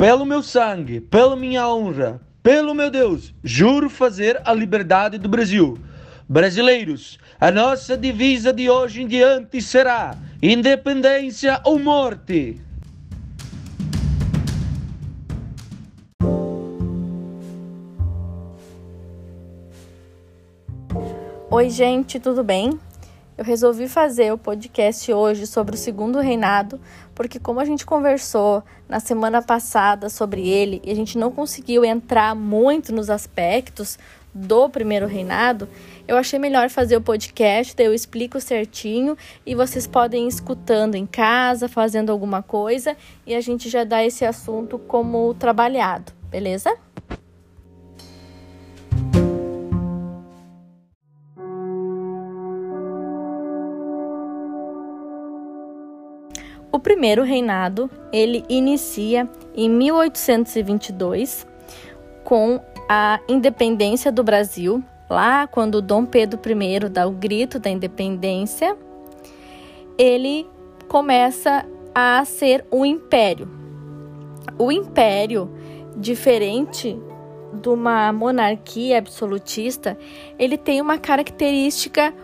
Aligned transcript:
pelo 0.00 0.24
meu 0.24 0.42
sangue, 0.42 0.98
pela 0.98 1.36
minha 1.36 1.68
honra, 1.68 2.22
pelo 2.42 2.72
meu 2.72 2.90
Deus, 2.90 3.34
juro 3.44 3.90
fazer 3.90 4.40
a 4.46 4.54
liberdade 4.54 5.18
do 5.18 5.28
Brasil. 5.28 5.78
Brasileiros, 6.26 7.18
a 7.38 7.50
nossa 7.50 7.98
divisa 7.98 8.50
de 8.50 8.70
hoje 8.70 9.02
em 9.02 9.06
diante 9.06 9.60
será 9.60 10.16
independência 10.42 11.60
ou 11.66 11.78
morte. 11.78 12.58
Oi, 21.50 21.68
gente, 21.68 22.18
tudo 22.18 22.42
bem? 22.42 22.80
Eu 23.40 23.44
resolvi 23.46 23.88
fazer 23.88 24.30
o 24.30 24.36
podcast 24.36 25.10
hoje 25.10 25.46
sobre 25.46 25.74
o 25.74 25.78
segundo 25.78 26.20
reinado, 26.20 26.78
porque 27.14 27.38
como 27.38 27.58
a 27.58 27.64
gente 27.64 27.86
conversou 27.86 28.62
na 28.86 29.00
semana 29.00 29.40
passada 29.40 30.10
sobre 30.10 30.46
ele 30.46 30.78
e 30.84 30.90
a 30.90 30.94
gente 30.94 31.16
não 31.16 31.32
conseguiu 31.32 31.82
entrar 31.82 32.34
muito 32.34 32.92
nos 32.92 33.08
aspectos 33.08 33.98
do 34.34 34.68
primeiro 34.68 35.06
reinado, 35.06 35.66
eu 36.06 36.18
achei 36.18 36.38
melhor 36.38 36.68
fazer 36.68 36.98
o 36.98 37.00
podcast, 37.00 37.74
daí 37.74 37.86
eu 37.86 37.94
explico 37.94 38.38
certinho 38.42 39.16
e 39.46 39.54
vocês 39.54 39.86
podem 39.86 40.26
ir 40.26 40.28
escutando 40.28 40.94
em 40.94 41.06
casa, 41.06 41.66
fazendo 41.66 42.12
alguma 42.12 42.42
coisa 42.42 42.94
e 43.26 43.34
a 43.34 43.40
gente 43.40 43.70
já 43.70 43.84
dá 43.84 44.04
esse 44.04 44.22
assunto 44.22 44.78
como 44.78 45.32
trabalhado, 45.32 46.12
beleza? 46.30 46.76
O 56.72 56.78
primeiro 56.78 57.24
reinado, 57.24 57.90
ele 58.12 58.44
inicia 58.48 59.28
em 59.56 59.68
1822 59.68 61.46
com 62.22 62.60
a 62.88 63.18
independência 63.28 64.12
do 64.12 64.22
Brasil, 64.22 64.82
lá 65.08 65.48
quando 65.48 65.82
Dom 65.82 66.04
Pedro 66.04 66.40
I 66.48 66.88
dá 66.88 67.06
o 67.06 67.10
grito 67.10 67.58
da 67.58 67.68
independência, 67.70 68.76
ele 69.98 70.46
começa 70.88 71.66
a 71.92 72.24
ser 72.24 72.64
um 72.70 72.84
império. 72.84 73.48
O 74.56 74.70
império, 74.70 75.50
diferente 75.96 76.96
de 77.52 77.68
uma 77.68 78.12
monarquia 78.12 78.98
absolutista, 78.98 79.98
ele 80.38 80.56
tem 80.56 80.80
uma 80.80 80.98
característica 80.98 82.14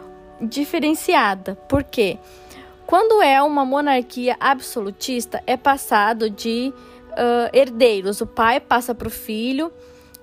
diferenciada. 0.40 1.56
Por 1.68 1.82
quê? 1.82 2.16
Porque 2.16 2.45
quando 2.86 3.20
é 3.20 3.42
uma 3.42 3.64
monarquia 3.64 4.36
absolutista, 4.38 5.42
é 5.44 5.56
passado 5.56 6.30
de 6.30 6.72
uh, 7.10 7.50
herdeiros. 7.52 8.20
O 8.20 8.26
pai 8.26 8.60
passa 8.60 8.94
para 8.94 9.08
o 9.08 9.10
filho, 9.10 9.72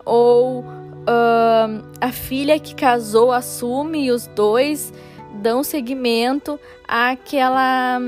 ou 0.05 0.61
uh, 0.61 1.85
a 1.99 2.11
filha 2.11 2.57
que 2.59 2.73
casou 2.73 3.33
assume 3.33 4.05
e 4.05 4.11
os 4.11 4.27
dois 4.27 4.93
dão 5.41 5.61
seguimento 5.61 6.57
àquela, 6.87 7.99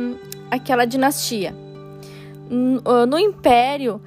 àquela 0.49 0.85
dinastia. 0.85 1.53
No, 2.49 3.05
no 3.05 3.19
império 3.19 4.01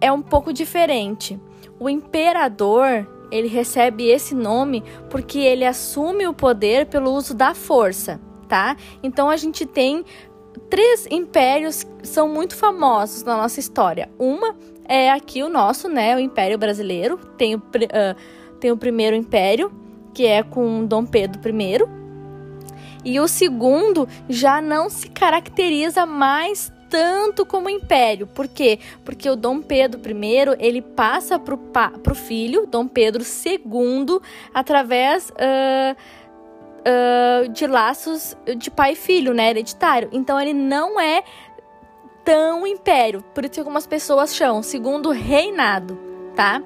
é 0.00 0.12
um 0.12 0.20
pouco 0.20 0.52
diferente. 0.52 1.40
O 1.80 1.88
imperador 1.88 3.08
ele 3.30 3.48
recebe 3.48 4.08
esse 4.08 4.34
nome 4.34 4.84
porque 5.08 5.38
ele 5.38 5.64
assume 5.64 6.28
o 6.28 6.34
poder 6.34 6.86
pelo 6.86 7.10
uso 7.12 7.34
da 7.34 7.54
força 7.54 8.20
tá? 8.54 8.76
Então 9.02 9.28
a 9.28 9.36
gente 9.36 9.66
tem 9.66 10.04
três 10.70 11.08
impérios 11.10 11.82
que 11.82 12.06
são 12.06 12.28
muito 12.28 12.54
famosos 12.54 13.24
na 13.24 13.36
nossa 13.36 13.58
história. 13.58 14.08
Uma 14.16 14.54
é 14.84 15.10
aqui 15.10 15.42
o 15.42 15.48
nosso, 15.48 15.88
né, 15.88 16.14
o 16.14 16.20
Império 16.20 16.56
Brasileiro. 16.56 17.18
Tem 17.36 17.56
o, 17.56 17.58
uh, 17.58 18.60
tem 18.60 18.70
o 18.70 18.76
primeiro 18.76 19.16
império, 19.16 19.72
que 20.14 20.24
é 20.24 20.44
com 20.44 20.86
Dom 20.86 21.04
Pedro 21.04 21.40
I. 21.50 21.78
E 23.04 23.18
o 23.18 23.26
segundo 23.26 24.08
já 24.28 24.62
não 24.62 24.88
se 24.88 25.08
caracteriza 25.08 26.06
mais 26.06 26.72
tanto 26.88 27.44
como 27.44 27.68
império. 27.68 28.28
Por 28.28 28.46
quê? 28.46 28.78
Porque 29.04 29.28
o 29.28 29.34
Dom 29.34 29.60
Pedro 29.60 30.00
I 30.00 30.56
ele 30.60 30.80
passa 30.80 31.40
para 31.40 31.56
o 31.56 32.14
filho, 32.14 32.68
Dom 32.68 32.86
Pedro 32.86 33.24
II, 33.24 34.20
através 34.54 35.30
uh, 35.30 35.96
uh, 36.84 37.48
de 37.48 37.66
laços 37.66 38.36
de 38.56 38.70
pai 38.70 38.92
e 38.92 38.96
filho, 38.96 39.32
né? 39.32 39.50
Hereditário. 39.50 40.08
Então 40.12 40.40
ele 40.40 40.52
não 40.52 41.00
é 41.00 41.22
tão 42.24 42.66
império. 42.66 43.22
Por 43.34 43.44
isso 43.44 43.54
que 43.54 43.60
algumas 43.60 43.86
pessoas 43.86 44.34
chamam 44.34 44.62
segundo 44.62 45.10
reinado, 45.10 45.98
tá? 46.34 46.62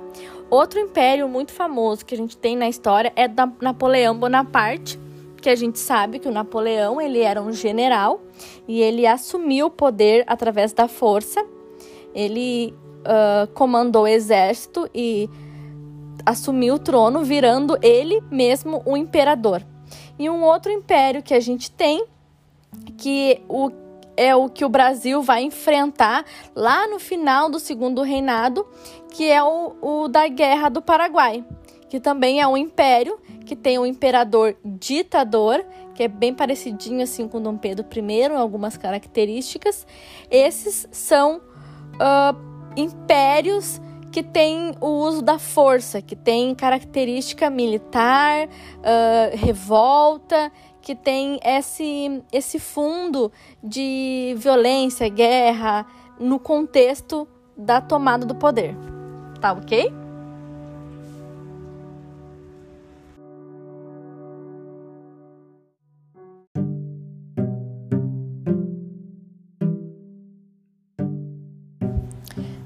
Outro 0.50 0.80
império 0.80 1.28
muito 1.28 1.52
famoso 1.52 2.04
que 2.04 2.14
a 2.14 2.16
gente 2.16 2.36
tem 2.36 2.56
na 2.56 2.68
história 2.68 3.12
é 3.14 3.28
da 3.28 3.50
Napoleão 3.60 4.18
Bonaparte, 4.18 4.98
que 5.42 5.50
a 5.50 5.54
gente 5.54 5.78
sabe 5.78 6.18
que 6.18 6.28
o 6.28 6.32
Napoleão 6.32 7.00
ele 7.00 7.20
era 7.20 7.42
um 7.42 7.52
general 7.52 8.20
e 8.66 8.80
ele 8.80 9.06
assumiu 9.06 9.66
o 9.66 9.70
poder 9.70 10.24
através 10.26 10.72
da 10.72 10.88
força. 10.88 11.44
Ele 12.14 12.74
uh, 13.00 13.46
comandou 13.52 14.04
o 14.04 14.08
exército 14.08 14.88
e 14.94 15.28
assumiu 16.24 16.74
o 16.74 16.78
trono, 16.78 17.22
virando 17.22 17.78
ele 17.82 18.22
mesmo 18.30 18.82
o 18.86 18.96
imperador. 18.96 19.62
E 20.18 20.28
um 20.28 20.42
outro 20.42 20.72
império 20.72 21.22
que 21.22 21.34
a 21.34 21.40
gente 21.40 21.70
tem, 21.70 22.04
que 22.96 23.40
o, 23.48 23.70
é 24.16 24.34
o 24.34 24.48
que 24.48 24.64
o 24.64 24.68
Brasil 24.68 25.22
vai 25.22 25.42
enfrentar 25.42 26.24
lá 26.54 26.88
no 26.88 26.98
final 26.98 27.48
do 27.48 27.60
segundo 27.60 28.02
reinado, 28.02 28.66
que 29.10 29.30
é 29.30 29.42
o, 29.42 29.76
o 29.80 30.08
da 30.08 30.26
Guerra 30.26 30.68
do 30.68 30.82
Paraguai, 30.82 31.44
que 31.88 32.00
também 32.00 32.40
é 32.40 32.46
um 32.46 32.56
império 32.56 33.18
que 33.46 33.54
tem 33.54 33.78
um 33.78 33.86
imperador 33.86 34.56
ditador, 34.64 35.64
que 35.94 36.02
é 36.02 36.08
bem 36.08 36.34
parecidinho 36.34 37.02
assim 37.02 37.26
com 37.26 37.40
Dom 37.40 37.56
Pedro 37.56 37.86
I, 37.96 38.00
em 38.00 38.36
algumas 38.36 38.76
características. 38.76 39.86
Esses 40.30 40.86
são 40.90 41.40
uh, 41.94 42.36
impérios 42.76 43.80
que 44.18 44.22
tem 44.24 44.74
o 44.80 44.88
uso 44.88 45.22
da 45.22 45.38
força, 45.38 46.02
que 46.02 46.16
tem 46.16 46.52
característica 46.52 47.48
militar, 47.48 48.48
uh, 48.48 49.36
revolta, 49.36 50.50
que 50.82 50.92
tem 50.92 51.38
esse, 51.44 52.20
esse 52.32 52.58
fundo 52.58 53.30
de 53.62 54.34
violência, 54.36 55.08
guerra, 55.08 55.86
no 56.18 56.40
contexto 56.40 57.28
da 57.56 57.80
tomada 57.80 58.26
do 58.26 58.34
poder. 58.34 58.74
Tá 59.40 59.52
ok? 59.52 59.92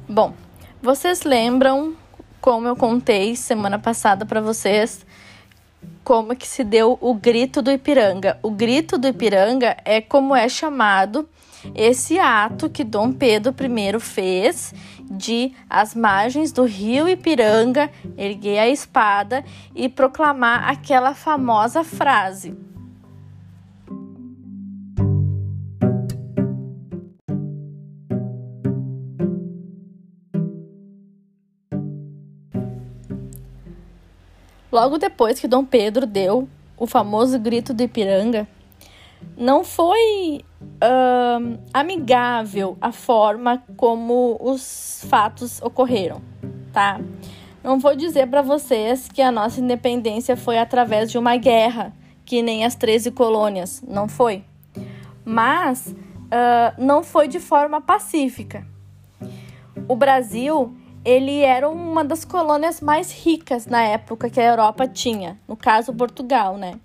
Bom, 0.09 0.33
vocês 0.83 1.23
lembram 1.23 1.95
como 2.41 2.67
eu 2.67 2.75
contei 2.75 3.37
semana 3.37 3.79
passada 3.79 4.27
para 4.27 4.41
vocês 4.41 5.07
como 6.03 6.35
que 6.35 6.47
se 6.47 6.65
deu 6.65 6.99
o 7.01 7.15
grito 7.15 7.63
do 7.63 7.71
Ipiranga? 7.71 8.37
O 8.43 8.51
grito 8.51 8.99
do 8.99 9.07
Ipiranga 9.07 9.77
é 9.85 10.01
como 10.01 10.35
é 10.35 10.49
chamado 10.49 11.29
esse 11.77 12.19
ato 12.19 12.69
que 12.69 12.83
Dom 12.83 13.13
Pedro 13.13 13.55
I 13.61 14.01
fez 14.01 14.75
de 15.09 15.53
as 15.71 15.95
margens 15.95 16.51
do 16.51 16.65
rio 16.65 17.09
Ipiranga 17.09 17.89
erguer 18.19 18.59
a 18.59 18.69
espada 18.69 19.45
e 19.77 19.89
proclamar 19.89 20.69
aquela 20.69 21.15
famosa 21.15 21.85
frase: 21.85 22.57
Logo 34.73 34.97
depois 34.97 35.39
que 35.39 35.47
Dom 35.47 35.67
Pedro 35.67 36.07
deu 36.07 36.49
o 36.79 36.87
famoso 36.87 37.39
grito 37.39 37.75
do 37.75 37.83
Ipiranga, 37.83 38.49
não 39.37 39.63
foi 39.63 40.43
uh, 40.63 41.59
amigável 41.75 42.79
a 42.81 42.91
forma 42.91 43.63
como 43.77 44.39
os 44.41 45.05
fatos 45.09 45.61
ocorreram, 45.61 46.23
tá? 46.73 46.99
Não 47.63 47.79
vou 47.79 47.95
dizer 47.95 48.27
para 48.29 48.41
vocês 48.41 49.09
que 49.09 49.21
a 49.21 49.31
nossa 49.31 49.61
independência 49.61 50.39
foi 50.39 50.57
através 50.57 51.11
de 51.11 51.19
uma 51.19 51.37
guerra, 51.37 51.93
que 52.25 52.41
nem 52.41 52.65
as 52.65 52.75
13 52.75 53.11
colônias, 53.11 53.85
não 53.87 54.09
foi. 54.09 54.43
Mas 55.23 55.89
uh, 55.89 56.75
não 56.79 57.03
foi 57.03 57.29
de 57.29 57.39
forma 57.39 57.79
pacífica. 57.79 58.67
O 59.87 59.95
Brasil 59.95 60.75
ele 61.05 61.41
era 61.41 61.69
uma 61.69 62.05
das 62.05 62.25
colônias 62.25 62.81
mais 62.81 63.11
ricas 63.11 63.67
na 63.67 63.83
época 63.83 64.31
que 64.31 64.41
a 64.41 64.45
Europa 64.45 64.87
tinha, 64.87 65.39
no 65.49 65.57
caso 65.57 65.93
Portugal, 65.93 66.57
né? 66.57 66.79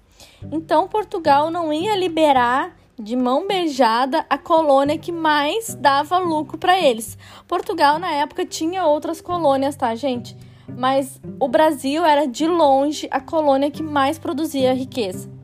Então 0.52 0.88
Portugal 0.88 1.50
não 1.52 1.72
ia 1.72 1.96
liberar 1.96 2.76
de 3.00 3.16
mão 3.16 3.48
beijada 3.48 4.26
a 4.28 4.38
colônia 4.38 4.98
que 4.98 5.12
mais 5.12 5.76
dava 5.76 6.18
lucro 6.18 6.58
para 6.58 6.80
eles. 6.80 7.18
Portugal 7.48 8.00
na 8.00 8.12
época 8.12 8.46
tinha 8.46 8.86
outras 8.86 9.22
colônias, 9.22 9.76
tá, 9.76 9.94
gente? 9.94 10.36
Mas 10.68 11.22
o 11.40 11.48
Brasil 11.48 12.04
era 12.04 12.26
de 12.26 12.48
longe 12.48 13.08
a 13.12 13.22
colônia 13.22 13.70
que 13.70 13.84
mais 13.84 14.18
produzia 14.18 14.74
riqueza. 14.74 15.37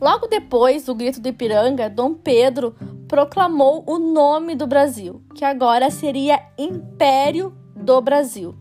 Logo 0.00 0.26
depois 0.26 0.84
do 0.86 0.94
grito 0.94 1.20
do 1.20 1.28
Ipiranga, 1.28 1.90
Dom 1.90 2.14
Pedro 2.14 2.74
proclamou 3.06 3.84
o 3.86 3.98
nome 3.98 4.54
do 4.54 4.66
Brasil, 4.66 5.22
que 5.34 5.44
agora 5.44 5.90
seria 5.90 6.42
Império 6.56 7.54
do 7.76 8.00
Brasil. 8.00 8.54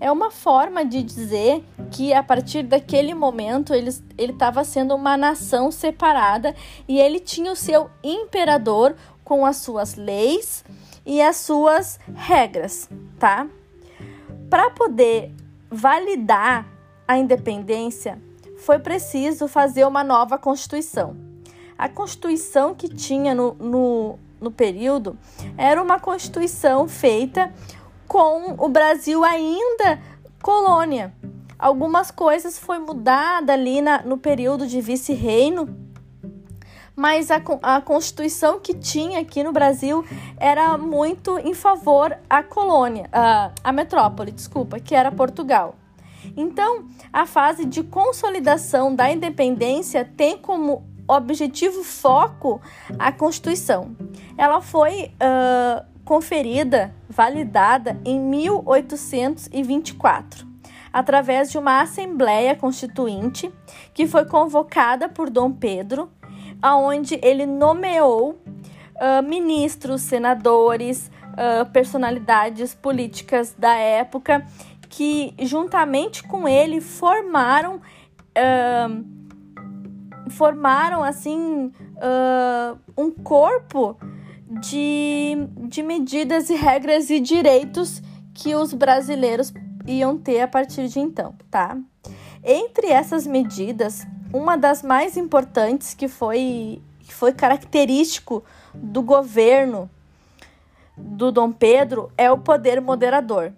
É 0.00 0.10
uma 0.10 0.30
forma 0.30 0.84
de 0.84 1.02
dizer 1.02 1.62
que 1.90 2.14
a 2.14 2.22
partir 2.22 2.62
daquele 2.62 3.14
momento 3.14 3.74
ele 3.74 3.90
estava 4.18 4.64
sendo 4.64 4.94
uma 4.94 5.16
nação 5.16 5.70
separada 5.70 6.54
e 6.88 6.98
ele 6.98 7.20
tinha 7.20 7.52
o 7.52 7.56
seu 7.56 7.90
imperador 8.02 8.96
com 9.22 9.44
as 9.44 9.58
suas 9.58 9.96
leis 9.96 10.64
e 11.04 11.20
as 11.20 11.36
suas 11.36 12.00
regras, 12.14 12.88
tá? 13.18 13.46
Para 14.48 14.70
poder 14.70 15.30
validar 15.70 16.66
a 17.06 17.18
independência, 17.18 18.20
foi 18.64 18.78
preciso 18.78 19.46
fazer 19.46 19.86
uma 19.86 20.02
nova 20.02 20.38
Constituição. 20.38 21.14
A 21.76 21.86
Constituição 21.86 22.74
que 22.74 22.88
tinha 22.88 23.34
no, 23.34 23.54
no, 23.54 24.18
no 24.40 24.50
período 24.50 25.18
era 25.58 25.82
uma 25.82 26.00
Constituição 26.00 26.88
feita 26.88 27.52
com 28.08 28.54
o 28.58 28.68
Brasil 28.68 29.22
ainda 29.22 30.00
colônia. 30.42 31.12
Algumas 31.58 32.10
coisas 32.10 32.58
foi 32.58 32.78
mudada 32.78 33.52
ali 33.52 33.82
na, 33.82 34.02
no 34.02 34.16
período 34.16 34.66
de 34.66 34.80
vice-reino, 34.80 35.68
mas 36.96 37.30
a, 37.30 37.42
a 37.62 37.80
Constituição 37.82 38.60
que 38.60 38.72
tinha 38.72 39.20
aqui 39.20 39.42
no 39.42 39.52
Brasil 39.52 40.04
era 40.38 40.78
muito 40.78 41.38
em 41.38 41.52
favor 41.52 42.16
à 42.30 42.42
colônia, 42.42 43.08
a, 43.12 43.50
a 43.62 43.72
metrópole, 43.72 44.32
desculpa, 44.32 44.80
que 44.80 44.94
era 44.94 45.12
Portugal. 45.12 45.74
Então, 46.36 46.86
a 47.12 47.26
fase 47.26 47.64
de 47.64 47.82
consolidação 47.82 48.94
da 48.94 49.10
independência 49.10 50.08
tem 50.16 50.38
como 50.38 50.84
objetivo 51.06 51.84
foco 51.84 52.60
a 52.98 53.12
Constituição. 53.12 53.94
Ela 54.36 54.60
foi 54.60 55.12
uh, 55.14 55.84
conferida, 56.04 56.92
validada 57.08 57.98
em 58.04 58.20
1824, 58.20 60.46
através 60.92 61.50
de 61.50 61.56
uma 61.58 61.80
Assembleia 61.80 62.54
Constituinte 62.54 63.50
que 63.92 64.06
foi 64.06 64.24
convocada 64.24 65.08
por 65.08 65.28
Dom 65.30 65.50
Pedro, 65.52 66.08
aonde 66.62 67.18
ele 67.22 67.46
nomeou 67.46 68.38
uh, 68.96 69.22
ministros, 69.22 70.02
senadores, 70.02 71.10
uh, 71.34 71.66
personalidades 71.70 72.74
políticas 72.74 73.54
da 73.58 73.74
época 73.74 74.46
que, 74.94 75.34
juntamente 75.40 76.22
com 76.22 76.46
ele, 76.46 76.80
formaram. 76.80 77.80
Uh, 78.36 79.14
formaram 80.30 81.04
assim 81.04 81.70
um 82.96 83.10
corpo 83.10 83.96
de, 84.48 85.36
de 85.68 85.82
medidas 85.82 86.48
e 86.50 86.54
regras 86.54 87.10
e 87.10 87.20
direitos 87.20 88.02
que 88.32 88.54
os 88.54 88.72
brasileiros 88.72 89.52
iam 89.86 90.16
ter 90.16 90.40
a 90.40 90.48
partir 90.48 90.88
de 90.88 90.98
então, 90.98 91.34
tá? 91.50 91.76
Entre 92.42 92.88
essas 92.88 93.26
medidas, 93.26 94.06
uma 94.32 94.56
das 94.56 94.82
mais 94.82 95.16
importantes 95.16 95.94
que 95.94 96.08
foi, 96.08 96.82
que 97.00 97.14
foi 97.14 97.32
característico 97.32 98.42
do 98.74 99.02
governo 99.02 99.88
do 100.96 101.30
Dom 101.30 101.52
Pedro 101.52 102.10
é 102.16 102.30
o 102.30 102.38
poder 102.38 102.80
moderador. 102.80 103.52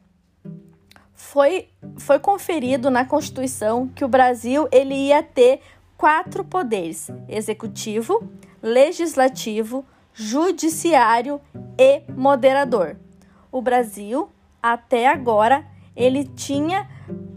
Foi, 1.27 1.69
foi 1.99 2.21
conferido 2.21 2.89
na 2.89 3.05
Constituição 3.05 3.89
que 3.89 4.05
o 4.05 4.09
Brasil 4.09 4.69
ele 4.71 4.95
ia 4.95 5.25
ter 5.25 5.61
quatro 5.97 6.45
poderes: 6.45 7.11
executivo, 7.29 8.31
legislativo, 8.63 9.85
judiciário 10.15 11.41
e 11.77 12.03
moderador. 12.13 12.97
O 13.51 13.61
Brasil, 13.61 14.31
até 14.63 15.09
agora, 15.09 15.67
ele 15.97 16.25
tinha 16.25 16.89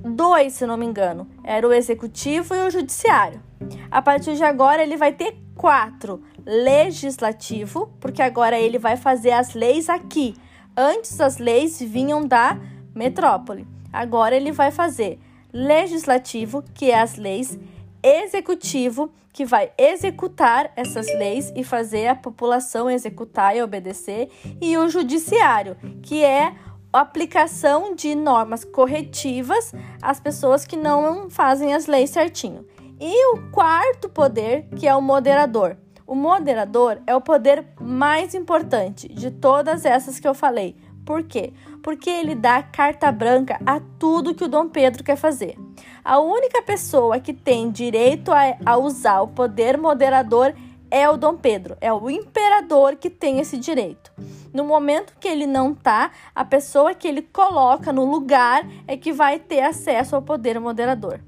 dois, 0.05 0.53
se 0.53 0.67
não 0.67 0.77
me 0.77 0.85
engano. 0.85 1.27
Era 1.43 1.67
o 1.67 1.73
executivo 1.73 2.53
e 2.53 2.67
o 2.67 2.69
judiciário. 2.69 3.41
A 3.89 4.03
partir 4.03 4.35
de 4.35 4.43
agora, 4.43 4.83
ele 4.83 4.97
vai 4.97 5.13
ter 5.13 5.35
quatro: 5.55 6.23
legislativo, 6.45 7.91
porque 7.99 8.21
agora 8.21 8.57
ele 8.57 8.77
vai 8.77 8.95
fazer 8.95 9.31
as 9.31 9.55
leis 9.55 9.89
aqui. 9.89 10.35
Antes 10.77 11.19
as 11.19 11.39
leis 11.39 11.81
vinham 11.81 12.23
da 12.23 12.55
metrópole. 12.93 13.78
Agora 13.91 14.35
ele 14.35 14.51
vai 14.51 14.71
fazer 14.71 15.19
legislativo, 15.51 16.63
que 16.73 16.91
é 16.91 16.99
as 16.99 17.15
leis 17.15 17.57
executivo 18.03 19.11
que 19.33 19.45
vai 19.45 19.71
executar 19.77 20.71
essas 20.75 21.07
leis 21.07 21.51
e 21.55 21.63
fazer 21.63 22.07
a 22.07 22.15
população 22.15 22.89
executar 22.89 23.55
e 23.55 23.61
obedecer, 23.61 24.29
e 24.59 24.77
o 24.77 24.89
judiciário, 24.89 25.77
que 26.01 26.23
é 26.23 26.53
a 26.91 27.01
aplicação 27.01 27.95
de 27.95 28.15
normas 28.15 28.63
corretivas 28.63 29.73
às 30.01 30.19
pessoas 30.19 30.65
que 30.65 30.75
não 30.75 31.29
fazem 31.29 31.73
as 31.73 31.85
leis 31.85 32.09
certinho. 32.09 32.65
E 32.99 33.33
o 33.33 33.49
quarto 33.51 34.09
poder, 34.09 34.67
que 34.75 34.87
é 34.87 34.95
o 34.95 35.01
moderador. 35.01 35.77
O 36.05 36.15
moderador 36.15 36.99
é 37.05 37.15
o 37.15 37.21
poder 37.21 37.63
mais 37.79 38.33
importante 38.33 39.07
de 39.07 39.29
todas 39.29 39.85
essas 39.85 40.19
que 40.19 40.27
eu 40.27 40.33
falei. 40.33 40.75
Por 41.09 41.23
quê? 41.23 41.51
Porque 41.81 42.07
ele 42.07 42.35
dá 42.35 42.61
carta 42.61 43.11
branca 43.11 43.59
a 43.65 43.81
tudo 43.97 44.35
que 44.35 44.43
o 44.43 44.47
Dom 44.47 44.69
Pedro 44.69 45.03
quer 45.03 45.15
fazer. 45.15 45.57
A 46.05 46.19
única 46.19 46.61
pessoa 46.61 47.19
que 47.19 47.33
tem 47.33 47.71
direito 47.71 48.31
a, 48.31 48.55
a 48.63 48.77
usar 48.77 49.21
o 49.21 49.27
poder 49.27 49.75
moderador 49.75 50.53
é 50.91 51.09
o 51.09 51.17
Dom 51.17 51.35
Pedro, 51.35 51.75
é 51.81 51.91
o 51.91 52.11
imperador 52.11 52.95
que 52.95 53.09
tem 53.09 53.39
esse 53.39 53.57
direito. 53.57 54.11
No 54.53 54.63
momento 54.63 55.15
que 55.19 55.27
ele 55.27 55.47
não 55.47 55.73
tá, 55.73 56.11
a 56.35 56.45
pessoa 56.45 56.93
que 56.93 57.07
ele 57.07 57.23
coloca 57.23 57.91
no 57.91 58.05
lugar 58.05 58.63
é 58.87 58.95
que 58.95 59.11
vai 59.11 59.39
ter 59.39 59.61
acesso 59.61 60.15
ao 60.15 60.21
poder 60.21 60.59
moderador. 60.59 61.21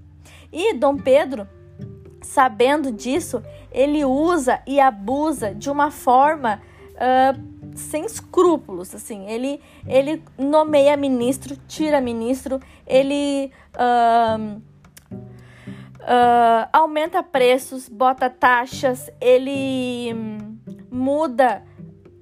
E 0.53 0.75
Dom 0.75 0.95
Pedro, 0.95 1.47
sabendo 2.21 2.91
disso, 2.91 3.41
ele 3.71 4.05
usa 4.05 4.61
e 4.67 4.79
abusa 4.79 5.55
de 5.55 5.71
uma 5.71 5.89
forma 5.89 6.61
uh, 7.01 7.51
sem 7.75 8.05
escrúpulos. 8.05 8.93
Assim, 8.93 9.25
ele, 9.27 9.59
ele 9.87 10.23
nomeia 10.37 10.95
ministro, 10.95 11.57
tira 11.67 11.99
ministro, 11.99 12.59
ele 12.85 13.51
uh, 13.75 14.61
uh, 15.11 16.69
aumenta 16.71 17.23
preços, 17.23 17.89
bota 17.89 18.29
taxas, 18.29 19.09
ele 19.19 20.13
hum, 20.13 20.57
muda 20.91 21.63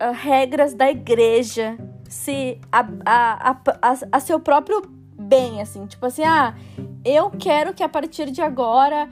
uh, 0.01 0.13
regras 0.13 0.73
da 0.73 0.89
igreja, 0.89 1.77
se 2.07 2.59
a, 2.71 2.79
a, 3.05 3.51
a, 3.51 3.97
a, 4.11 4.19
seu 4.19 4.39
próprio 4.39 4.81
bem, 5.13 5.61
assim, 5.61 5.85
tipo 5.85 6.05
assim, 6.05 6.23
ah, 6.23 6.55
eu 7.05 7.29
quero 7.29 7.73
que 7.73 7.83
a 7.83 7.89
partir 7.89 8.31
de 8.31 8.41
agora 8.41 9.09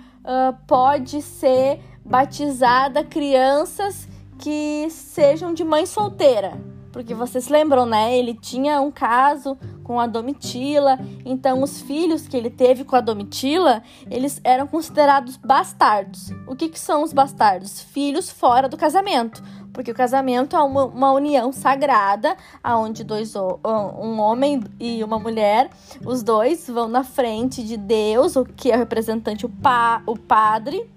pode 0.67 1.21
ser 1.21 1.79
batizada 2.03 3.01
crianças 3.01 4.09
que 4.39 4.87
sejam 4.89 5.53
de 5.53 5.63
mãe 5.63 5.85
solteira. 5.85 6.57
Porque 6.91 7.13
vocês 7.13 7.47
lembram, 7.47 7.85
né? 7.85 8.17
Ele 8.17 8.33
tinha 8.33 8.81
um 8.81 8.89
caso 8.89 9.57
com 9.83 9.99
a 9.99 10.07
Domitila, 10.07 10.99
então 11.23 11.61
os 11.61 11.79
filhos 11.81 12.27
que 12.27 12.35
ele 12.35 12.49
teve 12.49 12.83
com 12.83 12.95
a 12.95 13.01
Domitila, 13.01 13.83
eles 14.09 14.41
eram 14.43 14.65
considerados 14.65 15.37
bastardos. 15.37 16.31
O 16.47 16.55
que, 16.55 16.69
que 16.69 16.79
são 16.79 17.03
os 17.03 17.13
bastardos? 17.13 17.81
Filhos 17.81 18.29
fora 18.29 18.67
do 18.67 18.75
casamento. 18.75 19.43
Porque 19.71 19.91
o 19.91 19.95
casamento 19.95 20.55
é 20.55 20.59
uma, 20.59 20.85
uma 20.85 21.11
união 21.11 21.51
sagrada, 21.51 22.35
aonde 22.63 23.03
dois 23.03 23.35
um 23.35 24.19
homem 24.19 24.63
e 24.79 25.03
uma 25.03 25.19
mulher, 25.19 25.69
os 26.03 26.23
dois 26.23 26.67
vão 26.67 26.87
na 26.87 27.03
frente 27.03 27.63
de 27.63 27.77
Deus, 27.77 28.35
o 28.35 28.43
que 28.43 28.71
é 28.71 28.75
o 28.75 28.79
representante 28.79 29.45
o, 29.45 29.49
pa, 29.49 30.01
o 30.07 30.17
padre, 30.17 30.89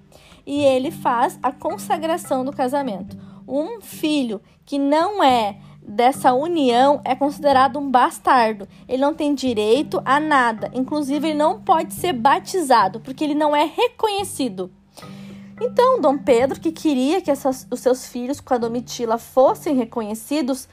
e 0.47 0.64
ele 0.64 0.90
faz 0.90 1.38
a 1.42 1.52
consagração 1.52 2.42
do 2.42 2.52
casamento. 2.52 3.29
Um 3.50 3.80
filho 3.80 4.40
que 4.64 4.78
não 4.78 5.23
é 5.25 5.57
dessa 5.83 6.33
união 6.33 7.00
é 7.04 7.16
considerado 7.16 7.78
um 7.80 7.90
bastardo. 7.90 8.69
Ele 8.88 9.02
não 9.02 9.12
tem 9.12 9.35
direito 9.35 10.00
a 10.04 10.21
nada. 10.21 10.71
Inclusive, 10.73 11.28
ele 11.28 11.38
não 11.38 11.61
pode 11.61 11.95
ser 11.95 12.12
batizado, 12.12 13.00
porque 13.00 13.25
ele 13.25 13.35
não 13.35 13.57
é 13.57 13.64
reconhecido. 13.64 14.71
Então, 15.61 16.00
Dom 16.00 16.16
Pedro, 16.16 16.61
que 16.61 16.71
queria 16.71 17.21
que 17.21 17.30
essas, 17.30 17.66
os 17.71 17.80
seus 17.80 18.07
filhos 18.07 18.40
com 18.40 18.54
a 18.54 18.59
Domitila 18.59 19.19
fossem 19.19 19.75
reconhecidos, 19.75 20.69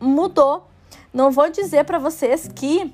mudou. 0.00 0.68
Não 1.14 1.30
vou 1.30 1.48
dizer 1.48 1.84
para 1.84 1.98
vocês 1.98 2.48
que 2.48 2.92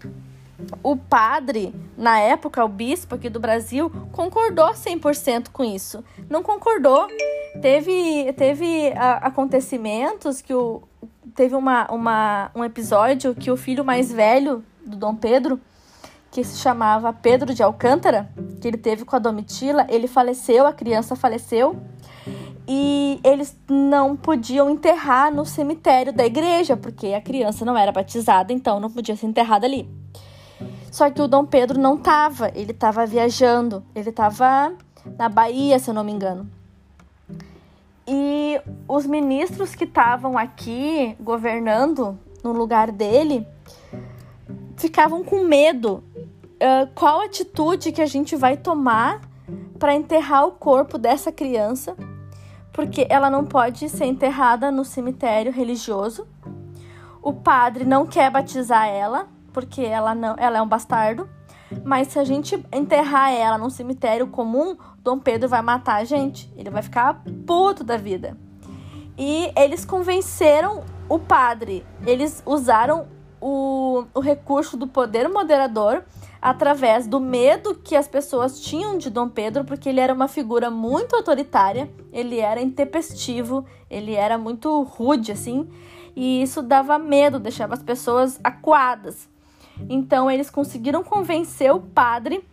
o 0.83 0.97
padre, 0.97 1.73
na 1.97 2.19
época, 2.19 2.65
o 2.65 2.69
bispo 2.69 3.15
aqui 3.15 3.29
do 3.29 3.38
Brasil, 3.38 3.91
concordou 4.12 4.69
100% 4.71 5.50
com 5.53 5.62
isso. 5.62 6.05
Não 6.29 6.43
concordou. 6.43 7.07
Teve, 7.61 8.33
teve 8.33 8.93
acontecimentos 9.21 10.43
que 10.43 10.53
o, 10.53 10.83
teve 11.35 11.55
uma, 11.55 11.87
uma, 11.91 12.50
um 12.55 12.65
episódio 12.65 13.35
que 13.35 13.50
o 13.50 13.57
filho 13.57 13.85
mais 13.85 14.12
velho 14.12 14.65
do 14.85 14.97
Dom 14.97 15.15
Pedro, 15.15 15.61
que 16.31 16.43
se 16.43 16.59
chamava 16.59 17.12
Pedro 17.12 17.55
de 17.55 17.62
Alcântara, 17.62 18.29
que 18.61 18.67
ele 18.67 18.77
teve 18.77 19.05
com 19.05 19.15
a 19.15 19.19
Domitila, 19.19 19.87
ele 19.88 20.09
faleceu, 20.09 20.67
a 20.67 20.73
criança 20.73 21.15
faleceu, 21.15 21.77
e 22.67 23.19
eles 23.25 23.57
não 23.69 24.15
podiam 24.15 24.69
enterrar 24.69 25.33
no 25.33 25.45
cemitério 25.45 26.12
da 26.12 26.27
igreja, 26.27 26.77
porque 26.77 27.15
a 27.15 27.21
criança 27.21 27.65
não 27.65 27.77
era 27.77 27.91
batizada, 27.93 28.53
então 28.53 28.79
não 28.79 28.91
podia 28.91 29.17
ser 29.17 29.27
enterrada 29.27 29.67
ali. 29.67 29.88
Só 30.90 31.11
que 31.11 31.21
o 31.21 31.28
Dom 31.28 31.45
Pedro 31.45 31.78
não 31.78 31.97
estava, 31.97 32.50
ele 32.54 32.73
estava 32.73 33.04
viajando, 33.07 33.85
ele 33.95 34.11
estava 34.11 34.73
na 35.18 35.28
Bahia, 35.28 35.78
se 35.78 35.90
eu 35.90 35.95
não 35.95 36.04
me 36.04 36.12
engano. 36.12 36.49
E 38.07 38.61
os 38.88 39.07
ministros 39.07 39.75
que 39.75 39.85
estavam 39.85 40.38
aqui 40.38 41.14
governando 41.21 42.18
no 42.42 42.52
lugar 42.52 42.90
dele 42.90 43.47
ficavam 44.76 45.23
com 45.23 45.45
medo. 45.45 46.02
Uh, 46.54 46.88
qual 46.95 47.21
atitude 47.21 47.92
que 47.92 48.00
a 48.00 48.07
gente 48.07 48.35
vai 48.35 48.57
tomar 48.57 49.21
para 49.78 49.95
enterrar 49.95 50.47
o 50.47 50.52
corpo 50.52 50.97
dessa 50.97 51.30
criança? 51.30 51.95
Porque 52.73 53.07
ela 53.11 53.28
não 53.28 53.45
pode 53.45 53.88
ser 53.88 54.07
enterrada 54.07 54.71
no 54.71 54.85
cemitério 54.85 55.52
religioso. 55.52 56.26
O 57.23 57.33
padre 57.33 57.85
não 57.85 58.07
quer 58.07 58.30
batizar 58.30 58.88
ela, 58.88 59.28
porque 59.52 59.83
ela 59.83 60.14
não, 60.14 60.35
ela 60.38 60.59
é 60.59 60.62
um 60.62 60.69
bastardo. 60.69 61.28
Mas 61.85 62.09
se 62.09 62.19
a 62.19 62.25
gente 62.25 62.62
enterrar 62.73 63.33
ela 63.33 63.59
num 63.59 63.69
cemitério 63.69 64.26
comum, 64.28 64.76
Dom 65.02 65.19
Pedro 65.19 65.49
vai 65.49 65.61
matar 65.61 65.97
a 65.97 66.05
gente. 66.05 66.52
Ele 66.57 66.71
vai 66.71 66.83
ficar 66.83 67.23
puto 67.47 67.85
da 67.85 67.97
vida. 67.97 68.37
E 69.19 69.52
eles 69.57 69.85
convenceram 69.85 70.85
o 71.09 71.19
padre. 71.19 71.85
Eles 72.07 72.43
usaram 72.47 73.07
o, 73.40 74.05
o 74.14 74.21
recurso 74.21 74.76
do 74.76 74.87
poder 74.87 75.28
moderador 75.28 76.05
através 76.40 77.07
do 77.07 77.21
medo 77.21 77.75
que 77.75 77.97
as 77.97 78.07
pessoas 78.07 78.61
tinham 78.61 78.97
de 78.97 79.11
Dom 79.11 79.28
Pedro, 79.28 79.64
porque 79.64 79.88
ele 79.88 80.00
era 80.00 80.14
uma 80.14 80.28
figura 80.28 80.71
muito 80.71 81.17
autoritária, 81.17 81.90
ele 82.12 82.38
era 82.38 82.61
intempestivo, 82.61 83.67
ele 83.90 84.14
era 84.14 84.38
muito 84.38 84.83
rude, 84.83 85.33
assim, 85.33 85.69
e 86.14 86.40
isso 86.43 86.62
dava 86.62 86.99
medo, 86.99 87.40
deixava 87.40 87.75
as 87.75 87.83
pessoas 87.83 88.38
acuadas. 88.43 89.28
Então 89.88 90.30
eles 90.30 90.50
conseguiram 90.50 91.02
convencer 91.02 91.73
o 91.73 91.80
padre 91.80 92.44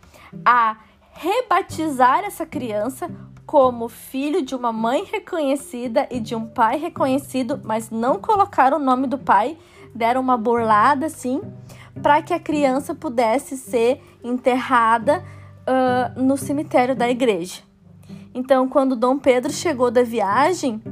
a 0.44 0.78
rebatizar 1.12 2.24
essa 2.24 2.44
criança 2.44 3.10
como 3.46 3.88
filho 3.88 4.42
de 4.42 4.54
uma 4.54 4.72
mãe 4.72 5.04
reconhecida 5.04 6.06
e 6.10 6.18
de 6.18 6.34
um 6.34 6.46
pai 6.46 6.78
reconhecido, 6.78 7.60
mas 7.64 7.90
não 7.90 8.18
colocaram 8.18 8.76
o 8.76 8.82
nome 8.82 9.06
do 9.06 9.16
pai, 9.16 9.56
deram 9.94 10.20
uma 10.20 10.36
burlada 10.36 11.06
assim, 11.06 11.40
para 12.02 12.20
que 12.20 12.34
a 12.34 12.40
criança 12.40 12.94
pudesse 12.94 13.56
ser 13.56 14.02
enterrada 14.22 15.24
uh, 15.62 16.20
no 16.20 16.36
cemitério 16.36 16.94
da 16.94 17.08
igreja. 17.08 17.62
Então, 18.34 18.68
quando 18.68 18.96
Dom 18.96 19.16
Pedro 19.16 19.52
chegou 19.52 19.90
da 19.90 20.02
viagem 20.02 20.82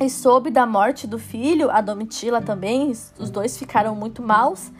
e 0.00 0.10
soube 0.10 0.50
da 0.50 0.66
morte 0.66 1.06
do 1.06 1.18
filho, 1.18 1.70
a 1.70 1.80
Domitila 1.80 2.40
também, 2.40 2.90
os 2.90 3.30
dois 3.30 3.56
ficaram 3.56 3.94
muito 3.94 4.22
maus 4.22 4.72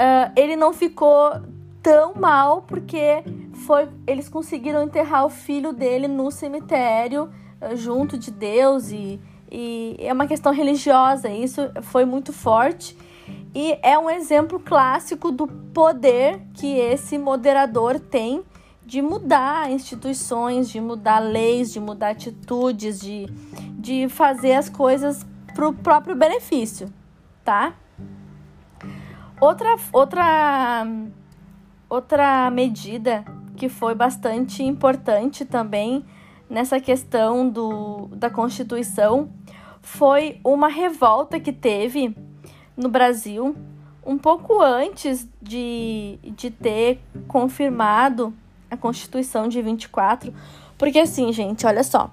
uh, 0.00 0.32
ele 0.36 0.56
não 0.56 0.72
ficou 0.72 1.40
tão 1.82 2.14
mal 2.14 2.62
porque 2.62 3.22
foi 3.66 3.88
eles 4.06 4.28
conseguiram 4.28 4.82
enterrar 4.82 5.24
o 5.24 5.30
filho 5.30 5.72
dele 5.72 6.06
no 6.06 6.30
cemitério 6.30 7.30
uh, 7.60 7.76
junto 7.76 8.16
de 8.16 8.30
Deus 8.30 8.90
e, 8.90 9.20
e 9.50 9.96
é 9.98 10.12
uma 10.12 10.26
questão 10.26 10.52
religiosa 10.52 11.28
isso 11.28 11.70
foi 11.82 12.04
muito 12.04 12.32
forte 12.32 12.96
e 13.54 13.78
é 13.82 13.98
um 13.98 14.08
exemplo 14.08 14.58
clássico 14.58 15.30
do 15.30 15.46
poder 15.46 16.40
que 16.54 16.78
esse 16.78 17.18
moderador 17.18 18.00
tem 18.00 18.42
de 18.84 19.00
mudar 19.00 19.70
instituições, 19.70 20.68
de 20.68 20.80
mudar 20.80 21.18
leis, 21.20 21.72
de 21.72 21.80
mudar 21.80 22.10
atitudes, 22.10 23.00
de, 23.00 23.26
de 23.78 24.08
fazer 24.08 24.54
as 24.54 24.68
coisas 24.68 25.24
para 25.54 25.68
o 25.68 25.72
próprio 25.72 26.16
benefício, 26.16 26.92
tá? 27.44 27.74
Outra, 29.42 29.76
outra, 29.92 30.86
outra 31.90 32.48
medida 32.52 33.24
que 33.56 33.68
foi 33.68 33.92
bastante 33.92 34.62
importante 34.62 35.44
também 35.44 36.04
nessa 36.48 36.78
questão 36.78 37.48
do, 37.48 38.06
da 38.12 38.30
Constituição 38.30 39.30
foi 39.80 40.38
uma 40.44 40.68
revolta 40.68 41.40
que 41.40 41.52
teve 41.52 42.16
no 42.76 42.88
Brasil 42.88 43.56
um 44.06 44.16
pouco 44.16 44.62
antes 44.62 45.28
de, 45.42 46.20
de 46.22 46.48
ter 46.48 47.00
confirmado 47.26 48.32
a 48.70 48.76
Constituição 48.76 49.48
de 49.48 49.60
24. 49.60 50.32
Porque 50.78 51.00
assim, 51.00 51.32
gente, 51.32 51.66
olha 51.66 51.82
só. 51.82 52.12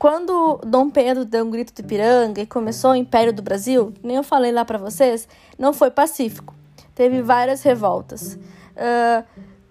Quando 0.00 0.58
Dom 0.66 0.88
Pedro 0.88 1.26
deu 1.26 1.44
um 1.44 1.50
grito 1.50 1.74
de 1.74 1.82
piranga 1.82 2.40
e 2.40 2.46
começou 2.46 2.92
o 2.92 2.94
Império 2.94 3.34
do 3.34 3.42
Brasil, 3.42 3.92
nem 4.02 4.16
eu 4.16 4.22
falei 4.22 4.50
lá 4.50 4.64
para 4.64 4.78
vocês, 4.78 5.28
não 5.58 5.74
foi 5.74 5.90
pacífico. 5.90 6.54
Teve 6.94 7.20
várias 7.20 7.62
revoltas. 7.62 8.38
Uh, 8.76 9.22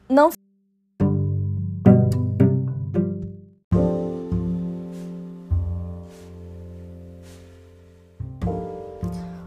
não 0.07 0.29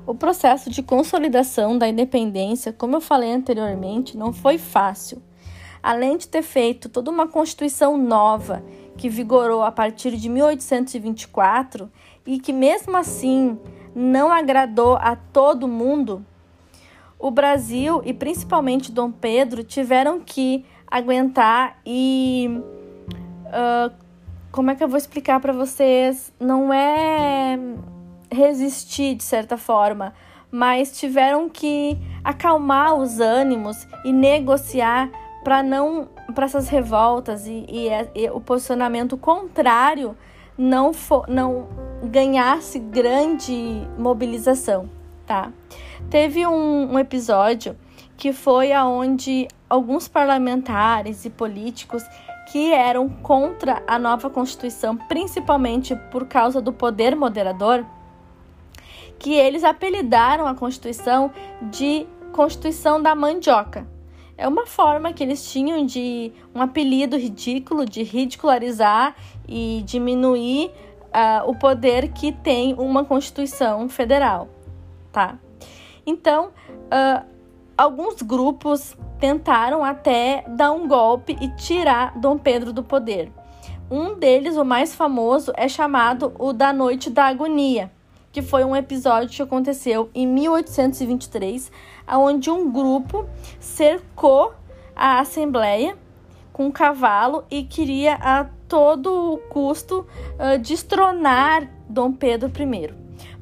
O 0.04 0.16
processo 0.16 0.68
de 0.68 0.82
consolidação 0.82 1.78
da 1.78 1.86
independência, 1.86 2.72
como 2.72 2.96
eu 2.96 3.00
falei 3.00 3.32
anteriormente, 3.32 4.16
não 4.16 4.32
foi 4.32 4.58
fácil. 4.58 5.22
Além 5.80 6.16
de 6.16 6.26
ter 6.26 6.42
feito 6.42 6.88
toda 6.88 7.08
uma 7.08 7.28
constituição 7.28 7.96
nova 7.96 8.64
que 8.96 9.08
vigorou 9.08 9.62
a 9.62 9.72
partir 9.72 10.16
de 10.16 10.28
1824 10.28 11.90
e 12.26 12.38
que, 12.38 12.52
mesmo 12.52 12.96
assim, 12.96 13.58
não 13.94 14.30
agradou 14.30 14.96
a 14.96 15.16
todo 15.16 15.66
mundo, 15.66 16.24
o 17.18 17.30
Brasil 17.30 18.02
e 18.04 18.12
principalmente 18.12 18.90
Dom 18.90 19.10
Pedro 19.10 19.62
tiveram 19.62 20.20
que 20.20 20.64
aguentar 20.86 21.78
e. 21.86 22.50
Uh, 23.46 24.02
como 24.50 24.70
é 24.70 24.74
que 24.74 24.84
eu 24.84 24.88
vou 24.88 24.98
explicar 24.98 25.40
para 25.40 25.52
vocês? 25.52 26.30
Não 26.38 26.72
é 26.72 27.58
resistir 28.30 29.14
de 29.14 29.22
certa 29.22 29.56
forma, 29.56 30.12
mas 30.50 30.98
tiveram 30.98 31.48
que 31.48 31.96
acalmar 32.22 32.94
os 32.94 33.18
ânimos 33.18 33.86
e 34.04 34.12
negociar 34.12 35.10
para 35.42 35.62
não 35.62 36.08
para 36.32 36.46
essas 36.46 36.68
revoltas 36.68 37.46
e, 37.46 37.64
e, 37.68 37.88
e, 38.14 38.30
o 38.30 38.40
posicionamento 38.40 39.16
contrário 39.16 40.16
não 40.56 40.92
for, 40.92 41.26
não 41.28 41.68
ganhasse 42.02 42.78
grande 42.78 43.86
mobilização, 43.98 44.88
tá? 45.26 45.52
Teve 46.10 46.46
um, 46.46 46.92
um 46.92 46.98
episódio 46.98 47.76
que 48.16 48.32
foi 48.32 48.72
aonde 48.72 49.48
alguns 49.68 50.06
parlamentares 50.08 51.24
e 51.24 51.30
políticos 51.30 52.02
que 52.50 52.72
eram 52.72 53.08
contra 53.08 53.82
a 53.86 53.98
nova 53.98 54.28
Constituição, 54.28 54.96
principalmente 54.96 55.96
por 56.10 56.26
causa 56.26 56.60
do 56.60 56.72
poder 56.72 57.16
moderador, 57.16 57.84
que 59.18 59.32
eles 59.34 59.64
apelidaram 59.64 60.46
a 60.46 60.54
Constituição 60.54 61.32
de 61.62 62.06
Constituição 62.32 63.00
da 63.00 63.14
Mandioca. 63.14 63.86
É 64.42 64.48
uma 64.48 64.66
forma 64.66 65.12
que 65.12 65.22
eles 65.22 65.52
tinham 65.52 65.86
de 65.86 66.32
um 66.52 66.60
apelido 66.60 67.16
ridículo, 67.16 67.86
de 67.86 68.02
ridicularizar 68.02 69.14
e 69.48 69.84
diminuir 69.86 70.72
uh, 71.12 71.48
o 71.48 71.54
poder 71.54 72.08
que 72.08 72.32
tem 72.32 72.74
uma 72.74 73.04
Constituição 73.04 73.88
federal, 73.88 74.48
tá? 75.12 75.38
Então, 76.04 76.46
uh, 76.46 77.24
alguns 77.78 78.20
grupos 78.20 78.96
tentaram 79.20 79.84
até 79.84 80.44
dar 80.48 80.72
um 80.72 80.88
golpe 80.88 81.38
e 81.40 81.46
tirar 81.54 82.18
Dom 82.18 82.36
Pedro 82.36 82.72
do 82.72 82.82
poder. 82.82 83.30
Um 83.88 84.16
deles, 84.16 84.56
o 84.56 84.64
mais 84.64 84.92
famoso, 84.92 85.52
é 85.56 85.68
chamado 85.68 86.32
o 86.36 86.52
da 86.52 86.72
Noite 86.72 87.08
da 87.08 87.26
Agonia, 87.26 87.92
que 88.32 88.42
foi 88.42 88.64
um 88.64 88.74
episódio 88.74 89.36
que 89.36 89.42
aconteceu 89.42 90.10
em 90.12 90.26
1823, 90.26 91.70
onde 92.08 92.50
um 92.50 92.70
grupo 92.70 93.26
cercou 93.60 94.54
a 94.94 95.20
Assembleia 95.20 95.96
com 96.52 96.66
um 96.66 96.70
cavalo 96.70 97.44
e 97.50 97.62
queria 97.62 98.14
a 98.14 98.44
todo 98.68 99.40
custo 99.48 100.06
uh, 100.38 100.58
destronar 100.58 101.68
Dom 101.88 102.12
Pedro 102.12 102.50
I. 102.50 102.94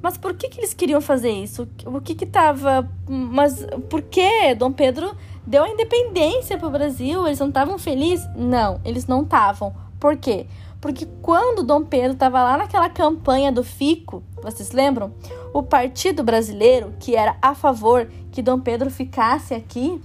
Mas 0.03 0.17
por 0.17 0.35
que, 0.35 0.49
que 0.49 0.61
eles 0.61 0.73
queriam 0.73 1.01
fazer 1.01 1.31
isso? 1.31 1.69
O 1.85 2.01
que 2.01 2.15
que 2.15 2.25
tava... 2.25 2.89
Mas 3.09 3.67
por 3.89 4.03
que 4.03 4.55
Dom 4.55 4.73
Pedro 4.73 5.15
deu 5.47 5.63
a 5.65 5.69
independência 5.69 6.57
para 6.57 6.69
o 6.69 6.71
Brasil, 6.71 7.27
eles 7.27 7.39
não 7.39 7.49
estavam 7.49 7.79
felizes? 7.79 8.27
Não, 8.35 8.81
eles 8.85 9.07
não 9.07 9.23
estavam. 9.23 9.75
Por 9.99 10.17
quê? 10.17 10.47
Porque 10.81 11.07
quando 11.21 11.63
Dom 11.63 11.85
Pedro 11.85 12.13
estava 12.13 12.43
lá 12.43 12.57
naquela 12.57 12.89
campanha 12.89 13.53
do 13.53 13.63
Fico, 13.63 14.23
vocês 14.43 14.73
lembram? 14.73 15.13
O 15.53 15.63
Partido 15.63 16.23
Brasileiro, 16.23 16.95
que 16.99 17.15
era 17.15 17.37
a 17.43 17.55
favor 17.55 18.09
que 18.31 18.43
Dom 18.43 18.61
Pedro 18.61 18.91
ficasse 18.91 19.55
aqui, 19.55 20.01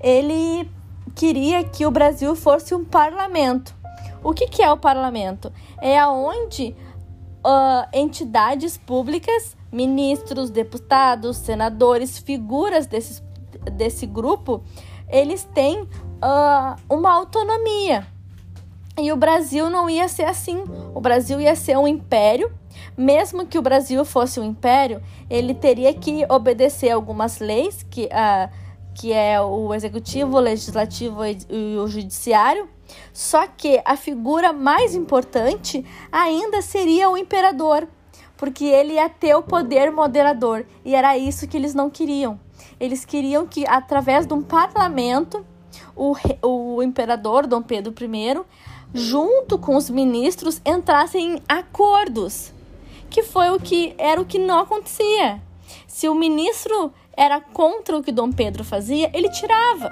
ele 0.00 0.70
queria 1.14 1.64
que 1.64 1.86
o 1.86 1.90
Brasil 1.90 2.34
fosse 2.34 2.74
um 2.74 2.84
parlamento. 2.84 3.74
O 4.22 4.32
que, 4.32 4.46
que 4.46 4.62
é 4.62 4.70
o 4.70 4.76
parlamento? 4.76 5.52
É 5.80 5.98
aonde 5.98 6.74
uh, 7.44 7.86
entidades 7.92 8.76
públicas, 8.76 9.56
ministros, 9.70 10.50
deputados, 10.50 11.36
senadores, 11.36 12.18
figuras 12.18 12.86
desses, 12.86 13.22
desse 13.72 14.06
grupo, 14.06 14.62
eles 15.08 15.44
têm 15.44 15.82
uh, 15.82 16.76
uma 16.88 17.12
autonomia 17.12 18.13
e 18.96 19.10
o 19.10 19.16
Brasil 19.16 19.68
não 19.68 19.90
ia 19.90 20.08
ser 20.08 20.24
assim. 20.24 20.62
O 20.94 21.00
Brasil 21.00 21.40
ia 21.40 21.56
ser 21.56 21.76
um 21.76 21.88
império. 21.88 22.52
Mesmo 22.96 23.46
que 23.46 23.58
o 23.58 23.62
Brasil 23.62 24.04
fosse 24.04 24.38
um 24.38 24.44
império, 24.44 25.02
ele 25.28 25.54
teria 25.54 25.92
que 25.92 26.24
obedecer 26.28 26.90
algumas 26.90 27.40
leis, 27.40 27.84
que, 27.88 28.04
uh, 28.04 28.48
que 28.94 29.12
é 29.12 29.40
o 29.40 29.74
executivo, 29.74 30.36
o 30.36 30.40
legislativo 30.40 31.20
e 31.24 31.76
o 31.76 31.88
judiciário. 31.88 32.68
Só 33.12 33.46
que 33.48 33.80
a 33.84 33.96
figura 33.96 34.52
mais 34.52 34.94
importante 34.94 35.84
ainda 36.10 36.62
seria 36.62 37.08
o 37.10 37.16
imperador, 37.16 37.88
porque 38.36 38.64
ele 38.64 38.94
ia 38.94 39.08
ter 39.08 39.34
o 39.34 39.42
poder 39.42 39.90
moderador. 39.90 40.64
E 40.84 40.94
era 40.94 41.18
isso 41.18 41.48
que 41.48 41.56
eles 41.56 41.74
não 41.74 41.90
queriam. 41.90 42.38
Eles 42.78 43.04
queriam 43.04 43.46
que, 43.46 43.66
através 43.66 44.26
de 44.26 44.34
um 44.34 44.42
parlamento, 44.42 45.44
o, 45.96 46.14
o 46.42 46.82
imperador 46.82 47.46
Dom 47.46 47.62
Pedro 47.62 47.92
I 48.00 48.44
junto 48.94 49.58
com 49.58 49.76
os 49.76 49.90
ministros, 49.90 50.62
entrassem 50.64 51.34
em 51.34 51.42
acordos, 51.48 52.52
que 53.10 53.24
foi 53.24 53.50
o 53.50 53.58
que 53.58 53.92
era 53.98 54.20
o 54.20 54.24
que 54.24 54.38
não 54.38 54.60
acontecia. 54.60 55.42
Se 55.88 56.08
o 56.08 56.14
ministro 56.14 56.92
era 57.16 57.40
contra 57.40 57.96
o 57.96 58.02
que 58.02 58.12
Dom 58.12 58.30
Pedro 58.30 58.62
fazia, 58.62 59.10
ele 59.12 59.28
tirava. 59.28 59.90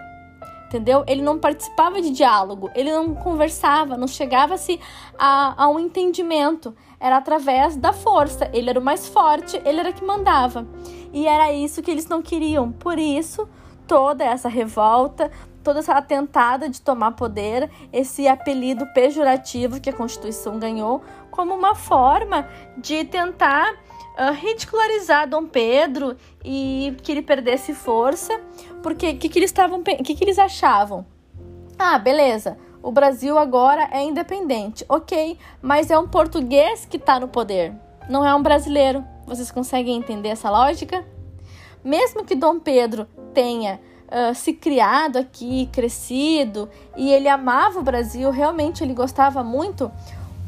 Entendeu? 0.67 1.05
Ele 1.07 1.21
não 1.21 1.39
participava 1.39 2.01
de 2.01 2.11
diálogo, 2.11 2.71
ele 2.75 2.91
não 2.91 3.15
conversava, 3.15 3.97
não 3.97 4.07
chegava-se 4.07 4.81
a, 5.19 5.65
a 5.65 5.69
um 5.69 5.79
entendimento. 5.79 6.75
Era 6.99 7.19
através 7.19 7.77
da 7.77 7.93
força. 7.93 8.49
Ele 8.55 8.71
era 8.71 8.81
o 8.81 8.83
mais 8.83 9.07
forte, 9.07 9.61
ele 9.67 9.81
era 9.81 9.93
que 9.93 10.05
mandava. 10.05 10.67
E 11.13 11.27
era 11.27 11.53
isso 11.53 11.83
que 11.83 11.91
eles 11.91 12.07
não 12.07 12.23
queriam. 12.23 12.73
Por 12.73 12.99
isso, 12.99 13.47
toda 13.87 14.25
essa 14.25 14.49
revolta, 14.49 15.31
toda 15.63 15.79
essa 15.79 15.95
atentada 15.95 16.69
de 16.69 16.81
tomar 16.81 17.13
poder, 17.13 17.71
esse 17.93 18.29
apelido 18.29 18.87
pejorativo 18.93 19.81
que 19.81 19.91
a 19.91 19.93
Constituição 19.93 20.59
ganhou, 20.59 21.03
como 21.31 21.55
uma 21.55 21.75
forma 21.75 22.49
de 22.77 23.05
tentar 23.05 23.73
uh, 23.73 24.33
ridicularizar 24.33 25.29
Dom 25.29 25.47
Pedro 25.47 26.17
e 26.45 26.95
que 27.03 27.13
ele 27.13 27.23
perdesse 27.23 27.75
força, 27.75 28.39
porque 28.83 29.11
o 29.11 29.19
que, 29.19 29.29
que 29.29 29.39
eles 29.39 29.51
estavam, 29.51 29.83
que, 29.83 30.15
que 30.15 30.25
eles 30.25 30.39
achavam? 30.39 31.07
Ah, 31.79 31.99
beleza. 31.99 32.59
O 32.83 32.91
Brasil 32.91 33.39
agora 33.39 33.89
é 33.93 34.03
independente, 34.03 34.85
ok, 34.89 35.39
mas 35.61 35.91
é 35.91 35.99
um 35.99 36.09
português 36.09 36.85
que 36.85 36.97
está 36.97 37.21
no 37.21 37.29
poder, 37.29 37.73
não 38.09 38.27
é 38.27 38.35
um 38.35 38.43
brasileiro. 38.43 39.05
Vocês 39.25 39.53
conseguem 39.53 39.97
entender 39.97 40.31
essa 40.31 40.51
lógica? 40.51 41.05
Mesmo 41.85 42.25
que 42.25 42.35
Dom 42.35 42.59
Pedro 42.59 43.07
tenha 43.33 43.81
se 44.35 44.53
criado 44.53 45.17
aqui, 45.17 45.69
crescido, 45.73 46.69
e 46.97 47.11
ele 47.11 47.29
amava 47.29 47.79
o 47.79 47.83
Brasil, 47.83 48.31
realmente 48.31 48.83
ele 48.85 48.93
gostava 48.95 49.43
muito, 49.43 49.91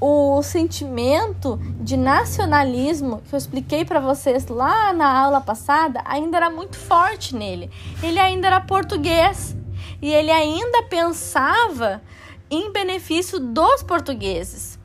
o 0.01 0.43
sentimento 0.43 1.59
de 1.81 1.97
nacionalismo 1.97 3.23
que 3.23 3.35
eu 3.35 3.39
expliquei 3.39 3.85
para 3.85 4.01
vocês 4.01 4.47
lá 4.49 4.93
na 4.93 5.19
aula 5.19 5.41
passada 5.41 6.03
ainda 6.05 6.37
era 6.37 6.51
muito 6.51 6.77
forte 6.77 7.35
nele. 7.35 7.71
Ele 8.03 8.19
ainda 8.19 8.49
era 8.49 8.61
português 8.61 9.57
e 10.03 10.13
ele 10.13 10.31
ainda 10.31 10.83
pensava 10.83 12.03
em 12.51 12.71
benefício 12.71 13.41
dos 13.41 13.83
portugueses. 13.83 14.79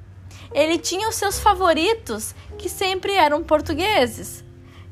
Ele 0.53 0.77
tinha 0.77 1.09
os 1.09 1.15
seus 1.15 1.37
favoritos, 1.39 2.33
que 2.57 2.69
sempre 2.69 3.13
eram 3.13 3.43
portugueses. 3.43 4.43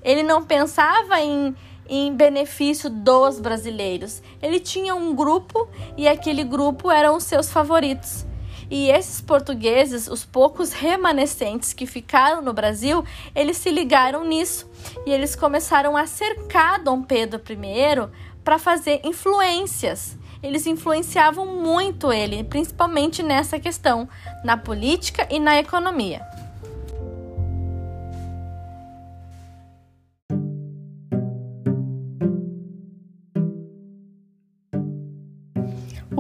Ele 0.03 0.23
não 0.23 0.43
pensava 0.43 1.21
em 1.21 1.55
em 1.89 2.13
benefício 2.13 2.89
dos 2.89 3.39
brasileiros. 3.39 4.21
Ele 4.41 4.59
tinha 4.59 4.95
um 4.95 5.15
grupo 5.15 5.67
e 5.95 6.07
aquele 6.07 6.43
grupo 6.43 6.91
eram 6.91 7.15
os 7.15 7.23
seus 7.23 7.49
favoritos. 7.49 8.25
E 8.69 8.89
esses 8.89 9.21
portugueses, 9.21 10.07
os 10.07 10.25
poucos 10.25 10.73
remanescentes 10.73 11.71
que 11.71 11.85
ficaram 11.85 12.41
no 12.41 12.51
Brasil, 12.51 13.03
eles 13.33 13.57
se 13.57 13.69
ligaram 13.69 14.25
nisso 14.25 14.69
e 15.05 15.11
eles 15.11 15.35
começaram 15.35 15.95
a 15.95 16.05
cercar 16.05 16.83
Dom 16.83 17.01
Pedro 17.01 17.41
I 17.49 18.09
para 18.43 18.59
fazer 18.59 18.99
influências. 19.03 20.17
Eles 20.43 20.67
influenciavam 20.67 21.45
muito 21.45 22.11
ele, 22.11 22.43
principalmente 22.43 23.23
nessa 23.23 23.59
questão, 23.59 24.07
na 24.43 24.55
política 24.57 25.25
e 25.29 25.39
na 25.39 25.57
economia. 25.57 26.21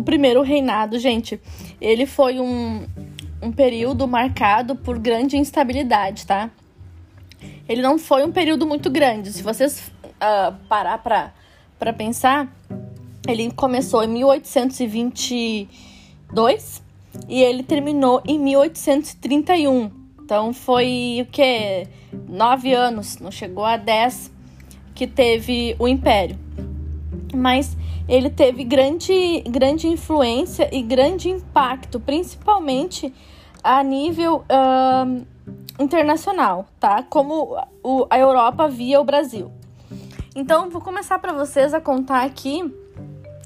Primeiro 0.07 0.41
reinado, 0.41 0.97
gente, 0.97 1.39
ele 1.81 2.05
foi 2.05 2.39
um, 2.39 2.87
um 3.41 3.51
período 3.51 4.07
marcado 4.07 4.73
por 4.73 4.97
grande 4.97 5.35
instabilidade, 5.35 6.25
tá? 6.25 6.49
Ele 7.67 7.81
não 7.81 7.99
foi 7.99 8.23
um 8.23 8.31
período 8.31 8.65
muito 8.65 8.89
grande. 8.89 9.33
Se 9.33 9.43
vocês 9.43 9.91
uh, 10.05 10.55
parar 10.69 10.99
para 10.99 11.33
pensar, 11.91 12.47
ele 13.27 13.51
começou 13.51 14.01
em 14.01 14.07
1822 14.07 16.81
e 17.27 17.43
ele 17.43 17.63
terminou 17.63 18.23
em 18.25 18.39
1831. 18.39 19.91
Então 20.23 20.53
foi 20.53 21.17
o 21.21 21.25
que? 21.25 21.85
Nove 22.29 22.73
anos, 22.73 23.17
não 23.17 23.29
chegou 23.29 23.65
a 23.65 23.75
dez 23.75 24.31
que 24.95 25.05
teve 25.05 25.75
o 25.77 25.85
Império. 25.85 26.39
Mas 27.35 27.75
ele 28.07 28.29
teve 28.29 28.63
grande, 28.63 29.41
grande 29.41 29.87
influência 29.87 30.69
e 30.71 30.81
grande 30.81 31.29
impacto, 31.29 31.99
principalmente 31.99 33.13
a 33.63 33.83
nível 33.83 34.43
uh, 34.43 35.25
internacional, 35.79 36.65
tá? 36.79 37.03
Como 37.03 37.57
o, 37.83 38.07
a 38.09 38.17
Europa 38.17 38.67
via 38.67 39.01
o 39.01 39.03
Brasil. 39.03 39.51
Então, 40.35 40.69
vou 40.69 40.81
começar 40.81 41.19
para 41.19 41.33
vocês 41.33 41.73
a 41.73 41.81
contar 41.81 42.23
aqui 42.23 42.63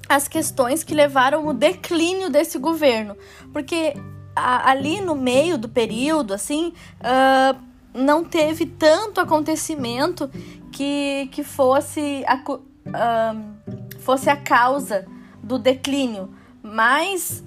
as 0.08 0.28
questões 0.28 0.84
que 0.84 0.94
levaram 0.94 1.48
o 1.48 1.54
declínio 1.54 2.30
desse 2.30 2.60
governo, 2.60 3.16
porque 3.54 3.94
a, 4.36 4.70
ali 4.70 5.00
no 5.02 5.16
meio 5.16 5.58
do 5.58 5.70
período, 5.70 6.34
assim, 6.34 6.74
uh, 7.00 7.60
não 7.94 8.24
teve 8.24 8.66
tanto 8.66 9.22
acontecimento 9.22 10.30
que, 10.72 11.30
que 11.32 11.44
fosse 11.44 12.24
uh, 12.28 13.91
fosse 14.02 14.30
a 14.30 14.36
causa 14.36 15.06
do 15.42 15.58
declínio, 15.58 16.30
mas 16.62 17.44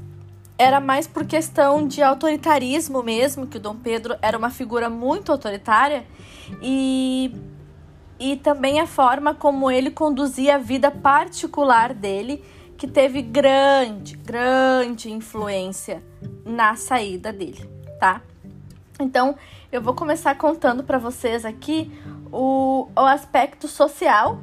era 0.57 0.81
mais 0.81 1.07
por 1.07 1.27
questão 1.27 1.87
de 1.87 2.03
autoritarismo 2.03 3.03
mesmo, 3.03 3.47
que 3.47 3.57
o 3.57 3.61
Dom 3.61 3.77
Pedro 3.77 4.17
era 4.23 4.39
uma 4.39 4.51
figura 4.51 4.89
muito 4.89 5.33
autoritária 5.33 6.05
e 6.63 7.35
e 8.19 8.37
também 8.37 8.81
a 8.81 8.87
forma 8.87 9.35
como 9.35 9.71
ele 9.71 9.91
conduzia 9.91 10.55
a 10.55 10.59
vida 10.59 10.89
particular 10.91 11.93
dele, 11.93 12.45
que 12.79 12.87
teve 12.87 13.21
grande, 13.21 14.17
grande 14.17 15.11
influência 15.11 16.03
na 16.45 16.77
saída 16.77 17.33
dele, 17.33 17.69
tá? 17.99 18.23
Então, 19.01 19.37
eu 19.73 19.83
vou 19.83 19.95
começar 19.95 20.37
contando 20.37 20.85
para 20.85 20.99
vocês 20.99 21.45
aqui 21.45 21.91
o, 22.31 22.89
o 22.97 23.01
aspecto 23.01 23.67
social, 23.67 24.39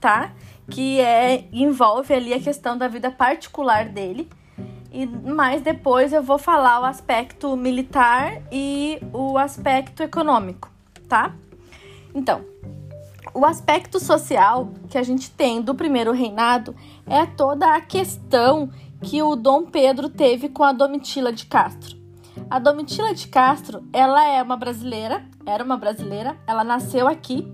tá? 0.00 0.32
Que 0.70 1.00
é 1.00 1.46
envolve 1.52 2.12
ali 2.12 2.32
a 2.32 2.40
questão 2.40 2.76
da 2.76 2.88
vida 2.88 3.10
particular 3.10 3.88
dele. 3.88 4.28
E 4.92 5.06
mais 5.06 5.60
depois 5.60 6.12
eu 6.12 6.22
vou 6.22 6.38
falar 6.38 6.80
o 6.80 6.84
aspecto 6.84 7.56
militar 7.56 8.42
e 8.50 8.98
o 9.12 9.36
aspecto 9.36 10.02
econômico, 10.02 10.70
tá? 11.08 11.34
Então, 12.14 12.42
o 13.34 13.44
aspecto 13.44 14.00
social 14.00 14.72
que 14.88 14.96
a 14.96 15.02
gente 15.02 15.30
tem 15.30 15.60
do 15.60 15.74
primeiro 15.74 16.12
reinado 16.12 16.74
é 17.06 17.26
toda 17.26 17.74
a 17.74 17.80
questão 17.80 18.70
que 19.02 19.22
o 19.22 19.36
Dom 19.36 19.66
Pedro 19.66 20.08
teve 20.08 20.48
com 20.48 20.64
a 20.64 20.72
Domitila 20.72 21.32
de 21.32 21.46
Castro. 21.46 21.96
A 22.48 22.58
Domitila 22.58 23.14
de 23.14 23.28
Castro, 23.28 23.84
ela 23.92 24.24
é 24.24 24.42
uma 24.42 24.56
brasileira, 24.56 25.24
era 25.44 25.62
uma 25.62 25.76
brasileira, 25.76 26.36
ela 26.46 26.64
nasceu 26.64 27.06
aqui 27.06 27.46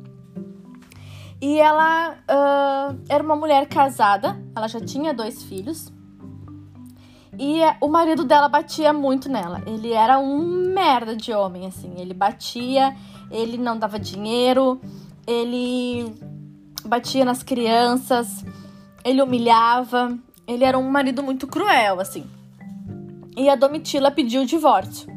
E 1.45 1.59
ela 1.59 2.13
uh, 2.13 2.99
era 3.07 3.23
uma 3.23 3.37
mulher 3.37 3.69
casada, 3.69 4.43
ela 4.57 4.67
já 4.67 4.81
tinha 4.81 5.13
dois 5.13 5.43
filhos. 5.43 5.93
E 7.39 7.61
o 7.83 7.87
marido 7.87 8.25
dela 8.25 8.49
batia 8.49 8.95
muito 8.95 9.29
nela. 9.29 9.63
Ele 9.67 9.93
era 9.93 10.19
um 10.19 10.73
merda 10.73 11.15
de 11.15 11.35
homem, 11.35 11.67
assim. 11.67 11.93
Ele 11.99 12.15
batia, 12.15 12.97
ele 13.31 13.59
não 13.59 13.79
dava 13.79 13.99
dinheiro, 13.99 14.81
ele 15.27 16.15
batia 16.87 17.27
nas 17.27 17.43
crianças, 17.43 18.43
ele 19.05 19.21
humilhava. 19.21 20.19
Ele 20.47 20.65
era 20.65 20.79
um 20.79 20.91
marido 20.91 21.23
muito 21.23 21.47
cruel, 21.47 22.01
assim. 22.01 22.25
E 23.37 23.51
a 23.51 23.55
Domitila 23.55 24.11
pediu 24.11 24.45
o 24.45 24.47
divórcio. 24.47 25.13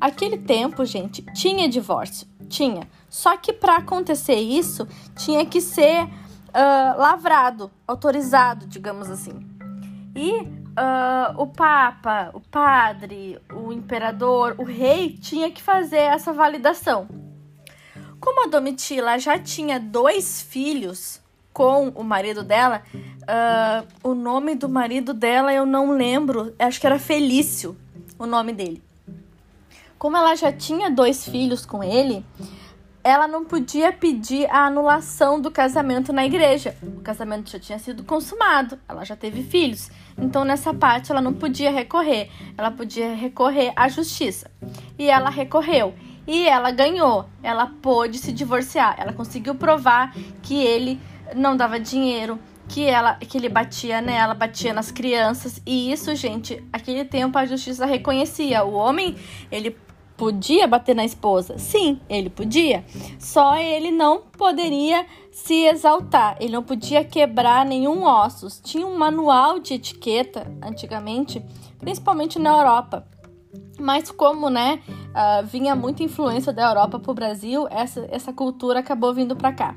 Aquele 0.00 0.38
tempo, 0.38 0.82
gente, 0.86 1.20
tinha 1.34 1.68
divórcio. 1.68 2.26
Tinha. 2.48 2.88
Só 3.08 3.36
que 3.36 3.52
para 3.52 3.76
acontecer 3.76 4.36
isso, 4.36 4.86
tinha 5.16 5.44
que 5.46 5.60
ser 5.60 6.04
uh, 6.04 6.98
lavrado, 6.98 7.70
autorizado, 7.86 8.66
digamos 8.66 9.10
assim. 9.10 9.46
E 10.14 10.40
uh, 10.40 11.40
o 11.40 11.46
Papa, 11.46 12.30
o 12.34 12.40
padre, 12.40 13.38
o 13.52 13.72
imperador, 13.72 14.54
o 14.58 14.64
rei 14.64 15.16
tinha 15.16 15.50
que 15.50 15.62
fazer 15.62 15.96
essa 15.96 16.32
validação. 16.32 17.08
Como 18.20 18.44
a 18.44 18.48
Domitila 18.48 19.18
já 19.18 19.38
tinha 19.38 19.78
dois 19.78 20.42
filhos 20.42 21.20
com 21.52 21.88
o 21.88 22.04
marido 22.04 22.42
dela, 22.42 22.82
uh, 22.94 23.86
o 24.02 24.14
nome 24.14 24.54
do 24.54 24.68
marido 24.68 25.14
dela 25.14 25.52
eu 25.52 25.64
não 25.64 25.92
lembro, 25.92 26.54
acho 26.58 26.80
que 26.80 26.86
era 26.86 26.98
Felício 26.98 27.76
o 28.18 28.26
nome 28.26 28.52
dele. 28.52 28.82
Como 29.98 30.16
ela 30.16 30.34
já 30.36 30.52
tinha 30.52 30.90
dois 30.90 31.24
filhos 31.24 31.66
com 31.66 31.82
ele, 31.82 32.24
ela 33.08 33.26
não 33.26 33.44
podia 33.44 33.90
pedir 33.90 34.46
a 34.50 34.66
anulação 34.66 35.40
do 35.40 35.50
casamento 35.50 36.12
na 36.12 36.26
igreja. 36.26 36.76
O 36.82 37.00
casamento 37.00 37.50
já 37.50 37.58
tinha 37.58 37.78
sido 37.78 38.04
consumado, 38.04 38.78
ela 38.86 39.02
já 39.04 39.16
teve 39.16 39.42
filhos. 39.42 39.90
Então, 40.18 40.44
nessa 40.44 40.74
parte, 40.74 41.10
ela 41.10 41.20
não 41.22 41.32
podia 41.32 41.70
recorrer. 41.70 42.28
Ela 42.56 42.70
podia 42.70 43.14
recorrer 43.14 43.72
à 43.74 43.88
justiça. 43.88 44.50
E 44.98 45.08
ela 45.08 45.30
recorreu. 45.30 45.94
E 46.26 46.46
ela 46.46 46.70
ganhou. 46.70 47.24
Ela 47.42 47.72
pôde 47.80 48.18
se 48.18 48.30
divorciar. 48.30 48.96
Ela 48.98 49.14
conseguiu 49.14 49.54
provar 49.54 50.14
que 50.42 50.62
ele 50.62 51.00
não 51.34 51.56
dava 51.56 51.80
dinheiro, 51.80 52.38
que 52.68 52.84
ela 52.84 53.14
que 53.14 53.38
ele 53.38 53.48
batia 53.48 54.02
nela, 54.02 54.34
batia 54.34 54.74
nas 54.74 54.90
crianças. 54.90 55.62
E 55.64 55.90
isso, 55.90 56.14
gente, 56.14 56.62
aquele 56.70 57.06
tempo 57.06 57.38
a 57.38 57.46
justiça 57.46 57.86
reconhecia. 57.86 58.64
O 58.64 58.74
homem, 58.74 59.16
ele 59.50 59.74
podia 60.18 60.66
bater 60.66 60.94
na 60.96 61.04
esposa? 61.04 61.56
Sim, 61.58 62.00
ele 62.10 62.28
podia. 62.28 62.84
Só 63.20 63.56
ele 63.56 63.92
não 63.92 64.20
poderia 64.20 65.06
se 65.30 65.64
exaltar, 65.64 66.36
ele 66.40 66.52
não 66.52 66.62
podia 66.62 67.04
quebrar 67.04 67.64
nenhum 67.64 68.02
ossos. 68.02 68.60
Tinha 68.62 68.84
um 68.84 68.98
manual 68.98 69.60
de 69.60 69.74
etiqueta 69.74 70.52
antigamente, 70.60 71.40
principalmente 71.78 72.38
na 72.38 72.50
Europa. 72.50 73.06
Mas 73.78 74.10
como, 74.10 74.50
né, 74.50 74.82
uh, 74.88 75.46
vinha 75.46 75.76
muita 75.76 76.02
influência 76.02 76.52
da 76.52 76.68
Europa 76.68 76.98
para 76.98 77.12
o 77.12 77.14
Brasil, 77.14 77.68
essa, 77.70 78.04
essa 78.10 78.32
cultura 78.32 78.80
acabou 78.80 79.14
vindo 79.14 79.36
para 79.36 79.52
cá. 79.52 79.76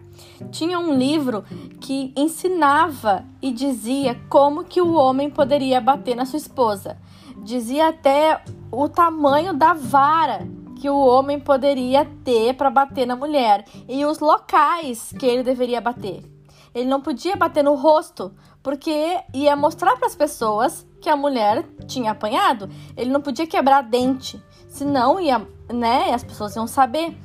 Tinha 0.49 0.79
um 0.79 0.97
livro 0.97 1.43
que 1.79 2.11
ensinava 2.17 3.23
e 3.39 3.51
dizia 3.51 4.19
como 4.27 4.63
que 4.63 4.81
o 4.81 4.93
homem 4.93 5.29
poderia 5.29 5.79
bater 5.79 6.15
na 6.15 6.25
sua 6.25 6.37
esposa. 6.37 6.97
Dizia 7.41 7.89
até 7.89 8.39
o 8.71 8.87
tamanho 8.87 9.51
da 9.53 9.73
vara 9.73 10.47
que 10.79 10.87
o 10.89 10.97
homem 10.97 11.39
poderia 11.39 12.05
ter 12.23 12.53
para 12.53 12.69
bater 12.69 13.05
na 13.07 13.15
mulher 13.15 13.65
e 13.89 14.05
os 14.05 14.19
locais 14.19 15.11
que 15.17 15.25
ele 15.25 15.43
deveria 15.43 15.81
bater. 15.81 16.23
Ele 16.73 16.87
não 16.87 17.01
podia 17.01 17.35
bater 17.35 17.63
no 17.63 17.73
rosto, 17.73 18.31
porque 18.61 19.19
ia 19.33 19.55
mostrar 19.55 19.97
para 19.97 20.05
as 20.05 20.15
pessoas 20.15 20.85
que 21.01 21.09
a 21.09 21.15
mulher 21.15 21.65
tinha 21.87 22.11
apanhado. 22.11 22.69
Ele 22.95 23.09
não 23.09 23.21
podia 23.21 23.47
quebrar 23.47 23.81
dente, 23.81 24.41
senão 24.69 25.19
ia, 25.19 25.45
né, 25.71 26.13
as 26.13 26.23
pessoas 26.23 26.55
iam 26.55 26.67
saber. 26.67 27.17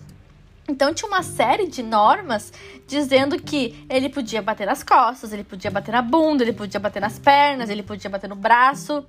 Então 0.67 0.93
tinha 0.95 1.09
uma 1.09 1.23
série 1.23 1.67
de 1.67 1.83
normas 1.83 2.53
dizendo 2.87 3.41
que 3.41 3.87
ele 3.89 4.09
podia 4.09 4.41
bater 4.41 4.67
nas 4.67 4.83
costas, 4.83 5.33
ele 5.33 5.45
podia 5.45 5.71
bater 5.71 5.93
na 5.93 6.03
bunda, 6.03 6.43
ele 6.43 6.55
podia 6.55 6.81
bater 6.81 7.01
nas 7.01 7.19
pernas, 7.19 7.69
ele 7.69 7.83
podia 7.83 8.11
bater 8.11 8.29
no 8.29 8.35
braço 8.35 9.05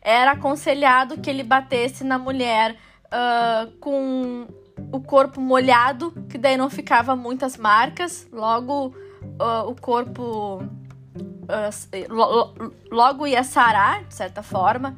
era 0.00 0.32
aconselhado 0.32 1.18
que 1.18 1.28
ele 1.28 1.42
batesse 1.42 2.04
na 2.04 2.18
mulher 2.18 2.76
uh, 3.06 3.70
com 3.78 4.46
o 4.90 5.00
corpo 5.00 5.40
molhado, 5.40 6.12
que 6.28 6.38
daí 6.38 6.56
não 6.56 6.70
ficava 6.70 7.14
muitas 7.14 7.56
marcas, 7.56 8.26
logo 8.32 8.94
uh, 9.38 9.68
o 9.68 9.74
corpo 9.78 10.62
uh, 10.62 12.08
lo, 12.08 12.72
logo 12.90 13.26
ia 13.26 13.44
sarar, 13.44 14.04
de 14.04 14.14
certa 14.14 14.42
forma. 14.42 14.96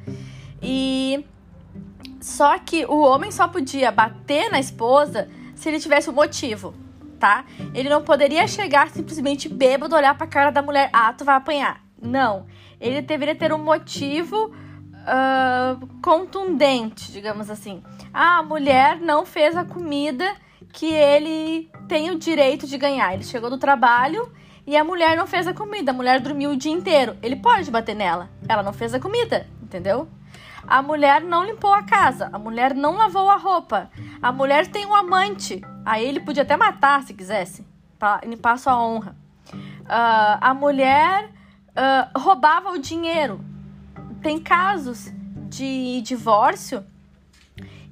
E 0.63 1.27
só 2.21 2.59
que 2.59 2.85
o 2.87 3.01
homem 3.01 3.33
só 3.33 3.49
podia 3.49 3.91
bater 3.91 4.51
na 4.51 4.61
esposa 4.61 5.29
se 5.57 5.69
ele 5.69 5.81
tivesse 5.81 6.09
um 6.09 6.13
motivo, 6.13 6.75
tá? 7.19 7.45
Ele 7.75 7.89
não 7.89 8.03
poderia 8.03 8.47
chegar 8.47 8.91
simplesmente 8.91 9.49
bêbado, 9.49 9.97
olhar 9.97 10.17
pra 10.17 10.27
cara 10.27 10.51
da 10.51 10.63
mulher, 10.63 10.89
ah, 10.93 11.13
tu 11.13 11.25
vai 11.25 11.35
apanhar. 11.35 11.81
Não. 12.01 12.47
Ele 12.81 13.01
deveria 13.01 13.35
ter 13.35 13.53
um 13.53 13.59
motivo 13.59 14.53
uh, 15.03 15.87
contundente, 16.01 17.13
digamos 17.13 17.51
assim. 17.51 17.83
Ah, 18.13 18.39
a 18.39 18.43
mulher 18.43 19.01
não 19.01 19.25
fez 19.25 19.57
a 19.57 19.65
comida 19.65 20.35
que 20.73 20.87
ele 20.87 21.71
tem 21.89 22.11
o 22.11 22.19
direito 22.19 22.67
de 22.67 22.79
ganhar. 22.79 23.13
Ele 23.13 23.25
chegou 23.25 23.51
do 23.51 23.59
trabalho 23.59 24.33
e 24.67 24.77
a 24.77 24.85
mulher 24.85 25.17
não 25.17 25.27
fez 25.27 25.47
a 25.47 25.55
comida. 25.55 25.91
A 25.91 25.95
mulher 25.95 26.21
dormiu 26.21 26.51
o 26.51 26.57
dia 26.57 26.73
inteiro. 26.73 27.17
Ele 27.23 27.37
pode 27.37 27.71
bater 27.71 27.95
nela. 27.95 28.31
Ela 28.49 28.63
não 28.63 28.73
fez 28.73 28.95
a 28.95 29.01
comida, 29.01 29.47
entendeu? 29.63 30.09
A 30.67 30.81
mulher 30.81 31.21
não 31.21 31.45
limpou 31.45 31.73
a 31.73 31.83
casa. 31.83 32.31
A 32.33 32.39
mulher 32.39 32.75
não 32.75 32.97
lavou 32.97 33.29
a 33.29 33.37
roupa. 33.37 33.91
A 34.23 34.33
mulher 34.33 34.67
tem 34.69 34.87
um 34.87 34.95
amante. 34.95 35.61
Aí 35.85 36.07
ele 36.07 36.21
podia 36.21 36.45
até 36.45 36.57
matar 36.57 37.03
se 37.03 37.13
quisesse, 37.13 37.67
para 37.99 38.21
limpar 38.25 38.59
sua 38.59 38.81
honra. 38.81 39.17
Uh, 39.53 40.39
a 40.41 40.55
mulher 40.55 41.29
uh, 41.71 42.19
roubava 42.19 42.71
o 42.71 42.79
dinheiro 42.79 43.52
tem 44.23 44.39
casos 44.39 45.11
de 45.49 46.01
divórcio 46.03 46.85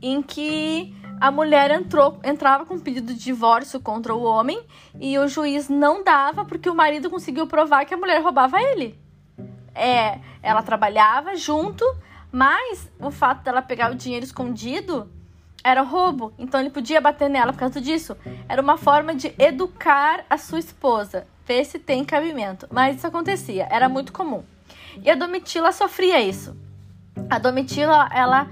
em 0.01 0.23
que 0.23 0.95
a 1.21 1.31
mulher 1.31 1.71
entrou, 1.71 2.19
entrava 2.25 2.65
com 2.65 2.79
pedido 2.79 3.13
de 3.13 3.21
divórcio 3.21 3.81
contra 3.81 4.15
o 4.15 4.23
homem 4.23 4.63
e 4.99 5.19
o 5.19 5.29
juiz 5.29 5.69
não 5.69 6.03
dava 6.03 6.45
porque 6.45 6.71
o 6.71 6.75
marido 6.75 7.11
conseguiu 7.11 7.47
provar 7.47 7.85
que 7.85 7.93
a 7.93 7.97
mulher 7.97 8.23
roubava 8.23 8.63
ele. 8.63 8.99
É, 9.75 10.19
ela 10.43 10.63
trabalhava 10.63 11.37
junto, 11.37 11.85
mas 12.33 12.91
o 12.99 13.11
fato 13.11 13.43
dela 13.43 13.61
pegar 13.61 13.91
o 13.91 13.95
dinheiro 13.95 14.25
escondido 14.25 15.11
era 15.63 15.83
roubo, 15.83 16.33
então 16.39 16.59
ele 16.59 16.71
podia 16.71 17.01
bater 17.03 17.29
nela 17.29 17.53
por 17.53 17.59
causa 17.59 17.81
disso. 17.81 18.17
Era 18.49 18.63
uma 18.63 18.79
forma 18.79 19.15
de 19.15 19.35
educar 19.39 20.25
a 20.31 20.39
sua 20.39 20.59
esposa, 20.59 21.27
ver 21.45 21.65
se 21.67 21.79
tem 21.79 22.03
cabimento. 22.03 22.67
Mas 22.71 22.97
isso 22.97 23.07
acontecia, 23.07 23.69
era 23.71 23.89
muito 23.89 24.11
comum. 24.11 24.43
E 25.03 25.11
a 25.11 25.15
Domitila 25.15 25.73
sofria 25.73 26.21
isso. 26.21 26.57
A 27.29 27.39
Domitila, 27.39 28.09
ela 28.13 28.49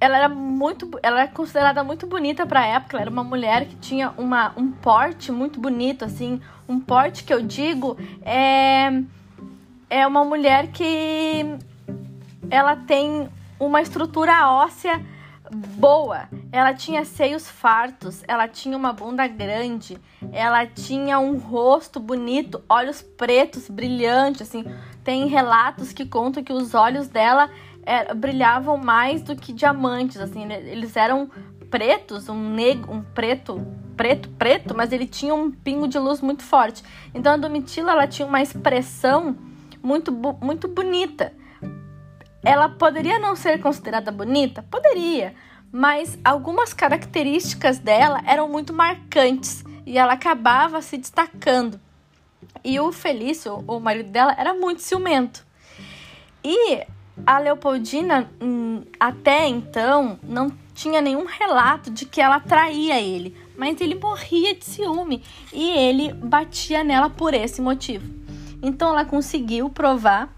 ela 0.00 0.18
era 0.18 0.28
muito 0.28 0.90
ela 1.02 1.20
era 1.22 1.28
considerada 1.30 1.82
muito 1.82 2.06
bonita 2.06 2.44
para 2.44 2.60
a 2.60 2.66
época, 2.66 2.96
ela 2.96 3.02
era 3.02 3.10
uma 3.10 3.24
mulher 3.24 3.66
que 3.66 3.76
tinha 3.76 4.12
uma, 4.18 4.52
um 4.56 4.70
porte 4.70 5.32
muito 5.32 5.58
bonito 5.58 6.04
assim, 6.04 6.40
um 6.68 6.78
porte 6.78 7.24
que 7.24 7.32
eu 7.32 7.40
digo 7.40 7.96
é 8.22 9.02
é 9.88 10.06
uma 10.06 10.24
mulher 10.24 10.68
que 10.68 11.44
ela 12.50 12.76
tem 12.76 13.28
uma 13.58 13.80
estrutura 13.80 14.50
óssea 14.50 15.00
boa. 15.54 16.28
Ela 16.52 16.74
tinha 16.74 17.04
seios 17.04 17.48
fartos, 17.48 18.22
ela 18.26 18.48
tinha 18.48 18.76
uma 18.76 18.92
bunda 18.92 19.26
grande, 19.26 19.96
ela 20.32 20.66
tinha 20.66 21.18
um 21.18 21.38
rosto 21.38 22.00
bonito, 22.00 22.62
olhos 22.68 23.00
pretos, 23.00 23.68
brilhantes, 23.68 24.42
assim. 24.42 24.64
Tem 25.02 25.26
relatos 25.26 25.92
que 25.92 26.04
contam 26.04 26.42
que 26.42 26.52
os 26.52 26.74
olhos 26.74 27.08
dela 27.08 27.48
é, 27.84 28.12
brilhavam 28.12 28.76
mais 28.76 29.22
do 29.22 29.36
que 29.36 29.52
diamantes, 29.52 30.18
assim. 30.18 30.50
Eles 30.52 30.96
eram 30.96 31.30
pretos, 31.70 32.28
um 32.28 32.50
negro, 32.50 32.92
um 32.92 33.02
preto, 33.02 33.64
preto, 33.96 34.28
preto, 34.30 34.74
mas 34.76 34.92
ele 34.92 35.06
tinha 35.06 35.34
um 35.34 35.50
pingo 35.50 35.88
de 35.88 35.98
luz 35.98 36.20
muito 36.20 36.42
forte. 36.42 36.82
Então 37.14 37.32
a 37.32 37.36
Domitila, 37.36 37.92
ela 37.92 38.06
tinha 38.06 38.26
uma 38.26 38.42
expressão 38.42 39.36
muito, 39.82 40.12
muito 40.12 40.68
bonita 40.68 41.32
ela 42.44 42.68
poderia 42.68 43.18
não 43.18 43.34
ser 43.34 43.60
considerada 43.60 44.12
bonita? 44.12 44.62
Poderia, 44.70 45.34
mas 45.72 46.18
algumas 46.24 46.72
características 46.72 47.78
dela 47.78 48.22
eram 48.26 48.48
muito 48.48 48.72
marcantes 48.72 49.64
e 49.86 49.98
ela 49.98 50.12
acabava 50.12 50.80
se 50.82 50.96
destacando. 50.96 51.80
E 52.62 52.78
o 52.78 52.92
Felício, 52.92 53.64
o 53.66 53.80
marido 53.80 54.10
dela, 54.10 54.34
era 54.38 54.54
muito 54.54 54.82
ciumento. 54.82 55.44
E 56.42 56.82
a 57.26 57.38
Leopoldina, 57.38 58.30
hum, 58.40 58.82
até 58.98 59.46
então, 59.48 60.18
não 60.22 60.50
tinha 60.74 61.00
nenhum 61.00 61.24
relato 61.24 61.90
de 61.90 62.04
que 62.04 62.20
ela 62.20 62.40
traía 62.40 63.00
ele. 63.00 63.36
mas 63.56 63.80
ele 63.80 63.94
morria 63.94 64.52
de 64.54 64.64
ciúme 64.64 65.22
e 65.52 65.70
ele 65.70 66.12
batia 66.12 66.82
nela 66.82 67.08
por 67.08 67.32
esse 67.32 67.62
motivo. 67.62 68.04
Então 68.60 68.90
ela 68.90 69.04
conseguiu 69.04 69.70
provar 69.70 70.28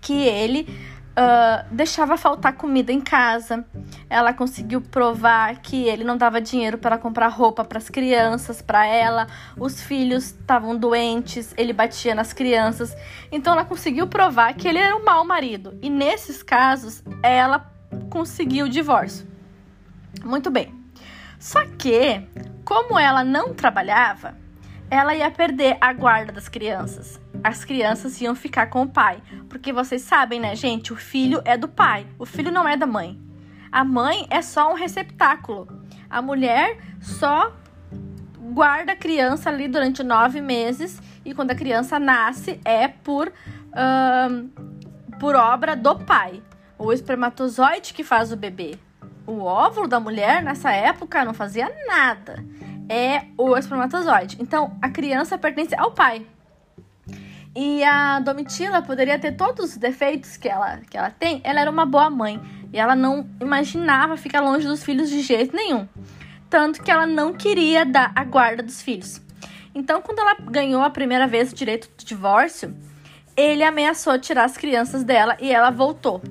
que 0.00 0.14
ele 0.14 0.66
uh, 1.14 1.64
deixava 1.70 2.16
faltar 2.16 2.54
comida 2.54 2.92
em 2.92 3.00
casa. 3.00 3.64
Ela 4.08 4.32
conseguiu 4.32 4.80
provar 4.80 5.56
que 5.60 5.84
ele 5.84 6.04
não 6.04 6.16
dava 6.16 6.40
dinheiro 6.40 6.78
para 6.78 6.98
comprar 6.98 7.28
roupa 7.28 7.64
para 7.64 7.78
as 7.78 7.88
crianças, 7.88 8.60
para 8.60 8.86
ela. 8.86 9.26
Os 9.56 9.80
filhos 9.80 10.26
estavam 10.26 10.76
doentes, 10.76 11.54
ele 11.56 11.72
batia 11.72 12.14
nas 12.14 12.32
crianças. 12.32 12.94
Então 13.30 13.52
ela 13.52 13.64
conseguiu 13.64 14.06
provar 14.06 14.54
que 14.54 14.68
ele 14.68 14.78
era 14.78 14.96
um 14.96 15.04
mau 15.04 15.24
marido. 15.24 15.78
E 15.80 15.88
nesses 15.88 16.42
casos, 16.42 17.02
ela 17.22 17.70
conseguiu 18.10 18.66
o 18.66 18.68
divórcio. 18.68 19.26
Muito 20.24 20.50
bem. 20.50 20.74
Só 21.38 21.64
que, 21.78 22.22
como 22.64 22.98
ela 22.98 23.22
não 23.22 23.52
trabalhava, 23.52 24.43
ela 24.94 25.14
ia 25.14 25.30
perder 25.30 25.76
a 25.80 25.92
guarda 25.92 26.30
das 26.30 26.48
crianças. 26.48 27.20
As 27.42 27.64
crianças 27.64 28.20
iam 28.20 28.34
ficar 28.34 28.68
com 28.68 28.82
o 28.82 28.88
pai. 28.88 29.20
Porque 29.48 29.72
vocês 29.72 30.02
sabem, 30.02 30.38
né, 30.38 30.54
gente? 30.54 30.92
O 30.92 30.96
filho 30.96 31.42
é 31.44 31.56
do 31.56 31.66
pai, 31.66 32.06
o 32.16 32.24
filho 32.24 32.52
não 32.52 32.66
é 32.66 32.76
da 32.76 32.86
mãe. 32.86 33.20
A 33.72 33.82
mãe 33.84 34.24
é 34.30 34.40
só 34.40 34.70
um 34.70 34.74
receptáculo. 34.74 35.66
A 36.08 36.22
mulher 36.22 36.78
só 37.00 37.52
guarda 38.52 38.92
a 38.92 38.96
criança 38.96 39.50
ali 39.50 39.66
durante 39.66 40.02
nove 40.04 40.40
meses 40.40 41.02
e 41.24 41.34
quando 41.34 41.50
a 41.50 41.56
criança 41.56 41.98
nasce 41.98 42.60
é 42.64 42.86
por, 42.86 43.32
por 45.18 45.34
obra 45.34 45.74
do 45.74 45.98
pai. 45.98 46.40
O 46.78 46.92
espermatozoide 46.92 47.92
que 47.92 48.04
faz 48.04 48.30
o 48.30 48.36
bebê. 48.36 48.78
O 49.26 49.40
óvulo 49.42 49.88
da 49.88 49.98
mulher 49.98 50.42
nessa 50.42 50.70
época 50.70 51.24
não 51.24 51.34
fazia 51.34 51.68
nada. 51.86 52.44
É 52.88 53.24
o 53.36 53.56
espermatozoide. 53.56 54.36
Então 54.40 54.76
a 54.80 54.88
criança 54.88 55.38
pertence 55.38 55.74
ao 55.74 55.92
pai. 55.92 56.26
E 57.56 57.84
a 57.84 58.18
Domitila 58.18 58.82
poderia 58.82 59.18
ter 59.18 59.32
todos 59.32 59.70
os 59.70 59.76
defeitos 59.76 60.36
que 60.36 60.48
ela, 60.48 60.78
que 60.90 60.96
ela 60.96 61.10
tem. 61.10 61.40
Ela 61.44 61.60
era 61.60 61.70
uma 61.70 61.86
boa 61.86 62.10
mãe. 62.10 62.40
E 62.72 62.78
ela 62.78 62.96
não 62.96 63.28
imaginava 63.40 64.16
ficar 64.16 64.40
longe 64.40 64.66
dos 64.66 64.82
filhos 64.82 65.08
de 65.08 65.20
jeito 65.20 65.54
nenhum. 65.54 65.86
Tanto 66.50 66.82
que 66.82 66.90
ela 66.90 67.06
não 67.06 67.32
queria 67.32 67.84
dar 67.84 68.10
a 68.16 68.24
guarda 68.24 68.62
dos 68.62 68.82
filhos. 68.82 69.22
Então, 69.72 70.02
quando 70.02 70.18
ela 70.20 70.34
ganhou 70.34 70.82
a 70.82 70.90
primeira 70.90 71.26
vez 71.26 71.52
o 71.52 71.54
direito 71.54 71.88
do 71.96 72.04
divórcio, 72.04 72.74
ele 73.36 73.62
ameaçou 73.62 74.18
tirar 74.18 74.44
as 74.44 74.56
crianças 74.56 75.04
dela 75.04 75.36
e 75.40 75.52
ela 75.52 75.70
voltou. 75.70 76.22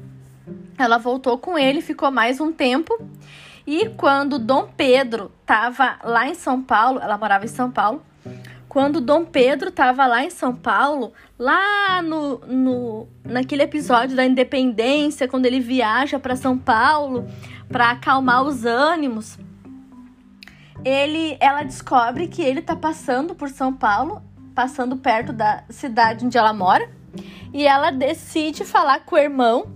Ela 0.78 0.98
voltou 0.98 1.38
com 1.38 1.58
ele, 1.58 1.82
ficou 1.82 2.12
mais 2.12 2.40
um 2.40 2.52
tempo. 2.52 2.94
E 3.66 3.90
quando 3.90 4.38
Dom 4.38 4.68
Pedro 4.76 5.32
estava 5.42 5.98
lá 6.04 6.28
em 6.28 6.36
São 6.36 6.62
Paulo, 6.62 7.00
ela 7.00 7.18
morava 7.18 7.46
em 7.46 7.50
São 7.50 7.72
Paulo. 7.72 8.02
Quando 8.68 9.00
Dom 9.00 9.24
Pedro 9.24 9.70
estava 9.70 10.06
lá 10.08 10.24
em 10.24 10.30
São 10.30 10.56
Paulo, 10.56 11.14
lá 11.38 12.02
no, 12.02 12.40
no 12.40 13.08
naquele 13.24 13.64
episódio 13.64 14.16
da 14.16 14.26
Independência, 14.26 15.28
quando 15.28 15.46
ele 15.46 15.60
viaja 15.60 16.20
para 16.20 16.36
São 16.36 16.58
Paulo 16.58 17.28
para 17.70 17.92
acalmar 17.92 18.44
os 18.44 18.66
ânimos, 18.66 19.38
ele, 20.84 21.38
ela 21.40 21.64
descobre 21.64 22.28
que 22.28 22.42
ele 22.42 22.60
está 22.60 22.76
passando 22.76 23.34
por 23.36 23.50
São 23.50 23.72
Paulo, 23.72 24.22
passando 24.54 24.98
perto 24.98 25.32
da 25.32 25.64
cidade 25.70 26.26
onde 26.26 26.38
ela 26.38 26.54
mora, 26.54 26.90
e 27.54 27.66
ela 27.66 27.92
decide 27.92 28.66
falar 28.66 29.02
com 29.02 29.16
o 29.16 29.20
irmão 29.20 29.72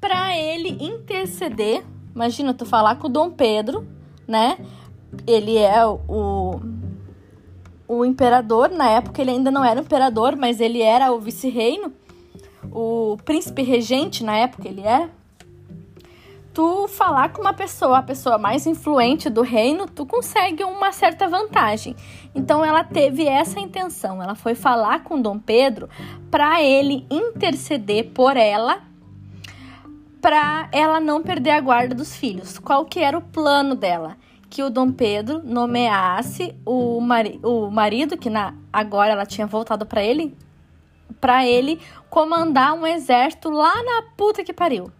para 0.00 0.36
ele 0.36 0.78
interceder. 0.80 1.84
Imagina 2.18 2.52
tu 2.52 2.66
falar 2.66 2.96
com 2.96 3.06
o 3.06 3.10
Dom 3.10 3.30
Pedro, 3.30 3.86
né? 4.26 4.58
Ele 5.24 5.56
é 5.56 5.86
o, 5.86 6.60
o 7.86 8.04
imperador, 8.04 8.70
na 8.70 8.90
época 8.90 9.22
ele 9.22 9.30
ainda 9.30 9.52
não 9.52 9.64
era 9.64 9.78
imperador, 9.78 10.34
mas 10.34 10.60
ele 10.60 10.82
era 10.82 11.12
o 11.12 11.20
vice-reino, 11.20 11.92
o 12.72 13.16
príncipe 13.24 13.62
regente, 13.62 14.24
na 14.24 14.34
época 14.34 14.66
ele 14.66 14.80
era. 14.80 15.08
Tu 16.52 16.88
falar 16.88 17.32
com 17.32 17.40
uma 17.40 17.52
pessoa, 17.52 17.98
a 17.98 18.02
pessoa 18.02 18.36
mais 18.36 18.66
influente 18.66 19.30
do 19.30 19.42
reino, 19.42 19.86
tu 19.86 20.04
consegue 20.04 20.64
uma 20.64 20.90
certa 20.90 21.28
vantagem. 21.28 21.94
Então 22.34 22.64
ela 22.64 22.82
teve 22.82 23.28
essa 23.28 23.60
intenção, 23.60 24.20
ela 24.20 24.34
foi 24.34 24.56
falar 24.56 25.04
com 25.04 25.22
Dom 25.22 25.38
Pedro 25.38 25.88
para 26.32 26.60
ele 26.60 27.06
interceder 27.08 28.10
por 28.10 28.36
ela 28.36 28.87
para 30.20 30.68
ela 30.72 31.00
não 31.00 31.22
perder 31.22 31.50
a 31.50 31.60
guarda 31.60 31.94
dos 31.94 32.16
filhos. 32.16 32.58
Qual 32.58 32.84
que 32.84 33.00
era 33.00 33.16
o 33.16 33.22
plano 33.22 33.74
dela? 33.74 34.16
Que 34.50 34.62
o 34.62 34.70
Dom 34.70 34.92
Pedro 34.92 35.42
nomeasse 35.44 36.54
o, 36.64 37.00
mari 37.00 37.38
o 37.42 37.70
marido, 37.70 38.16
que 38.16 38.30
na, 38.30 38.54
agora 38.72 39.12
ela 39.12 39.26
tinha 39.26 39.46
voltado 39.46 39.84
para 39.84 40.02
ele, 40.02 40.36
para 41.20 41.46
ele 41.46 41.80
comandar 42.08 42.74
um 42.74 42.86
exército 42.86 43.50
lá 43.50 43.74
na 43.82 44.02
puta 44.16 44.42
que 44.42 44.52
pariu. 44.52 44.90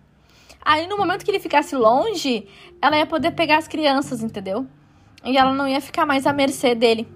Aí 0.60 0.86
no 0.86 0.98
momento 0.98 1.24
que 1.24 1.30
ele 1.30 1.40
ficasse 1.40 1.74
longe, 1.74 2.46
ela 2.82 2.98
ia 2.98 3.06
poder 3.06 3.30
pegar 3.30 3.58
as 3.58 3.66
crianças, 3.66 4.22
entendeu? 4.22 4.66
E 5.24 5.36
ela 5.36 5.52
não 5.52 5.66
ia 5.66 5.80
ficar 5.80 6.04
mais 6.04 6.26
à 6.26 6.32
mercê 6.32 6.74
dele 6.74 7.08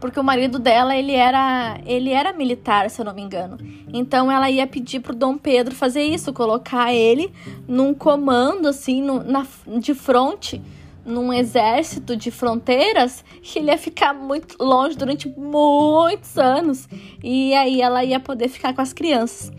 porque 0.00 0.20
o 0.20 0.24
marido 0.24 0.58
dela 0.58 0.96
ele 0.96 1.12
era 1.12 1.78
ele 1.84 2.10
era 2.12 2.32
militar, 2.32 2.90
se 2.90 3.00
eu 3.00 3.04
não 3.04 3.14
me 3.14 3.22
engano. 3.22 3.58
Então 3.92 4.30
ela 4.30 4.50
ia 4.50 4.66
pedir 4.66 5.00
pro 5.00 5.14
Dom 5.14 5.36
Pedro 5.38 5.74
fazer 5.74 6.02
isso, 6.02 6.32
colocar 6.32 6.92
ele 6.92 7.32
num 7.66 7.94
comando 7.94 8.68
assim, 8.68 9.02
no, 9.02 9.22
na, 9.22 9.46
de 9.78 9.94
fronte, 9.94 10.60
num 11.04 11.32
exército 11.32 12.16
de 12.16 12.30
fronteiras, 12.30 13.24
que 13.42 13.58
ele 13.58 13.70
ia 13.70 13.78
ficar 13.78 14.12
muito 14.12 14.56
longe 14.62 14.96
durante 14.96 15.28
muitos 15.28 16.36
anos 16.36 16.88
e 17.22 17.54
aí 17.54 17.80
ela 17.80 18.04
ia 18.04 18.18
poder 18.20 18.48
ficar 18.48 18.74
com 18.74 18.82
as 18.82 18.92
crianças. 18.92 19.52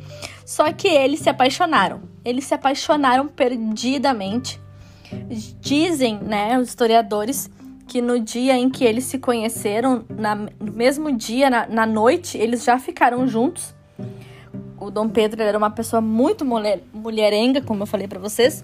Só 0.46 0.72
que 0.72 0.88
eles 0.88 1.20
se 1.20 1.30
apaixonaram. 1.30 2.02
Eles 2.24 2.46
se 2.46 2.54
apaixonaram 2.54 3.28
perdidamente. 3.28 4.62
Dizem, 5.60 6.20
né, 6.20 6.58
os 6.58 6.70
historiadores 6.70 7.50
que 7.88 8.02
no 8.02 8.20
dia 8.20 8.56
em 8.58 8.70
que 8.70 8.84
eles 8.84 9.06
se 9.06 9.18
conheceram, 9.18 10.06
na, 10.10 10.36
no 10.36 10.72
mesmo 10.74 11.12
dia, 11.16 11.50
na, 11.50 11.66
na 11.68 11.86
noite, 11.86 12.38
eles 12.38 12.64
já 12.64 12.78
ficaram 12.78 13.26
juntos. 13.28 13.74
O 14.78 14.92
Dom 14.92 15.10
Pedro 15.10 15.42
era 15.42 15.58
uma 15.58 15.72
pessoa 15.72 16.02
muito 16.02 16.46
mulher, 16.46 16.84
mulherenga, 16.94 17.62
como 17.62 17.84
eu 17.84 17.88
falei 17.88 18.08
para 18.08 18.20
vocês. 18.20 18.64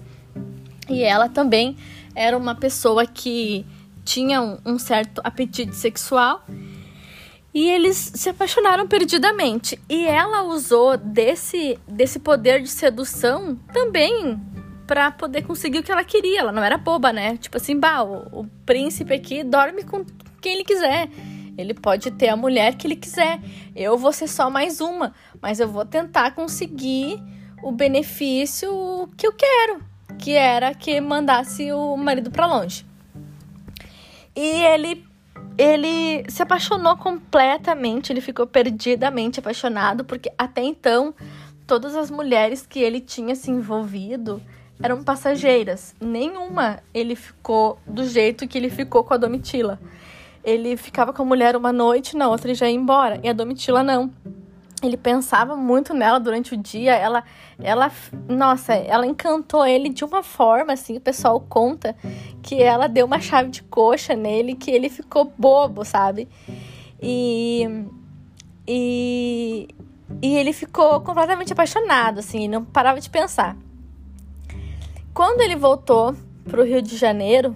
E 0.88 1.02
ela 1.02 1.28
também 1.28 1.76
era 2.14 2.36
uma 2.36 2.54
pessoa 2.54 3.06
que 3.06 3.66
tinha 4.04 4.40
um, 4.40 4.58
um, 4.64 4.78
certo 4.78 5.20
apetite 5.24 5.74
sexual. 5.74 6.44
E 7.52 7.70
eles 7.70 8.12
se 8.14 8.28
apaixonaram 8.28 8.86
perdidamente. 8.86 9.80
E 9.88 10.06
ela 10.06 10.42
usou 10.42 10.96
desse, 10.96 11.78
desse 11.88 12.18
poder 12.18 12.62
de 12.62 12.68
sedução 12.68 13.58
também 13.72 14.38
para 14.86 15.10
poder 15.10 15.42
conseguir 15.42 15.78
o 15.78 15.82
que 15.82 15.92
ela 15.92 16.04
queria. 16.04 16.40
Ela 16.40 16.52
não 16.52 16.62
era 16.62 16.76
boba, 16.76 17.12
né? 17.12 17.36
Tipo 17.36 17.56
assim, 17.56 17.78
bah, 17.78 18.02
o, 18.02 18.40
o 18.40 18.46
príncipe 18.66 19.14
aqui 19.14 19.42
dorme 19.42 19.84
com 19.84 20.04
quem 20.40 20.54
ele 20.54 20.64
quiser. 20.64 21.08
Ele 21.56 21.72
pode 21.72 22.10
ter 22.10 22.28
a 22.28 22.36
mulher 22.36 22.74
que 22.74 22.86
ele 22.86 22.96
quiser. 22.96 23.40
Eu 23.74 23.96
vou 23.96 24.12
ser 24.12 24.28
só 24.28 24.50
mais 24.50 24.80
uma, 24.80 25.14
mas 25.40 25.60
eu 25.60 25.68
vou 25.68 25.84
tentar 25.84 26.32
conseguir 26.32 27.22
o 27.62 27.72
benefício 27.72 29.08
que 29.16 29.26
eu 29.26 29.32
quero, 29.32 29.80
que 30.18 30.32
era 30.32 30.74
que 30.74 31.00
mandasse 31.00 31.72
o 31.72 31.96
marido 31.96 32.30
para 32.30 32.46
longe. 32.46 32.84
E 34.36 34.62
ele 34.64 35.04
ele 35.56 36.28
se 36.28 36.42
apaixonou 36.42 36.96
completamente, 36.96 38.12
ele 38.12 38.20
ficou 38.20 38.44
perdidamente 38.44 39.38
apaixonado, 39.38 40.04
porque 40.04 40.32
até 40.36 40.60
então 40.62 41.14
todas 41.64 41.94
as 41.94 42.10
mulheres 42.10 42.66
que 42.66 42.80
ele 42.80 43.00
tinha 43.00 43.36
se 43.36 43.52
envolvido, 43.52 44.42
eram 44.82 45.02
passageiras. 45.02 45.94
Nenhuma 46.00 46.80
ele 46.92 47.14
ficou 47.14 47.78
do 47.86 48.04
jeito 48.04 48.46
que 48.46 48.58
ele 48.58 48.70
ficou 48.70 49.04
com 49.04 49.14
a 49.14 49.16
Domitila. 49.16 49.80
Ele 50.42 50.76
ficava 50.76 51.12
com 51.12 51.22
a 51.22 51.24
mulher 51.24 51.56
uma 51.56 51.72
noite, 51.72 52.16
na 52.16 52.28
outra 52.28 52.48
ele 52.48 52.54
já 52.54 52.68
ia 52.68 52.74
embora. 52.74 53.18
E 53.22 53.28
a 53.28 53.32
Domitila 53.32 53.82
não. 53.82 54.10
Ele 54.82 54.96
pensava 54.98 55.56
muito 55.56 55.94
nela 55.94 56.20
durante 56.20 56.52
o 56.52 56.56
dia. 56.56 56.94
Ela, 56.94 57.24
ela, 57.58 57.90
nossa, 58.28 58.74
ela 58.74 59.06
encantou 59.06 59.64
ele 59.64 59.88
de 59.88 60.04
uma 60.04 60.22
forma 60.22 60.74
assim. 60.74 60.98
O 60.98 61.00
pessoal 61.00 61.40
conta 61.40 61.96
que 62.42 62.62
ela 62.62 62.86
deu 62.86 63.06
uma 63.06 63.20
chave 63.20 63.48
de 63.48 63.62
coxa 63.62 64.14
nele, 64.14 64.54
que 64.54 64.70
ele 64.70 64.90
ficou 64.90 65.32
bobo, 65.38 65.82
sabe? 65.84 66.28
E, 67.00 67.86
e, 68.68 69.68
e 70.20 70.36
ele 70.36 70.52
ficou 70.52 71.00
completamente 71.00 71.54
apaixonado, 71.54 72.18
assim, 72.18 72.48
não 72.48 72.62
parava 72.62 73.00
de 73.00 73.08
pensar. 73.08 73.56
Quando 75.14 75.42
ele 75.42 75.54
voltou 75.54 76.12
pro 76.42 76.64
Rio 76.64 76.82
de 76.82 76.96
Janeiro, 76.96 77.54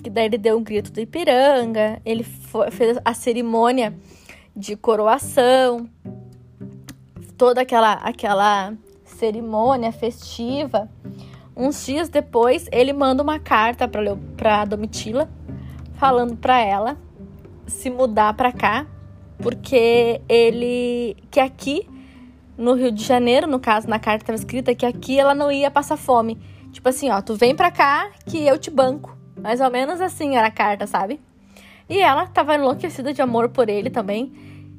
que 0.00 0.08
daí 0.08 0.26
ele 0.26 0.38
deu 0.38 0.56
um 0.56 0.62
grito 0.62 0.92
do 0.92 1.00
Ipiranga, 1.00 2.00
ele 2.04 2.22
foi, 2.22 2.70
fez 2.70 2.96
a 3.04 3.12
cerimônia 3.12 3.92
de 4.54 4.76
coroação, 4.76 5.90
toda 7.36 7.62
aquela 7.62 7.94
aquela 7.94 8.74
cerimônia 9.04 9.90
festiva. 9.90 10.88
Uns 11.56 11.84
dias 11.84 12.08
depois, 12.08 12.68
ele 12.70 12.92
manda 12.92 13.24
uma 13.24 13.40
carta 13.40 13.88
para 13.88 14.64
Domitila 14.64 15.28
falando 15.94 16.36
para 16.36 16.60
ela 16.60 16.96
se 17.66 17.90
mudar 17.90 18.34
para 18.34 18.52
cá, 18.52 18.86
porque 19.38 20.20
ele 20.28 21.16
que 21.28 21.40
aqui 21.40 21.88
no 22.56 22.74
Rio 22.74 22.92
de 22.92 23.02
Janeiro, 23.02 23.48
no 23.48 23.58
caso 23.58 23.88
na 23.88 23.98
carta 23.98 24.22
estava 24.22 24.36
escrita 24.36 24.76
que 24.76 24.86
aqui 24.86 25.18
ela 25.18 25.34
não 25.34 25.50
ia 25.50 25.72
passar 25.72 25.96
fome. 25.96 26.38
Tipo 26.74 26.88
assim, 26.88 27.08
ó, 27.08 27.22
tu 27.22 27.36
vem 27.36 27.54
pra 27.54 27.70
cá 27.70 28.10
que 28.26 28.44
eu 28.44 28.58
te 28.58 28.68
banco. 28.68 29.16
Mais 29.40 29.60
ou 29.60 29.70
menos 29.70 30.00
assim 30.00 30.36
era 30.36 30.48
a 30.48 30.50
carta, 30.50 30.88
sabe? 30.88 31.20
E 31.88 32.00
ela 32.00 32.26
tava 32.26 32.56
enlouquecida 32.56 33.12
de 33.12 33.22
amor 33.22 33.48
por 33.48 33.68
ele 33.68 33.90
também. 33.90 34.32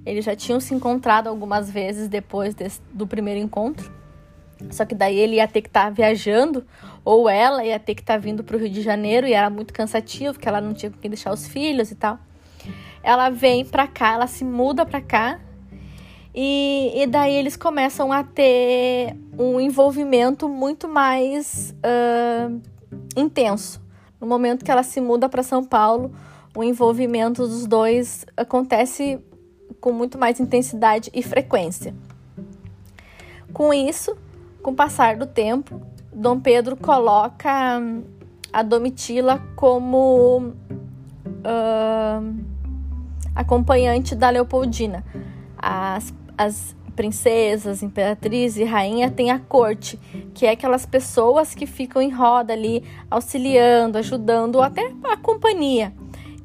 Eles 0.06 0.26
já 0.26 0.36
tinham 0.36 0.60
se 0.60 0.76
encontrado 0.76 1.28
algumas 1.28 1.72
vezes 1.72 2.10
depois 2.10 2.54
desse, 2.54 2.82
do 2.92 3.08
primeiro 3.08 3.40
encontro. 3.40 3.90
Só 4.72 4.84
que 4.86 4.94
daí 4.94 5.18
ele 5.18 5.38
ia 5.38 5.48
ter 5.48 5.62
que 5.62 5.70
estar 5.70 5.86
tá 5.86 5.90
viajando, 5.90 6.66
ou 7.04 7.30
ela 7.30 7.64
ia 7.64 7.80
ter 7.80 7.96
que 7.96 8.02
estar 8.02 8.16
tá 8.16 8.20
vindo 8.20 8.44
para 8.44 8.58
o 8.58 8.60
Rio 8.60 8.70
de 8.70 8.82
Janeiro, 8.82 9.26
e 9.26 9.34
era 9.34 9.50
muito 9.50 9.74
cansativo, 9.74 10.34
porque 10.34 10.50
ela 10.50 10.60
não 10.60 10.74
tinha 10.74 10.92
com 10.92 10.98
quem 10.98 11.10
deixar 11.10 11.34
os 11.34 11.48
filhos 11.48 11.92
e 11.92 11.96
tal. 11.96 12.20
Ela 13.02 13.30
vem 13.30 13.64
para 13.64 13.88
cá, 13.88 14.14
ela 14.14 14.28
se 14.28 14.44
muda 14.44 14.86
para 14.86 15.00
cá, 15.00 15.40
e, 16.36 16.92
e, 16.94 17.08
daí 17.08 17.34
eles 17.34 17.56
começam 17.56 18.12
a 18.12 18.22
ter 18.22 19.16
um 19.40 19.58
envolvimento 19.58 20.50
muito 20.50 20.86
mais 20.86 21.74
uh, 21.80 22.62
intenso. 23.16 23.82
No 24.20 24.28
momento 24.28 24.66
que 24.66 24.70
ela 24.70 24.84
se 24.84 25.00
muda 25.00 25.30
para 25.30 25.42
São 25.42 25.64
Paulo, 25.64 26.12
o 26.54 26.62
envolvimento 26.62 27.48
dos 27.48 27.66
dois 27.66 28.26
acontece 28.36 29.18
com 29.80 29.94
muito 29.94 30.18
mais 30.18 30.40
intensidade 30.40 31.10
e 31.14 31.24
frequência. 31.24 31.96
Com 33.54 33.74
isso, 33.74 34.18
com 34.62 34.72
o 34.72 34.76
passar 34.76 35.16
do 35.16 35.26
tempo, 35.26 35.82
Dom 36.12 36.40
Pedro 36.40 36.76
coloca 36.76 37.80
a 38.52 38.64
Domitila 38.64 39.42
como 39.56 40.54
uh, 41.46 42.36
acompanhante 43.34 44.16
da 44.16 44.30
Leopoldina. 44.30 45.04
As, 45.58 46.14
as 46.38 46.76
princesas, 46.96 47.84
imperatriz 47.84 48.58
e 48.58 48.64
rainha 48.64 49.12
têm 49.12 49.30
a 49.30 49.38
corte, 49.38 50.00
que 50.34 50.46
é 50.46 50.52
aquelas 50.52 50.86
pessoas 50.86 51.54
que 51.54 51.66
ficam 51.66 52.02
em 52.02 52.10
roda 52.10 52.54
ali, 52.54 52.84
auxiliando, 53.12 53.98
ajudando, 53.98 54.56
ou 54.56 54.62
até 54.62 54.94
a 55.04 55.18
companhia. 55.18 55.94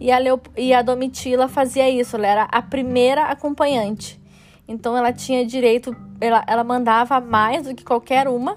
E 0.01 0.11
a, 0.11 0.19
Leop 0.19 0.49
e 0.57 0.73
a 0.75 0.83
Domitila 0.83 1.47
fazia 1.47 1.89
isso, 1.89 2.17
ela 2.17 2.27
era 2.27 2.43
a 2.45 2.63
primeira 2.63 3.25
acompanhante. 3.25 4.21
Então 4.67 4.97
ela 4.97 5.13
tinha 5.13 5.45
direito, 5.45 5.95
ela, 6.21 6.43
ela 6.47 6.65
mandava 6.65 7.21
mais 7.21 7.67
do 7.67 7.75
que 7.75 7.85
qualquer 7.85 8.27
uma. 8.27 8.57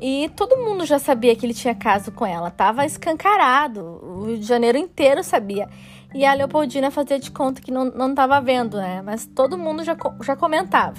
E 0.00 0.30
todo 0.36 0.56
mundo 0.56 0.84
já 0.84 0.98
sabia 0.98 1.34
que 1.34 1.44
ele 1.44 1.54
tinha 1.54 1.74
caso 1.74 2.12
com 2.12 2.24
ela, 2.24 2.50
tava 2.50 2.86
escancarado, 2.86 3.80
o 3.80 4.26
Rio 4.26 4.38
de 4.38 4.44
Janeiro 4.44 4.78
inteiro 4.78 5.24
sabia. 5.24 5.68
E 6.14 6.24
a 6.24 6.32
Leopoldina 6.32 6.90
fazia 6.90 7.18
de 7.18 7.30
conta 7.30 7.60
que 7.60 7.70
não, 7.70 7.84
não 7.84 8.14
vendo, 8.42 8.78
né? 8.78 9.02
Mas 9.02 9.26
todo 9.26 9.58
mundo 9.58 9.84
já, 9.84 9.96
já 10.22 10.34
comentava. 10.34 10.96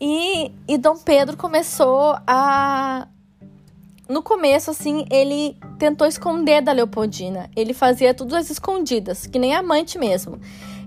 E, 0.00 0.52
e 0.66 0.78
Dom 0.78 0.96
Pedro 0.98 1.36
começou 1.36 2.16
a. 2.26 3.08
No 4.08 4.22
começo, 4.22 4.70
assim, 4.70 5.04
ele 5.10 5.56
tentou 5.78 6.06
esconder 6.06 6.62
da 6.62 6.72
Leopoldina. 6.72 7.50
Ele 7.54 7.74
fazia 7.74 8.14
tudo 8.14 8.34
às 8.34 8.48
escondidas, 8.48 9.26
que 9.26 9.38
nem 9.38 9.54
amante 9.54 9.98
mesmo. 9.98 10.40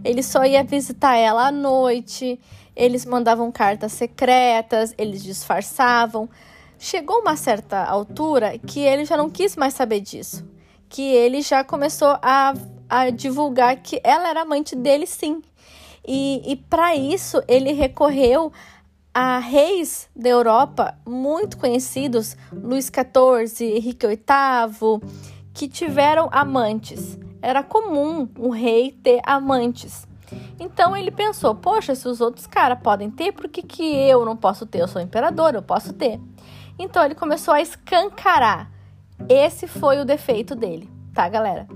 Ele 0.03 0.23
só 0.23 0.43
ia 0.43 0.63
visitar 0.63 1.15
ela 1.15 1.47
à 1.47 1.51
noite, 1.51 2.39
eles 2.75 3.05
mandavam 3.05 3.51
cartas 3.51 3.91
secretas, 3.91 4.93
eles 4.97 5.23
disfarçavam. 5.23 6.27
Chegou 6.79 7.19
uma 7.19 7.35
certa 7.35 7.83
altura 7.83 8.57
que 8.57 8.79
ele 8.79 9.05
já 9.05 9.15
não 9.15 9.29
quis 9.29 9.55
mais 9.55 9.75
saber 9.75 9.99
disso. 9.99 10.43
Que 10.91 11.01
ele 11.01 11.41
já 11.41 11.63
começou 11.63 12.19
a, 12.21 12.53
a 12.87 13.09
divulgar 13.09 13.77
que 13.77 13.99
ela 14.03 14.29
era 14.29 14.41
amante 14.41 14.75
dele, 14.75 15.07
sim. 15.07 15.41
E, 16.07 16.51
e 16.51 16.55
para 16.55 16.95
isso 16.95 17.41
ele 17.47 17.71
recorreu 17.71 18.51
a 19.13 19.39
reis 19.39 20.09
da 20.15 20.29
Europa 20.29 20.97
muito 21.05 21.57
conhecidos, 21.57 22.37
Luís 22.51 22.85
XIV, 22.85 23.77
Henrique 23.77 24.07
VIII, 24.07 25.01
que 25.53 25.67
tiveram 25.67 26.29
amantes. 26.31 27.17
Era 27.41 27.63
comum 27.63 28.29
um 28.37 28.49
rei 28.49 28.91
ter 28.91 29.19
amantes. 29.25 30.07
Então 30.59 30.95
ele 30.95 31.11
pensou: 31.11 31.55
poxa, 31.55 31.95
se 31.95 32.07
os 32.07 32.21
outros 32.21 32.47
caras 32.47 32.79
podem 32.81 33.09
ter, 33.09 33.31
por 33.31 33.49
que, 33.49 33.61
que 33.61 33.83
eu 33.83 34.23
não 34.23 34.37
posso 34.37 34.65
ter? 34.65 34.81
Eu 34.81 34.87
sou 34.87 35.01
imperador, 35.01 35.55
eu 35.55 35.61
posso 35.61 35.93
ter. 35.93 36.19
Então 36.77 37.03
ele 37.03 37.15
começou 37.15 37.53
a 37.53 37.61
escancarar. 37.61 38.71
Esse 39.29 39.67
foi 39.67 39.99
o 39.99 40.05
defeito 40.05 40.55
dele, 40.55 40.89
tá, 41.13 41.27
galera? 41.29 41.67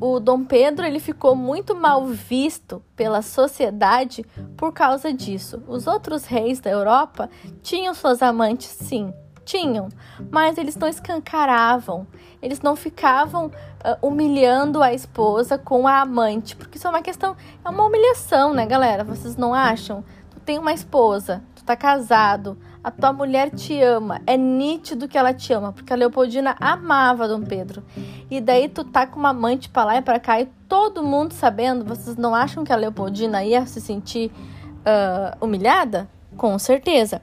O 0.00 0.18
Dom 0.18 0.44
Pedro 0.44 0.84
ele 0.84 0.98
ficou 0.98 1.36
muito 1.36 1.76
mal 1.76 2.04
visto 2.06 2.82
pela 2.96 3.22
sociedade 3.22 4.24
por 4.56 4.72
causa 4.72 5.12
disso. 5.12 5.62
Os 5.68 5.86
outros 5.86 6.24
reis 6.24 6.58
da 6.58 6.70
Europa 6.70 7.30
tinham 7.62 7.94
suas 7.94 8.20
amantes, 8.20 8.66
sim, 8.68 9.12
tinham, 9.44 9.88
mas 10.30 10.58
eles 10.58 10.76
não 10.76 10.88
escancaravam, 10.88 12.06
eles 12.40 12.60
não 12.60 12.74
ficavam 12.74 13.46
uh, 13.46 14.06
humilhando 14.06 14.82
a 14.82 14.92
esposa 14.92 15.58
com 15.58 15.86
a 15.86 16.00
amante, 16.00 16.56
porque 16.56 16.78
isso 16.78 16.86
é 16.86 16.90
uma 16.90 17.02
questão, 17.02 17.36
é 17.64 17.68
uma 17.68 17.84
humilhação, 17.84 18.52
né, 18.52 18.66
galera? 18.66 19.04
Vocês 19.04 19.36
não 19.36 19.54
acham? 19.54 20.04
Tu 20.30 20.40
tem 20.40 20.58
uma 20.58 20.72
esposa, 20.72 21.42
tu 21.54 21.64
tá 21.64 21.76
casado, 21.76 22.58
a 22.82 22.90
tua 22.90 23.12
mulher 23.12 23.50
te 23.50 23.80
ama, 23.80 24.20
é 24.26 24.36
nítido 24.36 25.06
que 25.06 25.16
ela 25.16 25.32
te 25.32 25.52
ama, 25.52 25.72
porque 25.72 25.92
a 25.92 25.96
Leopoldina 25.96 26.56
amava 26.58 27.28
Dom 27.28 27.42
Pedro. 27.42 27.82
E 28.30 28.40
daí 28.40 28.68
tu 28.68 28.82
tá 28.82 29.06
com 29.06 29.20
uma 29.20 29.28
amante 29.28 29.68
para 29.68 29.84
lá 29.84 29.96
e 29.98 30.02
para 30.02 30.18
cá 30.18 30.40
e 30.40 30.46
todo 30.68 31.02
mundo 31.02 31.32
sabendo, 31.32 31.84
vocês 31.84 32.16
não 32.16 32.34
acham 32.34 32.64
que 32.64 32.72
a 32.72 32.76
Leopoldina 32.76 33.44
ia 33.44 33.64
se 33.66 33.80
sentir 33.80 34.32
uh, 34.80 35.44
humilhada? 35.44 36.08
Com 36.36 36.58
certeza. 36.58 37.22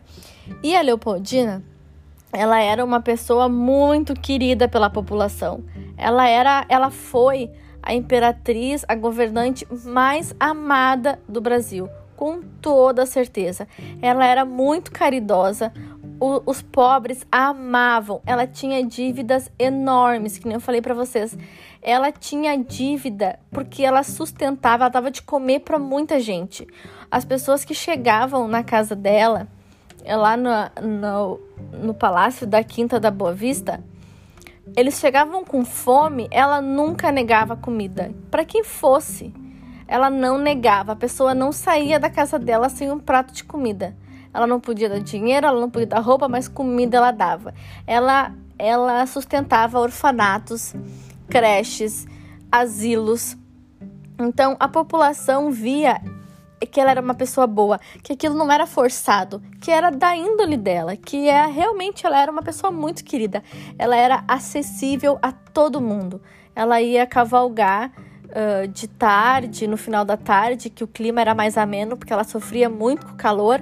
E 0.64 0.76
a 0.76 0.82
Leopoldina 0.82 1.64
ela 2.32 2.60
era 2.60 2.86
uma 2.86 3.02
pessoa 3.02 3.50
muito 3.50 4.14
querida 4.14 4.68
pela 4.68 4.90
população. 4.90 5.64
Ela 5.98 6.28
era, 6.28 6.66
ela 6.70 6.90
foi 6.90 7.50
a 7.82 7.94
imperatriz, 7.94 8.86
a 8.88 8.96
governante 8.96 9.68
mais 9.86 10.36
amada 10.40 11.20
do 11.28 11.42
Brasil, 11.42 11.90
com 12.20 12.42
toda 12.62 13.06
certeza. 13.06 13.66
Ela 14.02 14.26
era 14.26 14.44
muito 14.44 14.92
caridosa, 14.92 15.72
o, 16.20 16.42
os 16.46 16.62
pobres 16.62 17.26
a 17.32 17.48
amavam. 17.48 18.22
Ela 18.26 18.46
tinha 18.46 18.86
dívidas 18.86 19.50
enormes, 19.58 20.38
que 20.38 20.46
nem 20.46 20.56
eu 20.56 20.60
falei 20.60 20.82
para 20.82 20.94
vocês. 20.94 21.38
Ela 21.82 22.12
tinha 22.12 22.58
dívida 22.58 23.40
porque 23.50 23.86
ela 23.86 24.04
sustentava, 24.04 24.84
ela 24.84 24.90
dava 24.90 25.10
de 25.10 25.22
comer 25.22 25.62
para 25.62 25.80
muita 25.80 26.20
gente. 26.20 26.68
As 27.10 27.24
pessoas 27.24 27.64
que 27.64 27.74
chegavam 27.74 28.50
na 28.50 28.66
casa 28.66 28.98
dela, 28.98 29.48
lá 30.06 30.36
no, 30.36 30.52
no, 30.86 31.40
no 31.72 31.94
palácio 31.94 32.46
da 32.46 32.62
Quinta 32.66 33.00
da 33.00 33.10
Boa 33.10 33.34
Vista, 33.34 33.82
eles 34.76 35.00
chegavam 35.00 35.46
com 35.46 35.64
fome, 35.64 36.28
ela 36.32 36.60
nunca 36.60 37.14
negava 37.14 37.56
comida. 37.56 38.12
Para 38.30 38.44
quem 38.44 38.62
fosse, 38.62 39.34
ela 39.90 40.10
não 40.10 40.38
negava. 40.38 40.92
A 40.92 40.96
pessoa 40.96 41.34
não 41.34 41.52
saía 41.52 42.00
da 42.00 42.12
casa 42.12 42.38
dela 42.38 42.70
sem 42.70 42.92
um 42.92 43.00
prato 43.00 43.34
de 43.34 43.44
comida. 43.44 43.98
Ela 44.32 44.46
não 44.46 44.60
podia 44.60 44.88
dar 44.88 45.00
dinheiro, 45.00 45.48
ela 45.48 45.60
não 45.60 45.70
podia 45.70 45.88
dar 45.88 46.00
roupa, 46.00 46.30
mas 46.30 46.48
comida 46.48 46.98
ela 46.98 47.12
dava. 47.12 47.56
Ela, 47.88 48.32
ela 48.60 49.08
sustentava 49.08 49.80
orfanatos, 49.80 50.76
creches, 51.28 52.06
asilos. 52.52 53.36
Então 54.20 54.56
a 54.60 54.68
população 54.68 55.50
via 55.50 56.00
que 56.72 56.80
ela 56.80 56.92
era 56.92 57.02
uma 57.02 57.16
pessoa 57.16 57.48
boa, 57.48 57.80
que 58.04 58.14
aquilo 58.14 58.36
não 58.36 58.52
era 58.52 58.68
forçado, 58.68 59.42
que 59.60 59.72
era 59.72 59.90
da 59.90 60.16
índole 60.16 60.58
dela, 60.58 60.96
que 60.96 61.28
é 61.28 61.48
realmente 61.48 62.06
ela 62.06 62.22
era 62.22 62.32
uma 62.32 62.44
pessoa 62.44 62.70
muito 62.70 63.04
querida. 63.04 63.42
Ela 63.76 63.96
era 63.96 64.24
acessível 64.28 65.18
a 65.20 65.32
todo 65.32 65.82
mundo. 65.82 66.22
Ela 66.56 66.80
ia 66.80 67.08
cavalgar 67.08 67.92
uh, 68.30 68.68
de 68.68 68.88
tarde, 68.88 69.68
no 69.68 69.78
final 69.78 70.06
da 70.06 70.18
tarde, 70.18 70.70
que 70.70 70.84
o 70.84 70.88
clima 70.88 71.22
era 71.22 71.36
mais 71.36 71.58
ameno, 71.58 71.98
porque 71.98 72.14
ela 72.14 72.24
sofria 72.24 72.70
muito 72.70 73.06
com 73.06 73.14
o 73.14 73.16
calor. 73.16 73.62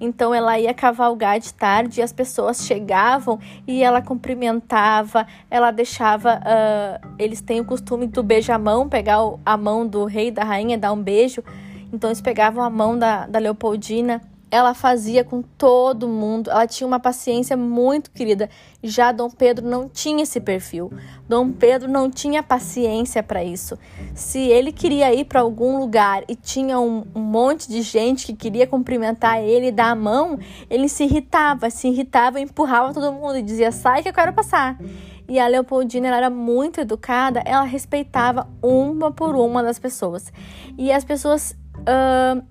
Então 0.00 0.34
ela 0.34 0.58
ia 0.58 0.74
cavalgar 0.74 1.38
de 1.38 1.54
tarde 1.54 2.00
e 2.00 2.02
as 2.02 2.12
pessoas 2.12 2.66
chegavam 2.66 3.38
e 3.68 3.84
ela 3.84 4.02
cumprimentava, 4.02 5.26
ela 5.48 5.70
deixava. 5.70 6.40
Uh, 6.40 7.14
eles 7.18 7.40
têm 7.40 7.60
o 7.60 7.64
costume 7.64 8.08
do 8.08 8.20
beijamão, 8.20 8.88
pegar 8.88 9.18
a 9.46 9.56
mão 9.56 9.86
do 9.86 10.04
rei, 10.04 10.32
da 10.32 10.42
rainha, 10.42 10.76
dar 10.76 10.92
um 10.92 11.00
beijo. 11.00 11.44
Então 11.92 12.10
eles 12.10 12.20
pegavam 12.20 12.64
a 12.64 12.70
mão 12.70 12.98
da, 12.98 13.26
da 13.26 13.38
Leopoldina, 13.38 14.20
ela 14.52 14.74
fazia 14.74 15.24
com 15.24 15.40
todo 15.40 16.06
mundo, 16.06 16.50
ela 16.50 16.66
tinha 16.66 16.86
uma 16.86 17.00
paciência 17.00 17.56
muito 17.56 18.10
querida. 18.10 18.50
Já 18.82 19.10
Dom 19.10 19.30
Pedro 19.30 19.66
não 19.66 19.88
tinha 19.88 20.24
esse 20.24 20.38
perfil. 20.38 20.92
Dom 21.26 21.50
Pedro 21.52 21.90
não 21.90 22.10
tinha 22.10 22.42
paciência 22.42 23.22
para 23.22 23.42
isso. 23.42 23.78
Se 24.14 24.38
ele 24.38 24.70
queria 24.70 25.14
ir 25.14 25.24
para 25.24 25.40
algum 25.40 25.78
lugar 25.78 26.22
e 26.28 26.36
tinha 26.36 26.78
um, 26.78 27.02
um, 27.14 27.20
monte 27.20 27.66
de 27.66 27.80
gente 27.80 28.26
que 28.26 28.34
queria 28.34 28.66
cumprimentar 28.66 29.40
ele 29.42 29.68
e 29.68 29.72
dar 29.72 29.92
a 29.92 29.94
mão, 29.94 30.38
ele 30.68 30.86
se 30.86 31.04
irritava, 31.04 31.70
se 31.70 31.88
irritava, 31.88 32.38
empurrava 32.38 32.92
todo 32.92 33.10
mundo 33.10 33.38
e 33.38 33.42
dizia: 33.42 33.72
sai 33.72 34.02
que 34.02 34.10
eu 34.10 34.12
quero 34.12 34.34
passar. 34.34 34.78
E 35.26 35.40
a 35.40 35.48
Leopoldina 35.48 36.14
era 36.14 36.28
muito 36.28 36.78
educada, 36.78 37.42
ela 37.46 37.64
respeitava 37.64 38.46
uma 38.62 39.10
por 39.10 39.34
uma 39.34 39.62
das 39.62 39.78
pessoas. 39.78 40.30
E 40.76 40.92
as 40.92 41.06
pessoas 41.06 41.56
uh, 41.78 42.44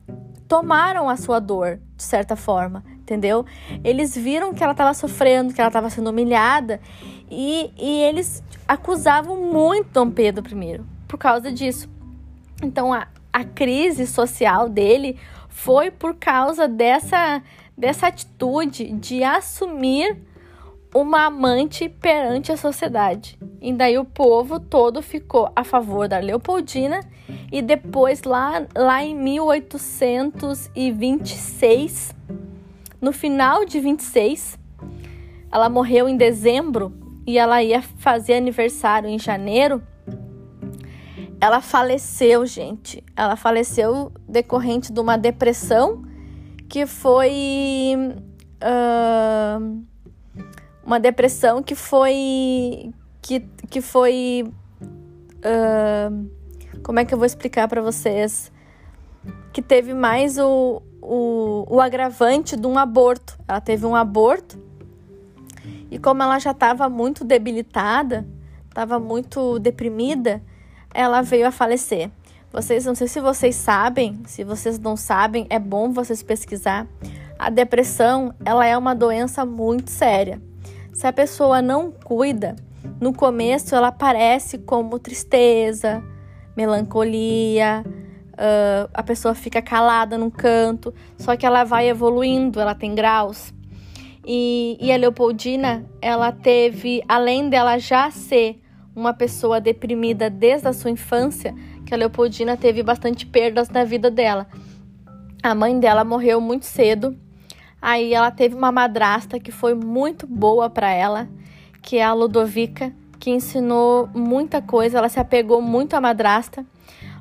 tomaram 0.51 1.07
a 1.07 1.15
sua 1.15 1.39
dor, 1.39 1.79
de 1.95 2.03
certa 2.03 2.35
forma, 2.35 2.83
entendeu? 2.99 3.45
Eles 3.85 4.17
viram 4.17 4.53
que 4.53 4.61
ela 4.61 4.73
estava 4.73 4.93
sofrendo, 4.93 5.53
que 5.53 5.61
ela 5.61 5.69
estava 5.69 5.89
sendo 5.89 6.09
humilhada, 6.09 6.81
e, 7.29 7.71
e 7.79 8.01
eles 8.01 8.43
acusavam 8.67 9.37
muito 9.37 9.91
Dom 9.91 10.11
Pedro 10.11 10.45
I 10.53 10.81
por 11.07 11.17
causa 11.17 11.53
disso. 11.53 11.89
Então 12.61 12.91
a, 12.91 13.07
a 13.31 13.45
crise 13.45 14.05
social 14.05 14.67
dele 14.67 15.17
foi 15.47 15.89
por 15.89 16.15
causa 16.15 16.67
dessa, 16.67 17.41
dessa 17.77 18.07
atitude 18.07 18.91
de 18.91 19.23
assumir 19.23 20.17
uma 20.93 21.25
amante 21.25 21.89
perante 21.89 22.51
a 22.51 22.57
sociedade. 22.57 23.39
E 23.61 23.71
daí 23.73 23.97
o 23.97 24.05
povo 24.05 24.59
todo 24.59 25.01
ficou 25.01 25.51
a 25.55 25.63
favor 25.63 26.07
da 26.07 26.19
Leopoldina 26.19 26.99
e 27.51 27.59
depois 27.61 28.21
lá, 28.23 28.65
lá 28.75 29.03
em 29.03 29.15
1826, 29.15 32.15
no 32.99 33.11
final 33.11 33.63
de 33.65 33.79
26, 33.79 34.57
ela 35.51 35.69
morreu 35.69 36.09
em 36.09 36.17
dezembro 36.17 36.91
e 37.25 37.37
ela 37.37 37.61
ia 37.63 37.81
fazer 37.81 38.33
aniversário 38.35 39.09
em 39.09 39.19
janeiro. 39.19 39.81
Ela 41.39 41.61
faleceu, 41.61 42.45
gente. 42.45 43.03
Ela 43.15 43.35
faleceu 43.35 44.11
decorrente 44.27 44.93
de 44.93 44.99
uma 44.99 45.17
depressão 45.17 46.03
que 46.69 46.85
foi 46.85 47.97
uh, 48.63 49.83
uma 50.85 50.99
depressão 50.99 51.61
que 51.61 51.75
foi 51.75 52.91
que, 53.21 53.39
que 53.69 53.81
foi 53.81 54.51
uh, 55.37 56.29
como 56.83 56.99
é 56.99 57.05
que 57.05 57.13
eu 57.13 57.17
vou 57.17 57.25
explicar 57.25 57.67
para 57.67 57.81
vocês 57.81 58.51
que 59.53 59.61
teve 59.61 59.93
mais 59.93 60.37
o, 60.37 60.81
o, 61.01 61.65
o 61.69 61.81
agravante 61.81 62.55
de 62.55 62.65
um 62.65 62.77
aborto. 62.77 63.37
Ela 63.47 63.61
teve 63.61 63.85
um 63.85 63.95
aborto 63.95 64.57
e 65.89 65.99
como 65.99 66.23
ela 66.23 66.39
já 66.39 66.51
estava 66.51 66.87
muito 66.89 67.23
debilitada, 67.23 68.25
estava 68.69 68.97
muito 68.97 69.59
deprimida, 69.59 70.41
ela 70.93 71.21
veio 71.21 71.47
a 71.47 71.51
falecer. 71.51 72.09
Vocês 72.51 72.85
não 72.85 72.95
sei 72.95 73.07
se 73.07 73.19
vocês 73.21 73.55
sabem, 73.55 74.21
se 74.25 74.43
vocês 74.43 74.79
não 74.79 74.95
sabem, 74.97 75.45
é 75.49 75.59
bom 75.59 75.91
vocês 75.91 76.23
pesquisar. 76.23 76.87
A 77.37 77.49
depressão, 77.49 78.33
ela 78.43 78.65
é 78.65 78.77
uma 78.77 78.93
doença 78.93 79.45
muito 79.45 79.89
séria. 79.89 80.41
Se 81.01 81.07
a 81.07 81.11
pessoa 81.11 81.63
não 81.63 81.91
cuida, 81.91 82.55
no 82.99 83.11
começo 83.11 83.73
ela 83.73 83.87
aparece 83.87 84.59
como 84.59 84.99
tristeza, 84.99 86.03
melancolia, 86.55 87.83
uh, 88.33 88.87
a 88.93 89.01
pessoa 89.01 89.33
fica 89.33 89.63
calada 89.63 90.15
num 90.15 90.29
canto, 90.29 90.93
só 91.17 91.35
que 91.35 91.43
ela 91.43 91.63
vai 91.63 91.89
evoluindo, 91.89 92.59
ela 92.59 92.75
tem 92.75 92.93
graus. 92.93 93.51
E, 94.23 94.77
e 94.79 94.91
a 94.91 94.95
Leopoldina, 94.95 95.89
ela 95.99 96.31
teve, 96.31 97.01
além 97.07 97.49
dela 97.49 97.79
já 97.79 98.11
ser 98.11 98.61
uma 98.95 99.11
pessoa 99.11 99.59
deprimida 99.59 100.29
desde 100.29 100.67
a 100.67 100.73
sua 100.73 100.91
infância, 100.91 101.55
que 101.83 101.95
a 101.95 101.97
Leopoldina 101.97 102.55
teve 102.55 102.83
bastante 102.83 103.25
perdas 103.25 103.69
na 103.69 103.83
vida 103.83 104.11
dela. 104.11 104.45
A 105.41 105.55
mãe 105.55 105.79
dela 105.79 106.03
morreu 106.03 106.39
muito 106.39 106.67
cedo 106.67 107.17
Aí 107.81 108.13
ela 108.13 108.29
teve 108.29 108.53
uma 108.53 108.71
madrasta 108.71 109.39
que 109.39 109.51
foi 109.51 109.73
muito 109.73 110.27
boa 110.27 110.69
para 110.69 110.91
ela, 110.91 111.27
que 111.81 111.97
é 111.97 112.03
a 112.03 112.13
Ludovica, 112.13 112.93
que 113.19 113.31
ensinou 113.31 114.07
muita 114.13 114.61
coisa, 114.61 114.99
ela 114.99 115.09
se 115.09 115.19
apegou 115.19 115.61
muito 115.61 115.95
à 115.95 116.01
madrasta. 116.01 116.63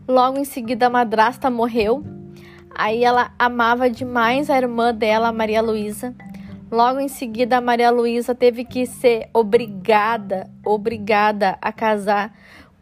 Logo 0.07 0.39
em 0.39 0.45
seguida 0.45 0.87
a 0.87 0.91
madrasta 0.91 1.49
morreu. 1.49 2.05
Aí 2.75 3.03
ela 3.03 3.33
amava 3.39 3.89
demais 3.89 4.51
a 4.51 4.57
irmã 4.57 4.95
dela, 4.95 5.29
a 5.29 5.33
Maria 5.33 5.63
Luísa. 5.63 6.15
Logo 6.71 7.01
em 7.01 7.09
seguida 7.09 7.57
a 7.57 7.61
Maria 7.61 7.91
Luísa 7.91 8.35
teve 8.35 8.65
que 8.65 8.87
ser 8.87 9.29
obrigada, 9.33 10.49
obrigada 10.65 11.59
a 11.61 11.73
casar 11.73 12.33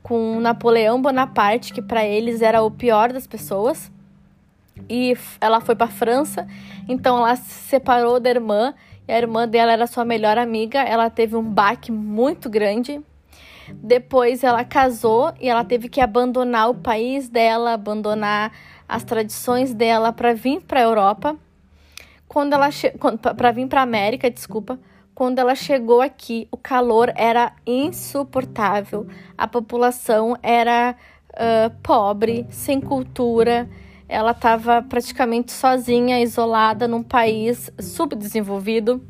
com 0.03 0.41
Napoleão 0.41 1.01
Bonaparte, 1.01 1.73
que 1.73 1.81
para 1.81 2.05
eles 2.05 2.43
era 2.43 2.63
o 2.63 2.71
pior 2.71 3.13
das 3.13 3.27
pessoas 3.27 3.91
e 4.89 5.17
ela 5.41 5.61
foi 5.61 5.75
para 5.75 5.89
França, 5.89 6.47
então 6.89 7.19
ela 7.19 7.37
se 7.37 7.69
separou 7.69 8.19
da 8.19 8.31
irmã 8.31 8.75
e 9.09 9.13
a 9.13 9.17
irmã 9.17 9.49
dela 9.49 9.73
era 9.73 9.87
sua 9.87 10.05
melhor 10.05 10.37
amiga. 10.37 10.81
Ela 10.81 11.09
teve 11.09 11.35
um 11.35 11.43
baque 11.43 11.91
muito 11.91 12.51
grande. 12.51 13.01
Depois 13.73 14.45
ela 14.45 14.65
casou 14.65 15.33
e 15.41 15.49
ela 15.49 15.65
teve 15.65 15.89
que 15.89 16.01
abandonar 16.01 16.69
o 16.69 16.75
país 16.75 17.29
dela, 17.29 17.73
abandonar 17.73 18.53
as 18.87 19.05
tradições 19.05 19.73
dela 19.73 20.13
para 20.13 20.35
vir 20.35 20.61
para 20.61 20.81
a 20.81 20.83
Europa. 20.83 21.37
Quando 22.27 22.53
ela 22.53 22.69
para 23.35 23.51
vir 23.51 23.67
para 23.67 23.81
América, 23.81 24.31
desculpa. 24.31 24.79
Quando 25.15 25.39
ela 25.39 25.55
chegou 25.55 26.01
aqui, 26.01 26.47
o 26.51 26.57
calor 26.57 27.13
era 27.17 27.53
insuportável. 27.67 29.07
A 29.37 29.49
população 29.49 30.37
era 30.43 30.95
uh, 31.33 31.75
pobre, 31.83 32.47
sem 32.51 32.81
cultura 32.81 33.69
ela 34.09 34.31
estava 34.31 34.81
praticamente 34.81 35.53
sozinha, 35.53 36.21
isolada 36.21 36.89
num 36.89 37.03
país 37.03 37.71
subdesenvolvido. 37.79 39.03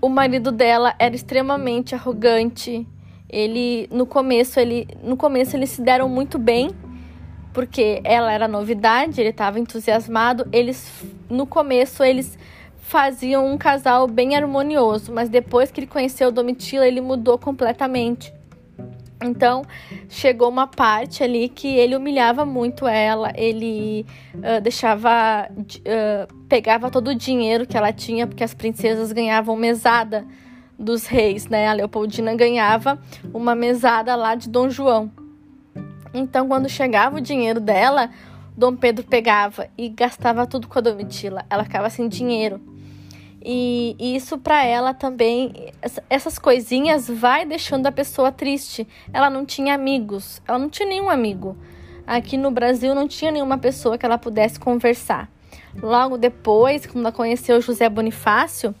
O 0.00 0.08
marido 0.08 0.50
dela 0.50 0.94
era 0.98 1.14
extremamente 1.14 1.94
arrogante. 1.94 2.86
Ele 3.30 3.88
no 3.90 4.04
começo 4.04 4.58
ele 4.58 4.86
no 5.02 5.16
começo 5.16 5.56
eles 5.56 5.70
se 5.70 5.80
deram 5.80 6.08
muito 6.08 6.38
bem, 6.38 6.70
porque 7.52 8.00
ela 8.04 8.32
era 8.32 8.48
novidade, 8.48 9.20
ele 9.20 9.30
estava 9.30 9.60
entusiasmado. 9.60 10.46
Eles 10.52 11.04
no 11.30 11.46
começo 11.46 12.02
eles 12.02 12.36
faziam 12.80 13.46
um 13.46 13.56
casal 13.56 14.06
bem 14.06 14.36
harmonioso, 14.36 15.12
mas 15.12 15.28
depois 15.28 15.70
que 15.70 15.80
ele 15.80 15.86
conheceu 15.86 16.30
Domitila, 16.30 16.86
ele 16.86 17.00
mudou 17.00 17.38
completamente. 17.38 18.32
Então, 19.24 19.62
chegou 20.08 20.48
uma 20.48 20.66
parte 20.66 21.22
ali 21.22 21.48
que 21.48 21.68
ele 21.68 21.96
humilhava 21.96 22.44
muito 22.44 22.86
ela, 22.86 23.32
ele 23.34 24.06
uh, 24.34 24.60
deixava, 24.60 25.48
uh, 25.50 26.34
pegava 26.48 26.90
todo 26.90 27.08
o 27.08 27.14
dinheiro 27.14 27.66
que 27.66 27.76
ela 27.76 27.92
tinha, 27.92 28.26
porque 28.26 28.44
as 28.44 28.54
princesas 28.54 29.12
ganhavam 29.12 29.56
mesada 29.56 30.24
dos 30.78 31.06
reis, 31.06 31.46
né? 31.48 31.68
A 31.68 31.72
Leopoldina 31.72 32.34
ganhava 32.34 32.98
uma 33.32 33.54
mesada 33.54 34.14
lá 34.14 34.34
de 34.34 34.48
Dom 34.48 34.68
João. 34.68 35.10
Então, 36.12 36.46
quando 36.46 36.68
chegava 36.68 37.16
o 37.16 37.20
dinheiro 37.20 37.60
dela, 37.60 38.10
Dom 38.56 38.76
Pedro 38.76 39.04
pegava 39.04 39.68
e 39.76 39.88
gastava 39.88 40.46
tudo 40.46 40.68
com 40.68 40.78
a 40.78 40.82
Domitila. 40.82 41.44
Ela 41.50 41.64
ficava 41.64 41.90
sem 41.90 42.08
dinheiro. 42.08 42.60
E, 43.44 43.94
isso 43.98 44.38
para 44.38 44.64
ela 44.64 44.94
também, 44.94 45.72
essas 46.08 46.38
coisinhas 46.38 47.08
vai 47.08 47.44
deixando 47.44 47.86
a 47.86 47.92
pessoa 47.92 48.32
triste. 48.32 48.88
Ela 49.12 49.28
não 49.28 49.44
tinha 49.44 49.74
amigos, 49.74 50.40
ela 50.48 50.58
não 50.58 50.70
tinha 50.70 50.88
nenhum 50.88 51.10
amigo. 51.10 51.56
Aqui 52.06 52.36
no 52.36 52.50
Brasil 52.50 52.94
não 52.94 53.06
tinha 53.06 53.30
nenhuma 53.30 53.58
pessoa 53.58 53.98
que 53.98 54.06
ela 54.06 54.16
pudesse 54.16 54.58
conversar. 54.58 55.30
Logo 55.82 56.16
depois, 56.16 56.86
quando 56.86 57.00
ela 57.00 57.12
conheceu 57.12 57.60
José 57.60 57.88
Bonifácio, 57.88 58.74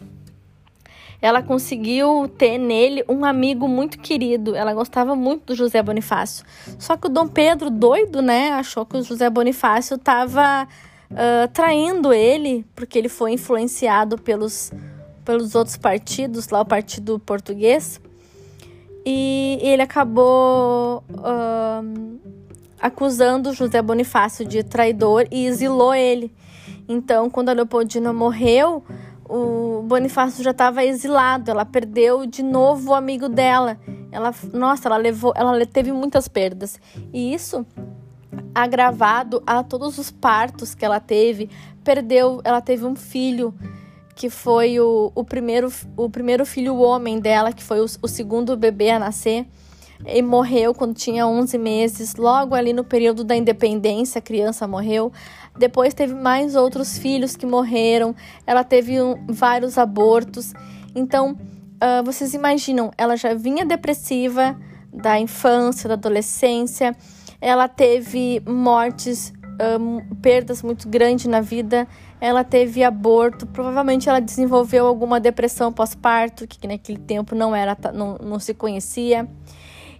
ela 1.20 1.42
conseguiu 1.42 2.28
ter 2.28 2.58
nele 2.58 3.04
um 3.08 3.24
amigo 3.24 3.66
muito 3.66 3.98
querido. 3.98 4.54
Ela 4.54 4.72
gostava 4.72 5.14
muito 5.16 5.46
do 5.46 5.54
José 5.54 5.82
Bonifácio. 5.82 6.44
Só 6.78 6.96
que 6.96 7.06
o 7.06 7.10
Dom 7.10 7.26
Pedro, 7.26 7.70
doido, 7.70 8.22
né, 8.22 8.52
achou 8.52 8.84
que 8.86 8.96
o 8.96 9.02
José 9.02 9.28
Bonifácio 9.28 9.96
estava 9.96 10.68
uh, 11.14 11.48
traindo 11.52 12.12
ele, 12.12 12.66
porque 12.74 12.98
ele 12.98 13.08
foi 13.08 13.32
influenciado 13.32 14.18
pelos, 14.18 14.72
pelos 15.24 15.54
outros 15.54 15.76
partidos, 15.76 16.48
lá 16.48 16.60
o 16.60 16.64
Partido 16.64 17.18
Português, 17.18 18.00
e 19.06 19.58
ele 19.62 19.82
acabou 19.82 21.04
uh, 21.10 22.18
acusando 22.80 23.52
José 23.52 23.80
Bonifácio 23.80 24.44
de 24.44 24.62
traidor 24.62 25.26
e 25.30 25.46
exilou 25.46 25.94
ele. 25.94 26.32
Então, 26.88 27.30
quando 27.30 27.48
a 27.48 27.52
Leopoldina 27.52 28.12
morreu, 28.12 28.82
o 29.26 29.82
Bonifácio 29.82 30.44
já 30.44 30.50
estava 30.50 30.84
exilado, 30.84 31.50
ela 31.50 31.64
perdeu 31.64 32.26
de 32.26 32.42
novo 32.42 32.90
o 32.90 32.94
amigo 32.94 33.28
dela. 33.28 33.78
Ela, 34.12 34.34
nossa, 34.52 34.88
ela 34.88 34.96
levou, 34.96 35.32
ela 35.34 35.64
teve 35.66 35.92
muitas 35.92 36.28
perdas. 36.28 36.78
E 37.12 37.34
isso 37.34 37.66
agravado 38.54 39.42
a 39.46 39.62
todos 39.62 39.98
os 39.98 40.10
partos 40.10 40.74
que 40.74 40.84
ela 40.84 41.00
teve. 41.00 41.50
Perdeu, 41.82 42.40
ela 42.44 42.60
teve 42.60 42.84
um 42.84 42.94
filho 42.94 43.54
que 44.14 44.30
foi 44.30 44.78
o, 44.78 45.10
o, 45.14 45.24
primeiro, 45.24 45.72
o 45.96 46.08
primeiro 46.08 46.46
filho 46.46 46.76
homem 46.76 47.18
dela, 47.18 47.52
que 47.52 47.62
foi 47.62 47.80
o, 47.80 47.86
o 48.02 48.08
segundo 48.08 48.56
bebê 48.56 48.90
a 48.90 48.98
nascer. 48.98 49.46
E 50.06 50.20
morreu 50.22 50.74
quando 50.74 50.94
tinha 50.94 51.26
11 51.26 51.58
meses. 51.58 52.14
Logo 52.14 52.54
ali 52.54 52.72
no 52.72 52.84
período 52.84 53.24
da 53.24 53.34
independência, 53.34 54.18
a 54.18 54.22
criança 54.22 54.68
morreu. 54.68 55.12
Depois 55.58 55.94
teve 55.94 56.14
mais 56.14 56.54
outros 56.54 56.98
filhos 56.98 57.36
que 57.36 57.46
morreram. 57.46 58.14
Ela 58.46 58.62
teve 58.62 59.00
um, 59.00 59.26
vários 59.28 59.78
abortos. 59.78 60.52
Então, 60.94 61.32
uh, 61.32 62.04
vocês 62.04 62.34
imaginam, 62.34 62.90
ela 62.96 63.16
já 63.16 63.34
vinha 63.34 63.64
depressiva 63.64 64.56
da 64.92 65.18
infância, 65.18 65.88
da 65.88 65.94
adolescência, 65.94 66.96
ela 67.44 67.68
teve 67.68 68.42
mortes, 68.46 69.30
um, 69.78 70.00
perdas 70.22 70.62
muito 70.62 70.88
grandes 70.88 71.26
na 71.26 71.42
vida, 71.42 71.86
ela 72.18 72.42
teve 72.42 72.82
aborto, 72.82 73.46
provavelmente 73.46 74.08
ela 74.08 74.18
desenvolveu 74.18 74.86
alguma 74.86 75.20
depressão 75.20 75.70
pós-parto, 75.70 76.46
que 76.46 76.66
naquele 76.66 76.96
tempo 76.96 77.34
não 77.34 77.54
era, 77.54 77.76
não, 77.92 78.16
não 78.16 78.38
se 78.38 78.54
conhecia. 78.54 79.28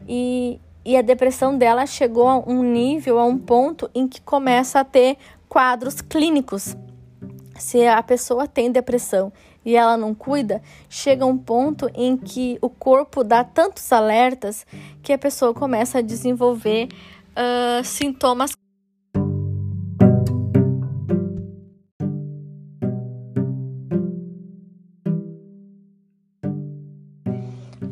E, 0.09 0.59
e 0.87 0.97
a 0.97 1.03
depressão 1.03 1.59
dela 1.59 1.85
chegou 1.85 2.29
a 2.29 2.39
um 2.39 2.63
nível, 2.63 3.19
a 3.19 3.27
um 3.27 3.37
ponto 3.37 3.91
em 3.95 4.09
que 4.09 4.23
começa 4.23 4.81
a 4.81 4.85
ter 4.85 5.19
quadros 5.47 6.01
clínicos. 6.01 6.75
Se 7.59 7.87
a 7.87 8.03
pessoa 8.03 8.49
tem 8.49 8.73
depressão 8.73 9.31
e 9.65 9.77
ela 9.77 9.99
não 9.99 10.15
cuida, 10.15 10.63
chega 10.89 11.27
um 11.27 11.37
ponto 11.37 11.91
em 11.95 12.17
que 12.17 12.59
o 12.63 12.71
corpo 12.71 13.23
dá 13.23 13.45
tantos 13.45 13.93
alertas 13.93 14.67
que 15.03 15.13
a 15.13 15.19
pessoa 15.19 15.53
começa 15.53 15.99
a 15.99 16.03
desenvolver 16.03 16.89
uh, 17.35 17.85
sintomas. 17.85 18.53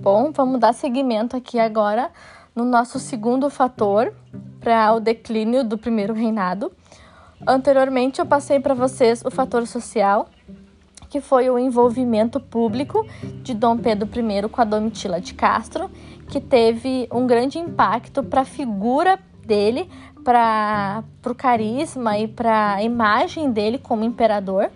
Bom, 0.00 0.32
vamos 0.32 0.58
dar 0.58 0.72
seguimento 0.72 1.36
aqui 1.36 1.60
agora 1.60 2.10
no 2.56 2.64
nosso 2.64 2.98
segundo 2.98 3.48
fator 3.48 4.12
para 4.58 4.92
o 4.94 5.00
declínio 5.00 5.62
do 5.62 5.78
primeiro 5.78 6.12
reinado. 6.12 6.72
Anteriormente, 7.46 8.20
eu 8.20 8.26
passei 8.26 8.58
para 8.60 8.74
vocês 8.74 9.24
o 9.24 9.30
fator 9.30 9.66
social, 9.66 10.28
que 11.08 11.20
foi 11.20 11.48
o 11.50 11.58
envolvimento 11.58 12.40
público 12.40 13.06
de 13.42 13.54
Dom 13.54 13.76
Pedro 13.78 14.08
I 14.08 14.48
com 14.48 14.60
a 14.60 14.64
Domitila 14.64 15.20
de 15.20 15.34
Castro, 15.34 15.90
que 16.28 16.40
teve 16.40 17.08
um 17.12 17.26
grande 17.26 17.58
impacto 17.58 18.22
para 18.22 18.40
a 18.40 18.44
figura 18.44 19.18
dele, 19.46 19.88
para 20.24 21.04
o 21.26 21.34
carisma 21.34 22.18
e 22.18 22.28
para 22.28 22.74
a 22.74 22.82
imagem 22.82 23.50
dele 23.50 23.78
como 23.78 24.04
imperador. 24.04 24.70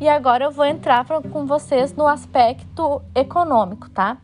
E 0.00 0.08
agora 0.08 0.46
eu 0.46 0.50
vou 0.50 0.64
entrar 0.64 1.04
pra, 1.04 1.20
com 1.20 1.46
vocês 1.46 1.94
no 1.94 2.06
aspecto 2.06 3.02
econômico, 3.14 3.90
tá? 3.90 4.16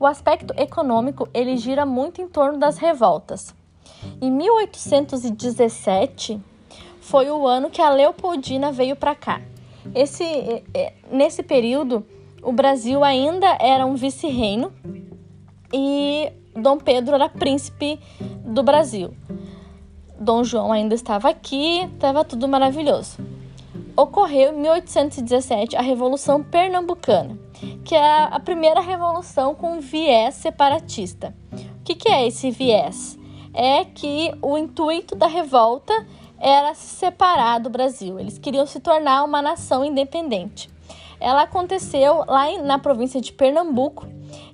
O 0.00 0.06
aspecto 0.06 0.54
econômico 0.56 1.28
ele 1.34 1.56
gira 1.56 1.84
muito 1.84 2.22
em 2.22 2.28
torno 2.28 2.58
das 2.58 2.78
revoltas. 2.78 3.54
Em 4.20 4.30
1817 4.30 6.40
foi 7.00 7.30
o 7.30 7.46
ano 7.46 7.70
que 7.70 7.82
a 7.82 7.90
Leopoldina 7.90 8.72
veio 8.72 8.96
para 8.96 9.14
cá. 9.14 9.40
Esse, 9.94 10.64
nesse 11.10 11.42
período, 11.42 12.04
o 12.42 12.52
Brasil 12.52 13.02
ainda 13.02 13.56
era 13.60 13.86
um 13.86 13.94
vice-reino 13.94 14.72
e 15.72 16.30
Dom 16.54 16.78
Pedro 16.78 17.14
era 17.14 17.28
príncipe 17.28 17.98
do 18.48 18.62
Brasil. 18.62 19.14
Dom 20.18 20.42
João 20.42 20.72
ainda 20.72 20.94
estava 20.94 21.28
aqui, 21.28 21.82
estava 21.94 22.24
tudo 22.24 22.48
maravilhoso. 22.48 23.18
Ocorreu 23.96 24.52
em 24.52 24.62
1817 24.62 25.76
a 25.76 25.80
Revolução 25.80 26.42
Pernambucana 26.42 27.38
que 27.84 27.94
é 27.94 28.24
a 28.24 28.38
primeira 28.38 28.80
revolução 28.80 29.54
com 29.54 29.80
viés 29.80 30.34
separatista. 30.34 31.34
O 31.80 31.84
que, 31.84 31.94
que 31.94 32.08
é 32.08 32.26
esse 32.26 32.50
viés? 32.50 33.18
É 33.54 33.84
que 33.84 34.32
o 34.42 34.56
intuito 34.56 35.14
da 35.14 35.26
revolta 35.26 36.06
era 36.38 36.74
se 36.74 36.96
separar 36.96 37.58
do 37.58 37.70
Brasil. 37.70 38.20
Eles 38.20 38.38
queriam 38.38 38.66
se 38.66 38.78
tornar 38.78 39.24
uma 39.24 39.42
nação 39.42 39.84
independente. 39.84 40.70
Ela 41.18 41.42
aconteceu 41.42 42.24
lá 42.28 42.46
na 42.62 42.78
província 42.78 43.20
de 43.20 43.32
Pernambuco 43.32 44.06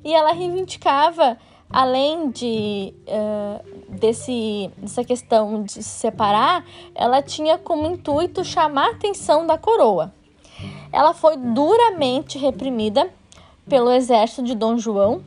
e 0.03 0.14
ela 0.14 0.32
reivindicava, 0.32 1.36
além 1.68 2.30
de 2.30 2.95
uh, 3.09 3.74
desse, 3.99 4.70
dessa 4.76 5.05
questão 5.05 5.62
de 5.62 5.72
se 5.72 5.82
separar, 5.82 6.64
ela 6.95 7.22
tinha 7.22 7.59
como 7.59 7.86
intuito 7.86 8.45
chamar 8.45 8.88
a 8.88 8.90
atenção 8.92 9.47
da 9.47 9.57
coroa 9.59 10.12
ela 10.95 11.12
foi 11.12 11.36
duramente 11.36 12.38
reprimida 12.38 13.11
pelo 13.68 13.90
exército 13.90 14.45
de 14.45 14.55
Dom 14.55 14.78
João 14.78 15.24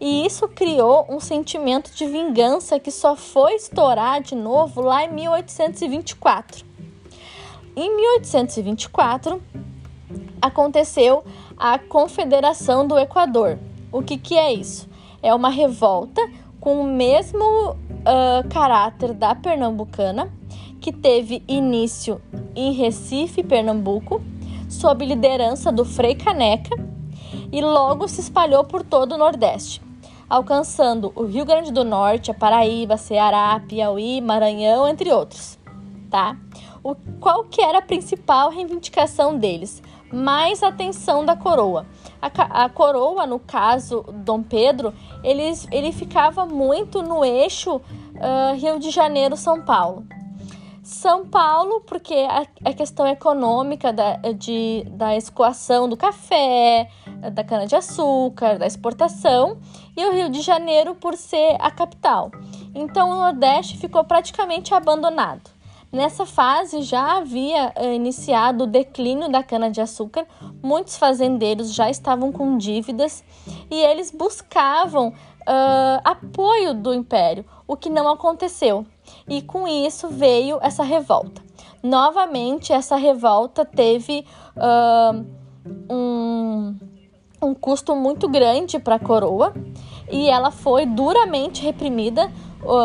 e 0.00 0.24
isso 0.24 0.46
criou 0.46 1.06
um 1.08 1.18
sentimento 1.18 1.90
de 1.90 2.06
vingança 2.06 2.78
que 2.78 2.92
só 2.92 3.16
foi 3.16 3.54
estourar 3.54 4.22
de 4.22 4.36
novo 4.36 4.80
lá 4.80 5.04
em 5.04 5.12
1824. 5.12 6.64
Em 7.74 7.96
1824 7.96 9.42
aconteceu 10.40 11.24
a 11.56 11.80
Confederação 11.80 12.86
do 12.86 12.96
Equador. 12.96 13.58
O 13.90 14.02
que, 14.02 14.16
que 14.16 14.38
é 14.38 14.52
isso? 14.52 14.88
É 15.20 15.34
uma 15.34 15.50
revolta 15.50 16.22
com 16.60 16.80
o 16.80 16.84
mesmo 16.84 17.70
uh, 17.70 18.48
caráter 18.48 19.12
da 19.12 19.34
pernambucana, 19.34 20.32
que 20.80 20.92
teve 20.92 21.42
início 21.46 22.20
em 22.54 22.72
Recife, 22.72 23.42
Pernambuco, 23.42 24.20
sob 24.68 25.04
liderança 25.04 25.72
do 25.72 25.84
Frei 25.84 26.14
Caneca 26.14 26.76
e 27.50 27.60
logo 27.60 28.06
se 28.06 28.20
espalhou 28.20 28.64
por 28.64 28.82
todo 28.82 29.12
o 29.12 29.18
Nordeste, 29.18 29.80
alcançando 30.28 31.12
o 31.14 31.24
Rio 31.24 31.44
Grande 31.44 31.72
do 31.72 31.84
Norte, 31.84 32.30
a 32.30 32.34
Paraíba, 32.34 32.96
Ceará, 32.96 33.60
Piauí, 33.66 34.20
Maranhão, 34.20 34.86
entre 34.86 35.12
outros. 35.12 35.58
Tá? 36.10 36.36
O, 36.82 36.94
qual 37.20 37.44
que 37.44 37.60
era 37.60 37.78
a 37.78 37.82
principal 37.82 38.50
reivindicação 38.50 39.36
deles? 39.36 39.82
Mais 40.12 40.62
atenção 40.62 41.24
da 41.24 41.36
coroa. 41.36 41.86
A, 42.20 42.64
a 42.64 42.68
coroa, 42.68 43.26
no 43.26 43.38
caso 43.38 44.04
Dom 44.12 44.42
Pedro, 44.42 44.92
ele, 45.22 45.42
ele 45.70 45.92
ficava 45.92 46.44
muito 46.44 47.02
no 47.02 47.24
eixo 47.24 47.76
uh, 47.76 48.54
Rio 48.56 48.78
de 48.78 48.90
Janeiro-São 48.90 49.62
Paulo. 49.62 50.04
São 50.82 51.26
Paulo, 51.26 51.82
porque 51.82 52.14
a, 52.14 52.46
a 52.64 52.72
questão 52.72 53.06
econômica 53.06 53.92
da, 53.92 54.16
de, 54.36 54.86
da 54.90 55.14
escoação 55.14 55.86
do 55.86 55.98
café, 55.98 56.88
da 57.30 57.44
cana-de-açúcar, 57.44 58.58
da 58.58 58.66
exportação, 58.66 59.58
e 59.94 60.04
o 60.06 60.12
Rio 60.12 60.30
de 60.30 60.40
Janeiro 60.40 60.94
por 60.94 61.14
ser 61.14 61.56
a 61.60 61.70
capital. 61.70 62.30
Então 62.74 63.10
o 63.10 63.16
Nordeste 63.16 63.76
ficou 63.76 64.02
praticamente 64.02 64.72
abandonado. 64.72 65.57
Nessa 65.90 66.26
fase 66.26 66.82
já 66.82 67.16
havia 67.16 67.72
uh, 67.74 67.92
iniciado 67.92 68.64
o 68.64 68.66
declínio 68.66 69.30
da 69.30 69.42
cana-de-açúcar, 69.42 70.26
muitos 70.62 70.98
fazendeiros 70.98 71.72
já 71.72 71.88
estavam 71.88 72.30
com 72.30 72.58
dívidas 72.58 73.24
e 73.70 73.74
eles 73.74 74.10
buscavam 74.10 75.08
uh, 75.08 76.00
apoio 76.04 76.74
do 76.74 76.92
império, 76.92 77.44
o 77.66 77.74
que 77.74 77.88
não 77.88 78.08
aconteceu 78.08 78.84
e 79.26 79.40
com 79.40 79.66
isso 79.66 80.08
veio 80.08 80.58
essa 80.60 80.82
revolta. 80.82 81.42
Novamente, 81.82 82.72
essa 82.72 82.96
revolta 82.96 83.64
teve 83.64 84.26
uh, 84.56 85.24
um, 85.90 86.76
um 87.40 87.54
custo 87.54 87.94
muito 87.94 88.28
grande 88.28 88.78
para 88.78 88.96
a 88.96 88.98
coroa 88.98 89.54
e 90.10 90.28
ela 90.28 90.50
foi 90.50 90.84
duramente 90.84 91.62
reprimida. 91.62 92.30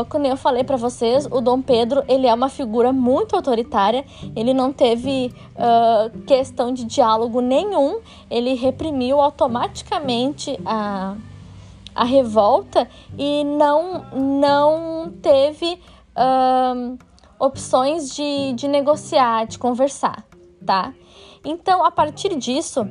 Como 0.10 0.26
eu 0.26 0.38
falei 0.38 0.64
para 0.64 0.78
vocês, 0.78 1.26
o 1.26 1.42
Dom 1.42 1.62
Pedro 1.62 2.04
ele 2.08 2.28
é 2.28 2.34
uma 2.34 2.50
figura 2.50 2.94
muito 2.94 3.36
autoritária. 3.36 4.06
Ele 4.36 4.54
não 4.54 4.72
teve 4.72 5.34
uh, 5.56 6.20
questão 6.22 6.72
de 6.72 6.86
diálogo 6.86 7.42
nenhum. 7.42 8.00
Ele 8.30 8.54
reprimiu 8.54 9.20
automaticamente 9.20 10.60
a, 10.66 11.16
a 11.96 12.04
revolta 12.04 12.88
e 13.18 13.44
não 13.44 14.06
não 14.14 15.12
teve 15.22 15.80
uh, 16.16 16.98
opções 17.40 18.16
de, 18.16 18.54
de 18.54 18.68
negociar, 18.68 19.46
de 19.46 19.58
conversar, 19.58 20.24
tá? 20.66 20.94
Então, 21.44 21.84
a 21.84 21.92
partir 21.92 22.36
disso, 22.38 22.88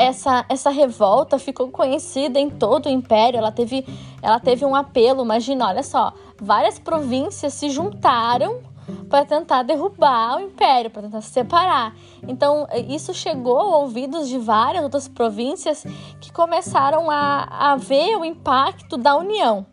essa, 0.00 0.46
essa 0.48 0.70
revolta 0.70 1.38
ficou 1.38 1.68
conhecida 1.68 2.40
em 2.40 2.48
todo 2.48 2.86
o 2.86 2.88
império. 2.88 3.36
Ela 3.36 3.52
teve, 3.52 3.86
ela 4.22 4.40
teve 4.40 4.64
um 4.64 4.74
apelo. 4.74 5.22
Imagina, 5.22 5.68
olha 5.68 5.82
só, 5.82 6.14
várias 6.40 6.78
províncias 6.78 7.52
se 7.52 7.68
juntaram 7.68 8.62
para 9.10 9.26
tentar 9.26 9.62
derrubar 9.62 10.38
o 10.38 10.40
império, 10.40 10.90
para 10.90 11.02
tentar 11.02 11.20
se 11.20 11.30
separar. 11.30 11.94
Então, 12.26 12.66
isso 12.88 13.12
chegou 13.12 13.58
a 13.58 13.76
ouvidos 13.76 14.26
de 14.26 14.38
várias 14.38 14.82
outras 14.82 15.06
províncias 15.06 15.84
que 16.18 16.32
começaram 16.32 17.10
a, 17.10 17.72
a 17.72 17.76
ver 17.76 18.16
o 18.16 18.24
impacto 18.24 18.96
da 18.96 19.14
união. 19.14 19.66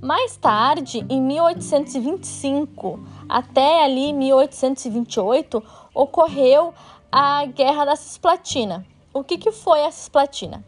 Mais 0.00 0.36
tarde, 0.36 1.04
em 1.08 1.20
1825 1.20 3.00
até 3.28 3.82
ali 3.84 4.12
1828, 4.12 5.62
ocorreu 5.92 6.72
a 7.10 7.44
Guerra 7.46 7.86
da 7.86 7.96
Cisplatina. 7.96 8.86
O 9.14 9.22
que, 9.22 9.38
que 9.38 9.52
foi 9.52 9.84
a 9.84 9.92
Cisplatina? 9.92 10.64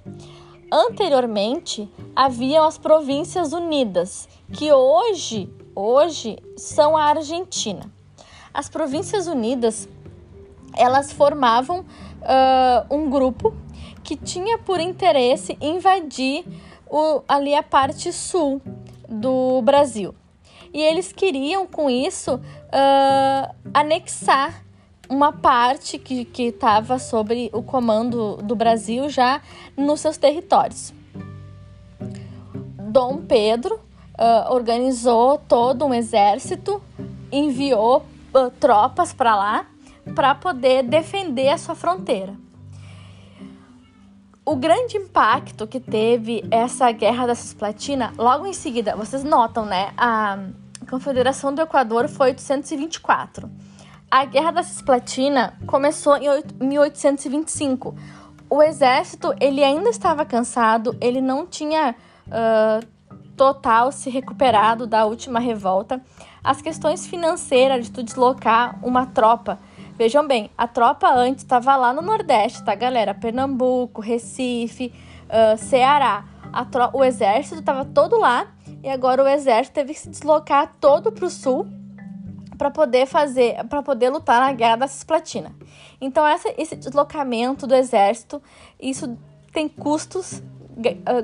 Anteriormente, 0.72 1.90
haviam 2.14 2.64
as 2.64 2.78
Províncias 2.78 3.52
Unidas, 3.52 4.28
que 4.52 4.72
hoje, 4.72 5.52
hoje 5.74 6.38
são 6.56 6.96
a 6.96 7.06
Argentina. 7.06 7.90
As 8.54 8.68
Províncias 8.68 9.26
Unidas, 9.26 9.88
elas 10.76 11.12
formavam 11.12 11.80
uh, 11.80 12.94
um 12.94 13.10
grupo 13.10 13.52
que 14.04 14.14
tinha 14.14 14.58
por 14.58 14.78
interesse 14.78 15.58
invadir 15.60 16.44
o, 16.88 17.22
ali 17.26 17.52
a 17.52 17.64
parte 17.64 18.12
sul 18.12 18.62
do 19.08 19.60
Brasil. 19.62 20.14
E 20.72 20.80
eles 20.80 21.12
queriam, 21.12 21.66
com 21.66 21.90
isso, 21.90 22.36
uh, 22.36 23.54
anexar 23.74 24.65
uma 25.08 25.32
parte 25.32 25.98
que 25.98 26.28
estava 26.38 26.98
sobre 26.98 27.50
o 27.52 27.62
comando 27.62 28.36
do 28.36 28.54
Brasil 28.54 29.08
já 29.08 29.40
nos 29.76 30.00
seus 30.00 30.16
territórios. 30.16 30.92
Dom 32.78 33.18
Pedro 33.18 33.74
uh, 33.74 34.52
organizou 34.52 35.38
todo 35.38 35.84
um 35.84 35.94
exército, 35.94 36.82
enviou 37.30 37.98
uh, 38.34 38.50
tropas 38.58 39.12
para 39.12 39.36
lá 39.36 39.66
para 40.14 40.34
poder 40.34 40.82
defender 40.82 41.48
a 41.48 41.58
sua 41.58 41.74
fronteira. 41.74 42.34
O 44.44 44.54
grande 44.54 44.96
impacto 44.96 45.66
que 45.66 45.80
teve 45.80 46.44
essa 46.52 46.90
guerra 46.92 47.26
da 47.26 47.34
Cisplatina, 47.34 48.12
logo 48.16 48.46
em 48.46 48.52
seguida, 48.52 48.94
vocês 48.94 49.24
notam, 49.24 49.66
né? 49.66 49.92
A 49.96 50.38
Confederação 50.88 51.52
do 51.52 51.60
Equador 51.60 52.08
foi 52.08 52.28
824. 52.28 53.50
A 54.10 54.24
Guerra 54.24 54.50
da 54.52 54.62
Cisplatina 54.62 55.54
começou 55.66 56.16
em 56.16 56.28
1825. 56.60 57.94
O 58.48 58.62
exército 58.62 59.34
ele 59.40 59.62
ainda 59.62 59.90
estava 59.90 60.24
cansado, 60.24 60.96
ele 61.00 61.20
não 61.20 61.46
tinha 61.46 61.94
uh, 62.28 62.86
total 63.36 63.90
se 63.90 64.08
recuperado 64.08 64.86
da 64.86 65.04
última 65.04 65.40
revolta. 65.40 66.00
As 66.42 66.62
questões 66.62 67.06
financeiras 67.06 67.86
de 67.86 67.90
tu 67.90 68.02
deslocar 68.02 68.78
uma 68.82 69.06
tropa 69.06 69.58
Vejam 69.96 70.26
bem, 70.26 70.50
a 70.58 70.68
tropa 70.68 71.08
antes 71.08 71.42
estava 71.42 71.74
lá 71.74 71.90
no 71.90 72.02
Nordeste, 72.02 72.62
tá, 72.62 72.74
galera? 72.74 73.14
Pernambuco, 73.14 74.02
Recife, 74.02 74.92
uh, 75.24 75.56
Ceará. 75.56 76.22
o 76.92 77.02
exército 77.02 77.60
estava 77.60 77.82
todo 77.82 78.18
lá 78.18 78.46
e 78.82 78.90
agora 78.90 79.24
o 79.24 79.26
exército 79.26 79.72
teve 79.72 79.94
que 79.94 80.00
se 80.00 80.10
deslocar 80.10 80.74
todo 80.78 81.10
para 81.10 81.24
o 81.24 81.30
sul 81.30 81.66
para 82.56 82.70
poder 82.70 83.06
fazer, 83.06 83.62
para 83.68 83.82
poder 83.82 84.10
lutar 84.10 84.40
na 84.40 84.52
guerra 84.52 84.76
da 84.76 84.88
Cisplatina. 84.88 85.54
Então 86.00 86.26
essa, 86.26 86.52
esse 86.56 86.76
deslocamento 86.76 87.66
do 87.66 87.74
exército, 87.74 88.42
isso 88.80 89.16
tem 89.52 89.68
custos, 89.68 90.42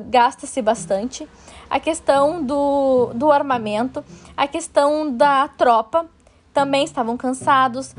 gasta-se 0.08 0.62
bastante. 0.62 1.28
A 1.68 1.78
questão 1.80 2.42
do, 2.42 3.12
do 3.14 3.30
armamento, 3.30 4.04
a 4.36 4.46
questão 4.46 5.14
da 5.14 5.48
tropa, 5.48 6.08
também 6.52 6.84
estavam 6.84 7.16
cansados. 7.16 7.94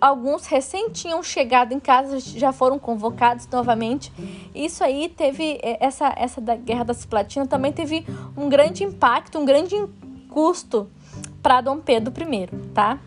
Alguns 0.00 0.46
recém 0.46 0.90
tinham 0.90 1.22
chegado 1.22 1.72
em 1.72 1.80
casa, 1.80 2.20
já 2.20 2.52
foram 2.52 2.78
convocados 2.78 3.48
novamente. 3.48 4.12
Isso 4.54 4.84
aí 4.84 5.08
teve 5.08 5.58
essa 5.62 6.12
essa 6.16 6.40
da 6.40 6.54
guerra 6.54 6.84
da 6.84 6.94
Cisplatina 6.94 7.46
também 7.46 7.72
teve 7.72 8.06
um 8.36 8.48
grande 8.48 8.84
impacto, 8.84 9.38
um 9.38 9.44
grande 9.44 9.74
custo 10.30 10.88
para 11.44 11.60
Dom 11.60 11.78
Pedro 11.78 12.10
I, 12.32 12.46
tá? 12.72 12.98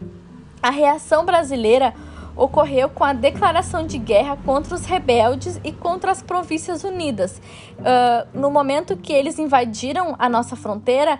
A 0.62 0.70
reação 0.70 1.26
brasileira 1.26 1.96
ocorreu 2.36 2.88
com 2.88 3.04
a 3.04 3.12
declaração 3.12 3.88
de 3.88 3.98
guerra 3.98 4.38
contra 4.46 4.76
os 4.76 4.86
rebeldes 4.86 5.60
e 5.64 5.72
contra 5.72 6.12
as 6.12 6.22
Províncias 6.22 6.84
Unidas. 6.84 7.42
Uh, 7.80 8.38
no 8.40 8.52
momento 8.52 8.96
que 8.96 9.12
eles 9.12 9.40
invadiram 9.40 10.16
a 10.20 10.30
nossa 10.30 10.56
fronteira, 10.56 11.20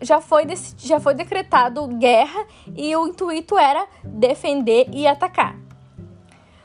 já 0.00 0.22
foi, 0.22 0.46
já 0.78 0.98
foi 0.98 1.12
decretado 1.12 1.86
guerra 1.88 2.46
e 2.74 2.96
o 2.96 3.06
intuito 3.06 3.58
era 3.58 3.86
defender 4.02 4.88
e 4.90 5.06
atacar. 5.06 5.58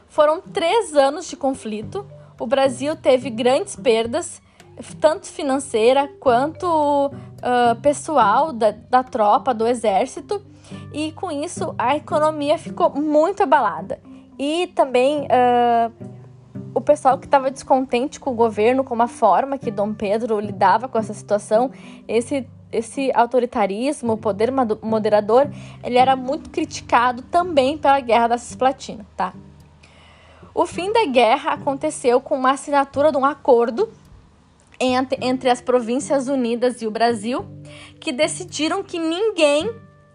Foram 0.07 0.39
três 0.39 0.95
anos 0.95 1.27
de 1.27 1.35
conflito. 1.35 2.05
O 2.39 2.47
Brasil 2.47 2.95
teve 2.95 3.29
grandes 3.29 3.75
perdas, 3.75 4.41
tanto 5.01 5.27
financeira 5.27 6.09
quanto 6.17 7.11
uh, 7.41 7.75
pessoal 7.81 8.53
da, 8.53 8.71
da 8.71 9.03
tropa, 9.03 9.53
do 9.53 9.67
exército, 9.67 10.41
e 10.93 11.11
com 11.11 11.31
isso 11.31 11.75
a 11.77 11.95
economia 11.95 12.57
ficou 12.57 12.89
muito 12.89 13.43
abalada. 13.43 13.99
E 14.39 14.67
também 14.67 15.27
uh, 15.27 15.91
o 16.73 16.81
pessoal 16.81 17.17
que 17.17 17.25
estava 17.25 17.51
descontente 17.51 18.19
com 18.19 18.31
o 18.31 18.35
governo, 18.35 18.83
com 18.83 18.99
a 19.01 19.07
forma 19.07 19.57
que 19.57 19.69
Dom 19.69 19.93
Pedro 19.93 20.39
lidava 20.39 20.87
com 20.87 20.97
essa 20.97 21.13
situação, 21.13 21.71
esse 22.07 22.47
esse 22.71 23.11
autoritarismo, 23.13 24.13
o 24.13 24.17
poder 24.17 24.49
moderador, 24.81 25.49
ele 25.83 25.97
era 25.97 26.15
muito 26.15 26.49
criticado 26.49 27.21
também 27.23 27.77
pela 27.77 27.99
Guerra 27.99 28.29
da 28.29 28.37
Cisplatina, 28.37 29.05
tá? 29.17 29.33
O 30.53 30.65
fim 30.65 30.91
da 30.91 31.05
guerra 31.05 31.53
aconteceu 31.53 32.19
com 32.19 32.35
uma 32.35 32.51
assinatura 32.51 33.11
de 33.11 33.17
um 33.17 33.25
acordo 33.25 33.89
entre 34.81 35.49
as 35.49 35.61
Províncias 35.61 36.27
Unidas 36.27 36.81
e 36.81 36.87
o 36.87 36.91
Brasil, 36.91 37.45
que 37.99 38.11
decidiram 38.11 38.83
que 38.83 38.97
ninguém 38.97 39.69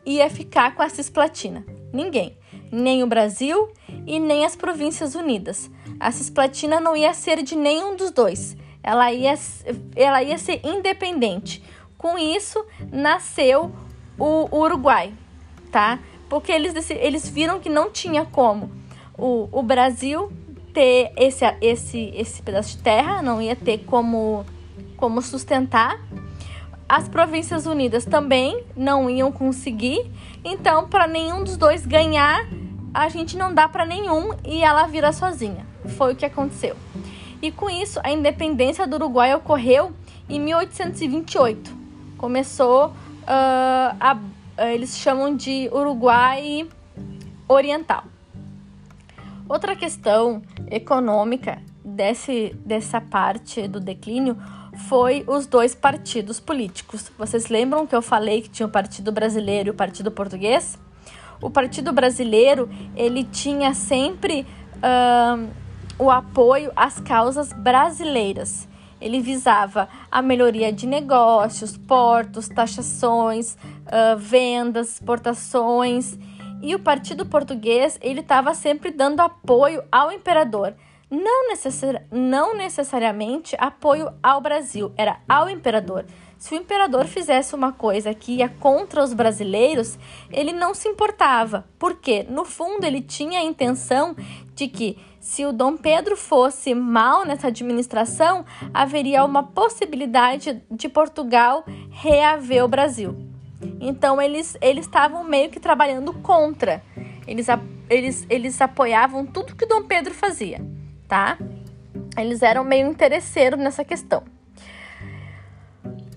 ia 0.04 0.28
ficar 0.28 0.74
com 0.74 0.82
a 0.82 0.88
Cisplatina. 0.88 1.64
Ninguém. 1.92 2.36
Nem 2.70 3.02
o 3.02 3.06
Brasil 3.06 3.68
e 4.06 4.18
nem 4.18 4.44
as 4.44 4.56
Províncias 4.56 5.14
Unidas. 5.14 5.70
A 5.98 6.10
Cisplatina 6.10 6.80
não 6.80 6.96
ia 6.96 7.14
ser 7.14 7.42
de 7.42 7.56
nenhum 7.56 7.96
dos 7.96 8.10
dois. 8.10 8.56
Ela 8.82 9.12
ia, 9.12 9.34
ela 9.94 10.22
ia 10.22 10.38
ser 10.38 10.60
independente. 10.64 11.62
Com 11.96 12.18
isso, 12.18 12.64
nasceu 12.92 13.72
o 14.18 14.56
Uruguai, 14.56 15.12
tá? 15.70 15.98
Porque 16.28 16.52
eles, 16.52 16.90
eles 16.90 17.28
viram 17.28 17.60
que 17.60 17.68
não 17.68 17.90
tinha 17.90 18.24
como 18.24 18.70
o, 19.16 19.48
o 19.50 19.62
Brasil 19.62 20.30
ter 20.72 21.12
esse, 21.16 21.44
esse, 21.60 22.12
esse 22.14 22.42
pedaço 22.42 22.76
de 22.76 22.82
terra, 22.82 23.22
não 23.22 23.40
ia 23.40 23.56
ter 23.56 23.78
como, 23.78 24.44
como 24.96 25.22
sustentar. 25.22 25.98
As 26.88 27.08
Províncias 27.08 27.66
Unidas 27.66 28.04
também 28.04 28.64
não 28.76 29.10
iam 29.10 29.32
conseguir. 29.32 30.10
Então, 30.44 30.88
para 30.88 31.06
nenhum 31.06 31.42
dos 31.42 31.56
dois 31.56 31.84
ganhar, 31.84 32.46
a 32.94 33.08
gente 33.08 33.36
não 33.36 33.52
dá 33.52 33.68
para 33.68 33.84
nenhum 33.84 34.30
e 34.44 34.62
ela 34.62 34.86
vira 34.86 35.12
sozinha. 35.12 35.66
Foi 35.96 36.12
o 36.12 36.16
que 36.16 36.24
aconteceu. 36.24 36.76
E 37.42 37.50
com 37.50 37.68
isso, 37.68 38.00
a 38.02 38.10
independência 38.10 38.86
do 38.86 38.96
Uruguai 38.96 39.34
ocorreu 39.34 39.92
em 40.28 40.40
1828 40.40 41.76
começou 42.16 42.88
uh, 42.88 43.96
a, 44.00 44.18
eles 44.72 44.96
chamam 44.96 45.36
de 45.36 45.68
Uruguai 45.72 46.66
Oriental. 47.46 48.04
Outra 49.48 49.76
questão 49.76 50.42
econômica 50.70 51.62
desse, 51.84 52.56
dessa 52.64 53.00
parte 53.00 53.68
do 53.68 53.78
declínio 53.78 54.36
foi 54.76 55.24
os 55.26 55.46
dois 55.46 55.74
partidos 55.74 56.38
políticos. 56.38 57.10
Vocês 57.18 57.48
lembram 57.48 57.86
que 57.86 57.94
eu 57.94 58.02
falei 58.02 58.42
que 58.42 58.48
tinha 58.48 58.66
o 58.66 58.70
Partido 58.70 59.10
Brasileiro 59.10 59.68
e 59.68 59.70
o 59.70 59.74
Partido 59.74 60.10
Português? 60.10 60.78
O 61.40 61.50
Partido 61.50 61.92
Brasileiro 61.92 62.68
ele 62.94 63.24
tinha 63.24 63.74
sempre 63.74 64.46
uh, 64.76 65.48
o 65.98 66.10
apoio 66.10 66.70
às 66.74 67.00
causas 67.00 67.52
brasileiras. 67.52 68.68
Ele 69.00 69.20
visava 69.20 69.88
a 70.10 70.22
melhoria 70.22 70.72
de 70.72 70.86
negócios, 70.86 71.76
portos, 71.76 72.48
taxações, 72.48 73.54
uh, 73.54 74.16
vendas, 74.16 74.94
exportações. 74.94 76.18
E 76.62 76.74
o 76.74 76.78
Partido 76.78 77.26
Português 77.26 77.98
ele 78.00 78.20
estava 78.20 78.54
sempre 78.54 78.90
dando 78.90 79.20
apoio 79.20 79.82
ao 79.92 80.10
imperador. 80.10 80.74
Não, 81.08 81.48
necessari 81.48 82.00
não 82.10 82.56
necessariamente 82.56 83.54
apoio 83.58 84.12
ao 84.20 84.40
Brasil, 84.40 84.92
era 84.96 85.20
ao 85.28 85.48
imperador. 85.48 86.04
Se 86.36 86.54
o 86.54 86.58
imperador 86.58 87.06
fizesse 87.06 87.54
uma 87.54 87.72
coisa 87.72 88.12
que 88.12 88.36
ia 88.36 88.48
contra 88.48 89.02
os 89.02 89.14
brasileiros, 89.14 89.98
ele 90.30 90.52
não 90.52 90.74
se 90.74 90.88
importava, 90.88 91.64
porque 91.78 92.24
no 92.24 92.44
fundo 92.44 92.84
ele 92.84 93.00
tinha 93.00 93.38
a 93.38 93.44
intenção 93.44 94.14
de 94.54 94.68
que 94.68 94.98
se 95.20 95.46
o 95.46 95.52
Dom 95.52 95.76
Pedro 95.76 96.16
fosse 96.16 96.74
mal 96.74 97.24
nessa 97.24 97.48
administração, 97.48 98.44
haveria 98.74 99.24
uma 99.24 99.42
possibilidade 99.42 100.62
de 100.70 100.88
Portugal 100.88 101.64
reaver 101.90 102.64
o 102.64 102.68
Brasil. 102.68 103.16
Então 103.80 104.20
eles 104.20 104.56
eles 104.60 104.86
estavam 104.86 105.24
meio 105.24 105.50
que 105.50 105.58
trabalhando 105.58 106.12
contra. 106.14 106.82
Eles, 107.26 107.46
eles, 107.90 108.26
eles 108.30 108.60
apoiavam 108.60 109.26
tudo 109.26 109.56
que 109.56 109.66
Dom 109.66 109.82
Pedro 109.82 110.14
fazia, 110.14 110.60
tá? 111.08 111.38
Eles 112.16 112.42
eram 112.42 112.64
meio 112.64 112.88
interesseiros 112.88 113.58
nessa 113.58 113.84
questão. 113.84 114.22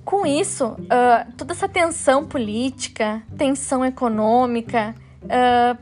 Com 0.03 0.25
isso, 0.25 0.65
uh, 0.65 1.31
toda 1.37 1.53
essa 1.53 1.67
tensão 1.67 2.25
política, 2.25 3.21
tensão 3.37 3.85
econômica, 3.85 4.95
uh, 5.23 5.77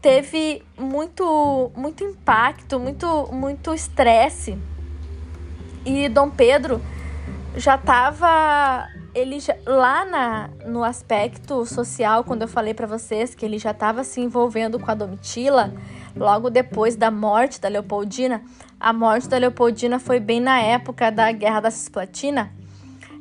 teve 0.00 0.62
muito, 0.78 1.70
muito 1.74 2.04
impacto, 2.04 2.78
muito, 2.78 3.30
muito 3.32 3.72
estresse. 3.72 4.58
E 5.84 6.08
Dom 6.08 6.28
Pedro 6.28 6.80
já 7.56 7.76
estava 7.76 8.86
ele 9.14 9.40
já, 9.40 9.56
lá 9.66 10.04
na, 10.04 10.50
no 10.66 10.84
aspecto 10.84 11.64
social, 11.66 12.22
quando 12.24 12.42
eu 12.42 12.48
falei 12.48 12.74
para 12.74 12.86
vocês 12.86 13.34
que 13.34 13.44
ele 13.44 13.58
já 13.58 13.70
estava 13.72 14.04
se 14.04 14.20
envolvendo 14.20 14.78
com 14.78 14.90
a 14.90 14.94
Domitila, 14.94 15.72
logo 16.16 16.50
depois 16.50 16.96
da 16.96 17.10
morte 17.10 17.60
da 17.60 17.68
Leopoldina. 17.68 18.42
A 18.78 18.92
morte 18.92 19.28
da 19.28 19.38
Leopoldina 19.38 19.98
foi 19.98 20.18
bem 20.18 20.40
na 20.40 20.60
época 20.60 21.10
da 21.10 21.30
Guerra 21.32 21.60
da 21.60 21.70
Cisplatina. 21.70 22.52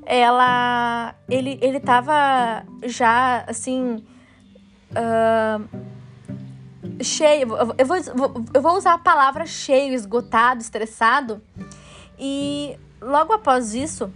Ela, 0.06 1.14
ele, 1.30 1.60
ele 1.62 1.80
tava 1.80 2.64
já 2.84 3.44
assim 3.48 4.04
uh, 4.92 7.04
cheio. 7.04 7.50
Eu 7.78 7.86
vou, 7.86 7.98
eu 8.54 8.62
vou 8.62 8.78
usar 8.78 8.94
a 8.94 8.98
palavra 8.98 9.46
cheio, 9.46 9.94
esgotado, 9.94 10.62
estressado. 10.62 11.42
E 12.18 12.78
logo 13.02 13.34
após 13.34 13.74
isso, 13.74 14.12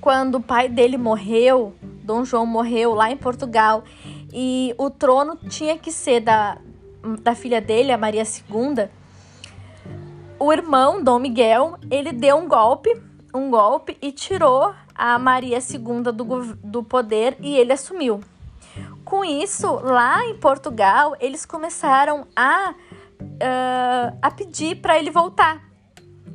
quando 0.00 0.36
o 0.36 0.40
pai 0.40 0.68
dele 0.68 0.96
morreu, 0.96 1.74
Dom 2.02 2.24
João 2.24 2.46
morreu 2.46 2.94
lá 2.94 3.10
em 3.10 3.16
Portugal, 3.16 3.84
e 4.32 4.74
o 4.76 4.90
trono 4.90 5.36
tinha 5.48 5.78
que 5.78 5.90
ser 5.90 6.20
da, 6.20 6.58
da 7.20 7.34
filha 7.34 7.60
dele, 7.60 7.92
a 7.92 7.98
Maria 7.98 8.22
II, 8.22 8.88
o 10.38 10.52
irmão, 10.52 11.02
Dom 11.02 11.18
Miguel, 11.18 11.78
ele 11.90 12.12
deu 12.12 12.36
um 12.36 12.46
golpe, 12.46 12.94
um 13.34 13.50
golpe 13.50 13.96
e 14.02 14.12
tirou 14.12 14.74
a 14.94 15.18
Maria 15.18 15.58
II 15.58 16.02
do, 16.12 16.54
do 16.56 16.82
poder 16.82 17.36
e 17.40 17.56
ele 17.56 17.72
assumiu. 17.72 18.20
Com 19.04 19.24
isso, 19.24 19.70
lá 19.82 20.26
em 20.26 20.36
Portugal, 20.36 21.16
eles 21.20 21.46
começaram 21.46 22.26
a, 22.34 22.74
uh, 23.20 24.18
a 24.20 24.30
pedir 24.30 24.76
para 24.76 24.98
ele 24.98 25.10
voltar, 25.10 25.62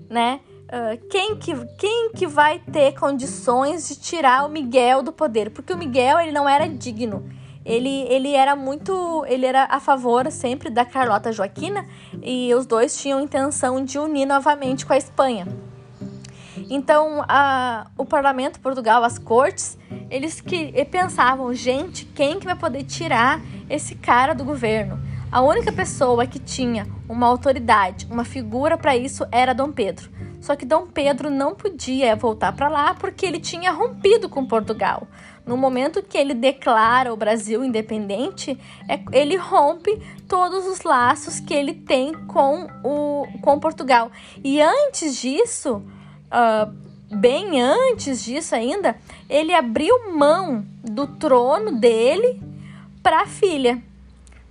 né? 0.09 0.39
Uh, 0.71 1.05
quem, 1.09 1.35
que, 1.35 1.53
quem 1.77 2.11
que 2.13 2.25
vai 2.25 2.59
ter 2.59 2.97
condições 2.97 3.89
de 3.89 3.99
tirar 3.99 4.45
o 4.45 4.49
Miguel 4.49 5.03
do 5.03 5.11
poder? 5.11 5.49
Porque 5.49 5.73
o 5.73 5.77
Miguel 5.77 6.17
ele 6.19 6.31
não 6.31 6.47
era 6.47 6.67
digno. 6.67 7.29
Ele, 7.65 8.05
ele 8.09 8.33
era 8.33 8.55
muito. 8.55 9.23
Ele 9.27 9.45
era 9.45 9.65
a 9.65 9.79
favor 9.79 10.31
sempre 10.31 10.69
da 10.69 10.83
Carlota 10.83 11.31
Joaquina 11.31 11.85
e 12.21 12.53
os 12.55 12.65
dois 12.65 12.99
tinham 12.99 13.19
intenção 13.19 13.83
de 13.83 13.99
unir 13.99 14.25
novamente 14.25 14.85
com 14.85 14.93
a 14.93 14.97
Espanha. 14.97 15.47
Então, 16.69 17.23
a, 17.27 17.87
o 17.97 18.05
parlamento 18.05 18.59
Portugal, 18.59 19.03
as 19.03 19.19
cortes, 19.19 19.77
eles 20.09 20.39
que 20.39 20.71
pensavam, 20.85 21.53
gente, 21.53 22.05
quem 22.05 22.39
que 22.39 22.45
vai 22.45 22.55
poder 22.55 22.83
tirar 22.83 23.41
esse 23.69 23.95
cara 23.95 24.33
do 24.33 24.45
governo? 24.45 24.99
A 25.31 25.41
única 25.41 25.71
pessoa 25.71 26.25
que 26.25 26.39
tinha 26.39 26.87
uma 27.07 27.27
autoridade, 27.27 28.07
uma 28.09 28.25
figura 28.25 28.77
para 28.77 28.95
isso 28.95 29.25
era 29.31 29.53
Dom 29.53 29.71
Pedro. 29.71 30.09
Só 30.41 30.55
que 30.55 30.65
Dom 30.65 30.87
Pedro 30.87 31.29
não 31.29 31.53
podia 31.53 32.15
voltar 32.15 32.51
para 32.53 32.67
lá 32.67 32.93
porque 32.95 33.25
ele 33.25 33.39
tinha 33.39 33.71
rompido 33.71 34.27
com 34.27 34.45
Portugal. 34.45 35.07
No 35.45 35.57
momento 35.57 36.03
que 36.03 36.17
ele 36.17 36.33
declara 36.33 37.13
o 37.13 37.17
Brasil 37.17 37.63
independente, 37.63 38.57
é, 38.87 38.99
ele 39.11 39.35
rompe 39.35 39.99
todos 40.27 40.65
os 40.67 40.81
laços 40.83 41.39
que 41.39 41.53
ele 41.53 41.73
tem 41.73 42.13
com, 42.27 42.67
o, 42.83 43.27
com 43.41 43.59
Portugal. 43.59 44.11
E 44.43 44.61
antes 44.61 45.19
disso, 45.19 45.83
uh, 46.27 46.71
bem 47.15 47.61
antes 47.61 48.23
disso 48.23 48.55
ainda, 48.55 48.95
ele 49.29 49.53
abriu 49.53 50.13
mão 50.13 50.65
do 50.83 51.07
trono 51.07 51.79
dele 51.79 52.41
para 53.01 53.21
a 53.21 53.27
filha. 53.27 53.81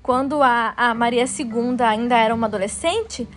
Quando 0.03 0.43
a, 0.43 0.75
a 0.77 0.95
Maria 0.95 1.25
II 1.25 1.77
ainda 1.87 2.17
era 2.17 2.35
uma 2.35 2.47
adolescente, 2.47 3.29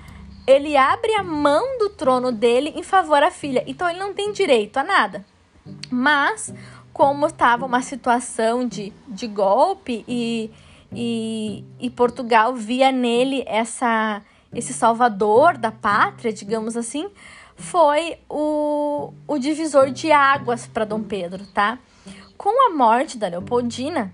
ele 0.48 0.76
abre 0.76 1.14
a 1.14 1.24
mão 1.24 1.78
do 1.78 1.90
trono 1.90 2.32
dele 2.32 2.74
em 2.76 2.84
favor 2.84 3.22
da 3.22 3.32
filha. 3.32 3.64
Então 3.68 3.90
ele 3.90 4.00
não 4.00 4.14
tem 4.14 4.32
direito 4.32 4.78
a 4.78 4.84
nada. 4.84 5.26
Mas, 5.90 6.54
como 6.94 7.26
estava 7.26 7.66
uma 7.66 7.82
situação 7.82 8.68
de, 8.68 8.94
de 9.08 9.28
golpe 9.28 10.06
e, 10.08 10.52
e, 10.94 11.66
e 11.80 11.90
Portugal 11.90 12.54
via 12.54 12.92
nele 12.92 13.44
essa, 13.48 14.22
esse 14.54 14.74
salvador 14.74 15.58
da 15.58 15.72
pátria, 15.72 16.32
digamos 16.32 16.78
assim, 16.78 17.10
foi 17.56 18.18
o, 18.30 19.12
o 19.28 19.38
divisor 19.40 19.90
de 19.90 20.12
águas 20.12 20.68
para 20.68 20.86
Dom 20.86 21.02
Pedro, 21.02 21.46
tá? 21.48 21.80
Com 22.38 22.68
a 22.68 22.76
morte 22.76 23.18
da 23.18 23.28
Leopoldina, 23.28 24.14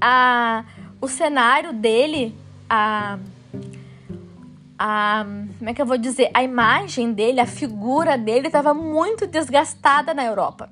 a, 0.00 0.64
o 1.00 1.06
cenário 1.06 1.72
dele, 1.72 2.34
a 2.68 3.18
a, 4.84 5.24
como 5.58 5.70
é 5.70 5.74
que 5.74 5.80
eu 5.80 5.86
vou 5.86 5.96
dizer, 5.96 6.28
a 6.34 6.42
imagem 6.42 7.12
dele, 7.12 7.38
a 7.38 7.46
figura 7.46 8.18
dele 8.18 8.48
estava 8.48 8.74
muito 8.74 9.28
desgastada 9.28 10.12
na 10.12 10.24
Europa. 10.24 10.68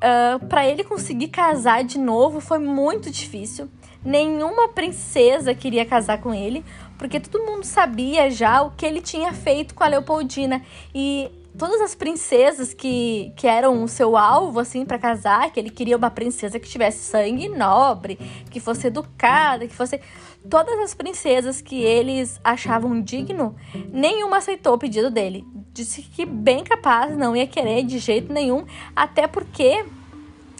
Ah, 0.00 0.38
para 0.48 0.66
ele 0.66 0.84
conseguir 0.84 1.28
casar 1.28 1.84
de 1.84 1.98
novo 1.98 2.40
foi 2.40 2.58
muito 2.58 3.10
difícil. 3.10 3.68
Nenhuma 4.04 4.68
princesa 4.68 5.54
queria 5.54 5.84
casar 5.84 6.20
com 6.20 6.32
ele, 6.32 6.64
porque 6.96 7.18
todo 7.18 7.44
mundo 7.44 7.64
sabia 7.64 8.30
já 8.30 8.62
o 8.62 8.70
que 8.70 8.86
ele 8.86 9.00
tinha 9.00 9.32
feito 9.32 9.74
com 9.74 9.82
a 9.82 9.88
Leopoldina. 9.88 10.62
E 10.94 11.28
todas 11.58 11.80
as 11.80 11.94
princesas 11.94 12.72
que, 12.72 13.32
que 13.36 13.48
eram 13.48 13.82
o 13.82 13.88
seu 13.88 14.16
alvo, 14.16 14.60
assim, 14.60 14.84
para 14.84 14.98
casar, 14.98 15.50
que 15.50 15.58
ele 15.58 15.70
queria 15.70 15.96
uma 15.96 16.10
princesa 16.10 16.60
que 16.60 16.68
tivesse 16.68 16.98
sangue 16.98 17.48
nobre, 17.48 18.16
que 18.50 18.60
fosse 18.60 18.86
educada, 18.86 19.66
que 19.66 19.74
fosse. 19.74 20.00
Todas 20.50 20.78
as 20.78 20.94
princesas 20.94 21.60
que 21.60 21.82
eles 21.82 22.40
achavam 22.44 23.00
digno, 23.00 23.56
nenhuma 23.90 24.36
aceitou 24.36 24.74
o 24.74 24.78
pedido 24.78 25.10
dele. 25.10 25.44
Disse 25.72 26.02
que 26.02 26.24
bem 26.24 26.62
capaz 26.62 27.16
não 27.16 27.36
ia 27.36 27.46
querer 27.46 27.82
de 27.82 27.98
jeito 27.98 28.32
nenhum, 28.32 28.64
até 28.94 29.26
porque 29.26 29.84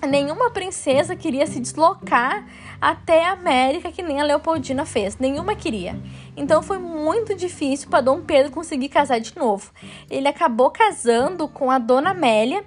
nenhuma 0.06 0.50
princesa 0.50 1.14
queria 1.14 1.46
se 1.46 1.60
deslocar 1.60 2.46
até 2.80 3.24
a 3.24 3.32
América 3.32 3.92
que 3.92 4.02
nem 4.02 4.20
a 4.20 4.24
Leopoldina 4.24 4.84
fez. 4.84 5.16
Nenhuma 5.18 5.54
queria. 5.54 5.98
Então 6.36 6.62
foi 6.62 6.78
muito 6.78 7.34
difícil 7.34 7.88
para 7.88 8.02
Dom 8.02 8.20
Pedro 8.20 8.52
conseguir 8.52 8.88
casar 8.88 9.20
de 9.20 9.36
novo. 9.36 9.70
Ele 10.10 10.28
acabou 10.28 10.70
casando 10.70 11.48
com 11.48 11.70
a 11.70 11.78
Dona 11.78 12.10
Amélia, 12.10 12.64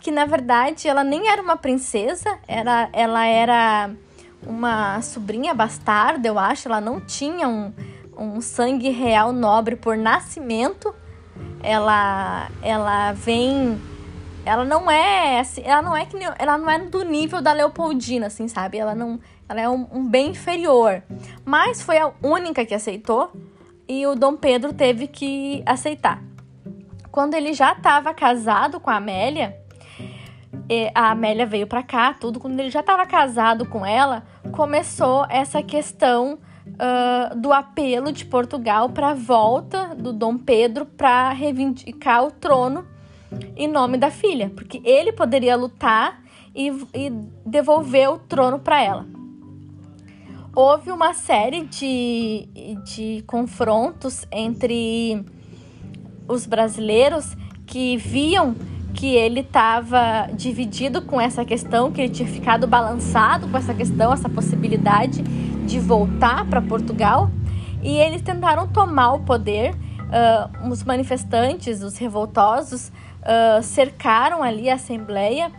que 0.00 0.10
na 0.10 0.24
verdade 0.24 0.88
ela 0.88 1.04
nem 1.04 1.28
era 1.28 1.42
uma 1.42 1.56
princesa, 1.56 2.38
era, 2.48 2.88
ela 2.92 3.26
era 3.26 3.90
uma 4.46 5.00
sobrinha 5.02 5.54
bastarda, 5.54 6.26
eu 6.26 6.38
acho. 6.38 6.68
Ela 6.68 6.80
não 6.80 7.00
tinha 7.00 7.48
um, 7.48 7.72
um 8.16 8.40
sangue 8.40 8.90
real 8.90 9.32
nobre 9.32 9.76
por 9.76 9.96
nascimento. 9.96 10.94
Ela, 11.62 12.48
ela 12.62 13.12
vem 13.12 13.78
ela 14.44 14.64
não 14.64 14.90
é 14.90 15.40
assim, 15.40 15.62
ela 15.64 15.82
não 15.82 15.96
é 15.96 16.06
que 16.06 16.16
ela 16.38 16.56
não 16.56 16.70
é 16.70 16.78
do 16.78 17.04
nível 17.04 17.42
da 17.42 17.52
Leopoldina, 17.52 18.26
assim, 18.26 18.48
sabe? 18.48 18.78
Ela 18.78 18.94
não, 18.94 19.20
ela 19.48 19.60
é 19.60 19.68
um, 19.68 19.86
um 19.92 20.08
bem 20.08 20.30
inferior. 20.30 21.02
Mas 21.44 21.82
foi 21.82 21.98
a 21.98 22.10
única 22.22 22.64
que 22.64 22.74
aceitou 22.74 23.32
e 23.86 24.06
o 24.06 24.14
Dom 24.14 24.36
Pedro 24.36 24.72
teve 24.72 25.06
que 25.06 25.62
aceitar. 25.66 26.22
Quando 27.10 27.34
ele 27.34 27.52
já 27.52 27.72
estava 27.72 28.14
casado 28.14 28.80
com 28.80 28.88
a 28.88 28.96
Amélia, 28.96 29.59
a 30.94 31.10
Amélia 31.10 31.46
veio 31.46 31.66
para 31.66 31.82
cá, 31.82 32.14
tudo. 32.14 32.38
Quando 32.38 32.58
ele 32.58 32.70
já 32.70 32.80
estava 32.80 33.04
casado 33.06 33.66
com 33.66 33.84
ela, 33.84 34.24
começou 34.52 35.26
essa 35.28 35.62
questão 35.62 36.38
uh, 36.66 37.36
do 37.36 37.52
apelo 37.52 38.12
de 38.12 38.24
Portugal 38.24 38.88
para 38.90 39.14
volta 39.14 39.94
do 39.94 40.12
Dom 40.12 40.38
Pedro 40.38 40.86
para 40.86 41.30
reivindicar 41.32 42.24
o 42.24 42.30
trono 42.30 42.86
em 43.56 43.68
nome 43.68 43.96
da 43.96 44.10
filha, 44.10 44.50
porque 44.50 44.80
ele 44.84 45.12
poderia 45.12 45.56
lutar 45.56 46.20
e, 46.54 46.68
e 46.94 47.10
devolver 47.46 48.10
o 48.10 48.18
trono 48.18 48.58
para 48.58 48.82
ela 48.82 49.20
houve 50.54 50.90
uma 50.90 51.14
série 51.14 51.64
de, 51.64 52.48
de 52.84 53.22
confrontos 53.26 54.26
entre 54.32 55.24
os 56.26 56.46
brasileiros 56.46 57.36
que 57.66 57.96
viam 57.96 58.54
que 58.94 59.14
ele 59.14 59.40
estava 59.40 60.28
dividido 60.32 61.02
com 61.02 61.20
essa 61.20 61.44
questão, 61.44 61.90
que 61.90 62.00
ele 62.00 62.12
tinha 62.12 62.28
ficado 62.28 62.66
balançado 62.66 63.48
com 63.48 63.56
essa 63.56 63.74
questão, 63.74 64.12
essa 64.12 64.28
possibilidade 64.28 65.22
de 65.22 65.78
voltar 65.78 66.44
para 66.46 66.60
Portugal, 66.60 67.30
e 67.82 67.96
eles 67.96 68.22
tentaram 68.22 68.66
tomar 68.66 69.12
o 69.12 69.20
poder. 69.20 69.74
Uh, 69.74 70.68
os 70.70 70.82
manifestantes, 70.82 71.82
os 71.82 71.96
revoltosos, 71.96 72.88
uh, 73.20 73.62
cercaram 73.62 74.42
ali 74.42 74.68
a 74.68 74.74
Assembleia 74.74 75.52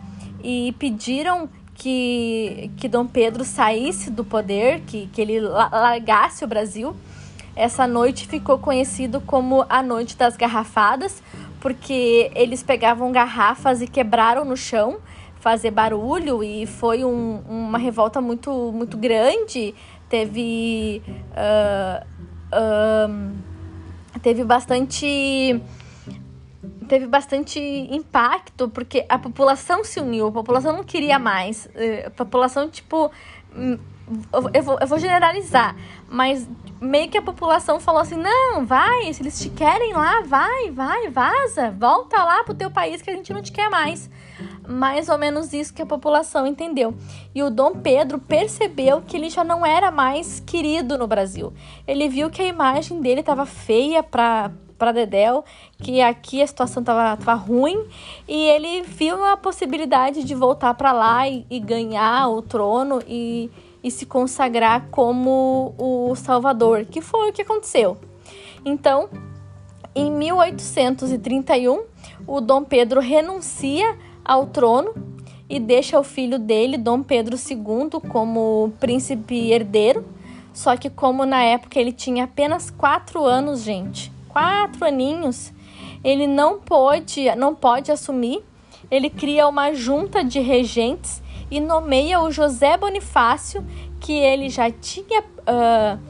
e 0.44 0.74
pediram 0.78 1.48
que, 1.74 2.70
que 2.76 2.86
Dom 2.86 3.06
Pedro 3.06 3.44
saísse 3.44 4.10
do 4.10 4.24
poder, 4.24 4.80
que, 4.86 5.06
que 5.06 5.20
ele 5.20 5.40
largasse 5.40 6.44
o 6.44 6.46
Brasil. 6.46 6.94
Essa 7.54 7.86
noite 7.86 8.26
ficou 8.26 8.58
conhecido 8.58 9.20
como 9.20 9.66
a 9.68 9.82
Noite 9.82 10.16
das 10.16 10.36
Garrafadas, 10.36 11.22
porque 11.62 12.28
eles 12.34 12.60
pegavam 12.60 13.12
garrafas 13.12 13.80
e 13.80 13.86
quebraram 13.86 14.44
no 14.44 14.56
chão, 14.56 14.98
fazer 15.36 15.70
barulho, 15.70 16.42
e 16.42 16.66
foi 16.66 17.04
um, 17.04 17.40
uma 17.48 17.78
revolta 17.78 18.20
muito, 18.20 18.50
muito 18.72 18.96
grande. 18.96 19.72
Teve. 20.08 21.00
Uh, 21.30 22.04
teve 24.20 24.44
bastante 24.44 25.62
teve 26.88 27.06
bastante 27.06 27.60
impacto, 27.60 28.68
porque 28.68 29.06
a 29.08 29.16
população 29.16 29.84
se 29.84 30.00
uniu, 30.00 30.26
a 30.26 30.32
população 30.32 30.76
não 30.76 30.84
queria 30.84 31.18
mais. 31.18 31.68
Eh, 31.74 32.04
a 32.06 32.10
população, 32.10 32.68
tipo, 32.68 33.10
hum, 33.56 33.78
eu 34.52 34.62
vou, 34.62 34.78
eu 34.80 34.86
vou 34.86 34.98
generalizar, 34.98 35.76
mas 36.08 36.48
meio 36.80 37.08
que 37.08 37.16
a 37.16 37.22
população 37.22 37.78
falou 37.78 38.00
assim: 38.00 38.16
não, 38.16 38.66
vai, 38.66 39.12
se 39.12 39.22
eles 39.22 39.40
te 39.40 39.48
querem 39.48 39.92
lá, 39.92 40.20
vai, 40.22 40.70
vai, 40.70 41.08
vaza, 41.08 41.70
volta 41.70 42.22
lá 42.22 42.42
pro 42.44 42.54
teu 42.54 42.70
país 42.70 43.00
que 43.00 43.10
a 43.10 43.14
gente 43.14 43.32
não 43.32 43.40
te 43.40 43.52
quer 43.52 43.70
mais. 43.70 44.10
Mais 44.66 45.08
ou 45.08 45.18
menos 45.18 45.52
isso 45.52 45.72
que 45.72 45.82
a 45.82 45.86
população 45.86 46.46
entendeu. 46.46 46.94
E 47.34 47.42
o 47.42 47.50
Dom 47.50 47.74
Pedro 47.74 48.18
percebeu 48.18 49.02
que 49.02 49.16
ele 49.16 49.30
já 49.30 49.44
não 49.44 49.64
era 49.64 49.90
mais 49.90 50.40
querido 50.40 50.98
no 50.98 51.06
Brasil. 51.06 51.52
Ele 51.86 52.08
viu 52.08 52.30
que 52.30 52.42
a 52.42 52.46
imagem 52.46 53.00
dele 53.00 53.20
estava 53.20 53.46
feia 53.46 54.02
para 54.02 54.50
para 54.82 54.90
Dedéu, 54.90 55.44
que 55.78 56.00
aqui 56.02 56.42
a 56.42 56.46
situação 56.46 56.80
estava 56.80 57.16
tava 57.16 57.34
ruim, 57.34 57.86
e 58.26 58.48
ele 58.48 58.82
viu 58.82 59.24
a 59.24 59.36
possibilidade 59.36 60.24
de 60.24 60.34
voltar 60.34 60.74
para 60.74 60.90
lá 60.90 61.28
e, 61.28 61.46
e 61.48 61.60
ganhar 61.60 62.28
o 62.28 62.42
trono 62.42 63.00
e 63.06 63.48
e 63.82 63.90
se 63.90 64.06
consagrar 64.06 64.86
como 64.90 65.74
o 65.78 66.14
Salvador, 66.14 66.84
que 66.84 67.00
foi 67.00 67.30
o 67.30 67.32
que 67.32 67.42
aconteceu. 67.42 67.96
Então, 68.64 69.08
em 69.94 70.10
1831, 70.10 71.82
o 72.26 72.40
Dom 72.40 72.64
Pedro 72.64 73.00
renuncia 73.00 73.96
ao 74.24 74.46
trono 74.46 74.94
e 75.48 75.58
deixa 75.58 75.98
o 75.98 76.04
filho 76.04 76.38
dele, 76.38 76.78
Dom 76.78 77.02
Pedro 77.02 77.36
II, 77.36 78.00
como 78.08 78.72
príncipe 78.80 79.50
herdeiro. 79.50 80.04
Só 80.54 80.76
que 80.76 80.88
como 80.88 81.26
na 81.26 81.42
época 81.42 81.78
ele 81.78 81.92
tinha 81.92 82.24
apenas 82.24 82.70
quatro 82.70 83.24
anos, 83.24 83.62
gente, 83.62 84.12
quatro 84.28 84.84
aninhos, 84.84 85.52
ele 86.04 86.26
não 86.26 86.58
pôde, 86.58 87.34
não 87.36 87.54
pode 87.54 87.90
assumir. 87.90 88.42
Ele 88.90 89.08
cria 89.08 89.48
uma 89.48 89.72
junta 89.72 90.22
de 90.22 90.40
regentes 90.40 91.22
e 91.52 91.60
nomeia 91.60 92.18
o 92.18 92.30
José 92.30 92.78
Bonifácio, 92.78 93.62
que 94.00 94.14
ele 94.14 94.48
já 94.48 94.70
tinha, 94.70 95.20
uh, 95.20 96.00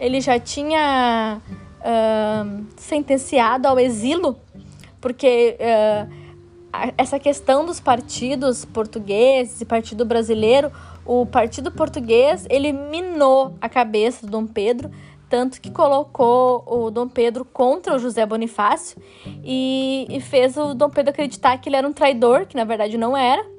ele 0.00 0.20
já 0.20 0.40
tinha 0.40 1.40
uh, 1.78 2.64
sentenciado 2.76 3.68
ao 3.68 3.78
exílio, 3.78 4.36
porque 5.00 5.56
uh, 5.60 6.12
essa 6.98 7.16
questão 7.16 7.64
dos 7.64 7.78
partidos 7.78 8.64
portugueses 8.64 9.60
e 9.60 9.64
partido 9.64 10.04
brasileiro, 10.04 10.72
o 11.06 11.24
partido 11.24 11.70
português 11.70 12.44
ele 12.50 12.72
minou 12.72 13.54
a 13.60 13.68
cabeça 13.68 14.26
do 14.26 14.32
Dom 14.32 14.48
Pedro, 14.48 14.90
tanto 15.28 15.60
que 15.60 15.70
colocou 15.70 16.64
o 16.66 16.90
Dom 16.90 17.06
Pedro 17.06 17.44
contra 17.44 17.94
o 17.94 18.00
José 18.00 18.26
Bonifácio 18.26 19.00
e, 19.44 20.08
e 20.10 20.20
fez 20.20 20.56
o 20.56 20.74
Dom 20.74 20.90
Pedro 20.90 21.10
acreditar 21.10 21.56
que 21.58 21.68
ele 21.68 21.76
era 21.76 21.86
um 21.86 21.92
traidor, 21.92 22.46
que 22.46 22.56
na 22.56 22.64
verdade 22.64 22.98
não 22.98 23.16
era 23.16 23.57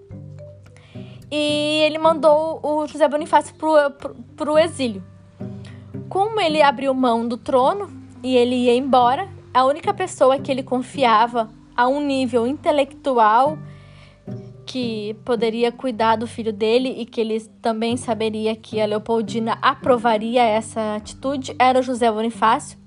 e 1.31 1.81
ele 1.83 1.97
mandou 1.97 2.59
o 2.63 2.87
José 2.87 3.07
Bonifácio 3.07 3.53
pro, 3.55 3.91
pro, 3.91 4.15
pro 4.35 4.57
exílio. 4.57 5.03
Como 6.07 6.41
ele 6.41 6.61
abriu 6.61 6.93
mão 6.93 7.27
do 7.27 7.37
trono 7.37 7.89
e 8.23 8.35
ele 8.35 8.55
ia 8.55 8.75
embora, 8.75 9.27
a 9.53 9.63
única 9.65 9.93
pessoa 9.93 10.39
que 10.39 10.51
ele 10.51 10.63
confiava 10.63 11.49
a 11.75 11.87
um 11.87 12.03
nível 12.03 12.47
intelectual 12.47 13.57
que 14.65 15.15
poderia 15.25 15.71
cuidar 15.71 16.15
do 16.15 16.27
filho 16.27 16.53
dele 16.53 16.95
e 16.97 17.05
que 17.05 17.19
ele 17.19 17.39
também 17.61 17.97
saberia 17.97 18.55
que 18.55 18.79
a 18.79 18.85
Leopoldina 18.85 19.57
aprovaria 19.61 20.43
essa 20.43 20.95
atitude 20.95 21.55
era 21.57 21.79
o 21.79 21.83
José 21.83 22.11
Bonifácio 22.11 22.78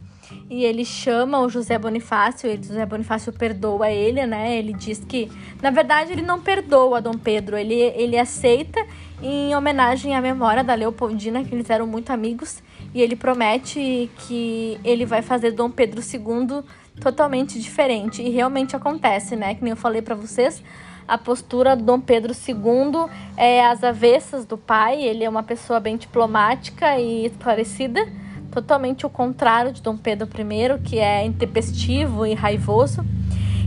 e 0.51 0.65
ele 0.65 0.85
chama 0.85 1.41
o 1.41 1.49
José 1.49 1.79
Bonifácio, 1.79 2.51
e 2.51 2.57
José 2.57 2.85
Bonifácio 2.85 3.33
perdoa 3.33 3.91
ele, 3.91 4.27
né? 4.27 4.57
Ele 4.57 4.73
diz 4.73 5.03
que, 5.05 5.31
na 5.63 5.71
verdade, 5.71 6.13
ele 6.13 6.23
não 6.23 6.41
perdoa 6.41 7.01
Dom 7.01 7.15
Pedro, 7.15 7.57
ele, 7.57 7.75
ele 7.75 8.19
aceita 8.19 8.85
em 9.23 9.55
homenagem 9.55 10.15
à 10.15 10.21
memória 10.21 10.63
da 10.63 10.75
Leopoldina, 10.75 11.43
que 11.43 11.55
eles 11.55 11.71
eram 11.71 11.87
muito 11.87 12.11
amigos, 12.11 12.63
e 12.93 13.01
ele 13.01 13.17
promete 13.17 14.11
que 14.27 14.79
ele 14.85 15.07
vai 15.07 15.23
fazer 15.23 15.53
Dom 15.53 15.71
Pedro 15.71 16.01
II 16.01 16.63
totalmente 17.01 17.59
diferente. 17.59 18.21
E 18.21 18.29
realmente 18.29 18.77
acontece, 18.77 19.37
né? 19.37 19.55
Que 19.55 19.63
nem 19.63 19.71
eu 19.71 19.77
falei 19.77 20.03
para 20.03 20.15
vocês, 20.15 20.63
a 21.07 21.17
postura 21.17 21.75
do 21.75 21.83
Dom 21.83 22.01
Pedro 22.01 22.33
II 22.33 23.11
é 23.37 23.65
às 23.65 23.83
avessas 23.83 24.45
do 24.45 24.57
pai, 24.57 25.03
ele 25.03 25.25
é 25.25 25.29
uma 25.29 25.43
pessoa 25.43 25.81
bem 25.81 25.97
diplomática 25.97 26.99
e 26.99 27.27
esclarecida 27.27 28.07
totalmente 28.53 29.07
o 29.07 29.11
contrário 29.11 29.73
de 29.73 29.83
Dom 29.83 29.97
Pedro 29.97 30.29
I, 30.29 30.79
que 30.83 30.99
é 30.99 31.25
intempestivo 31.25 32.27
e 32.27 32.35
raivoso. 32.35 33.05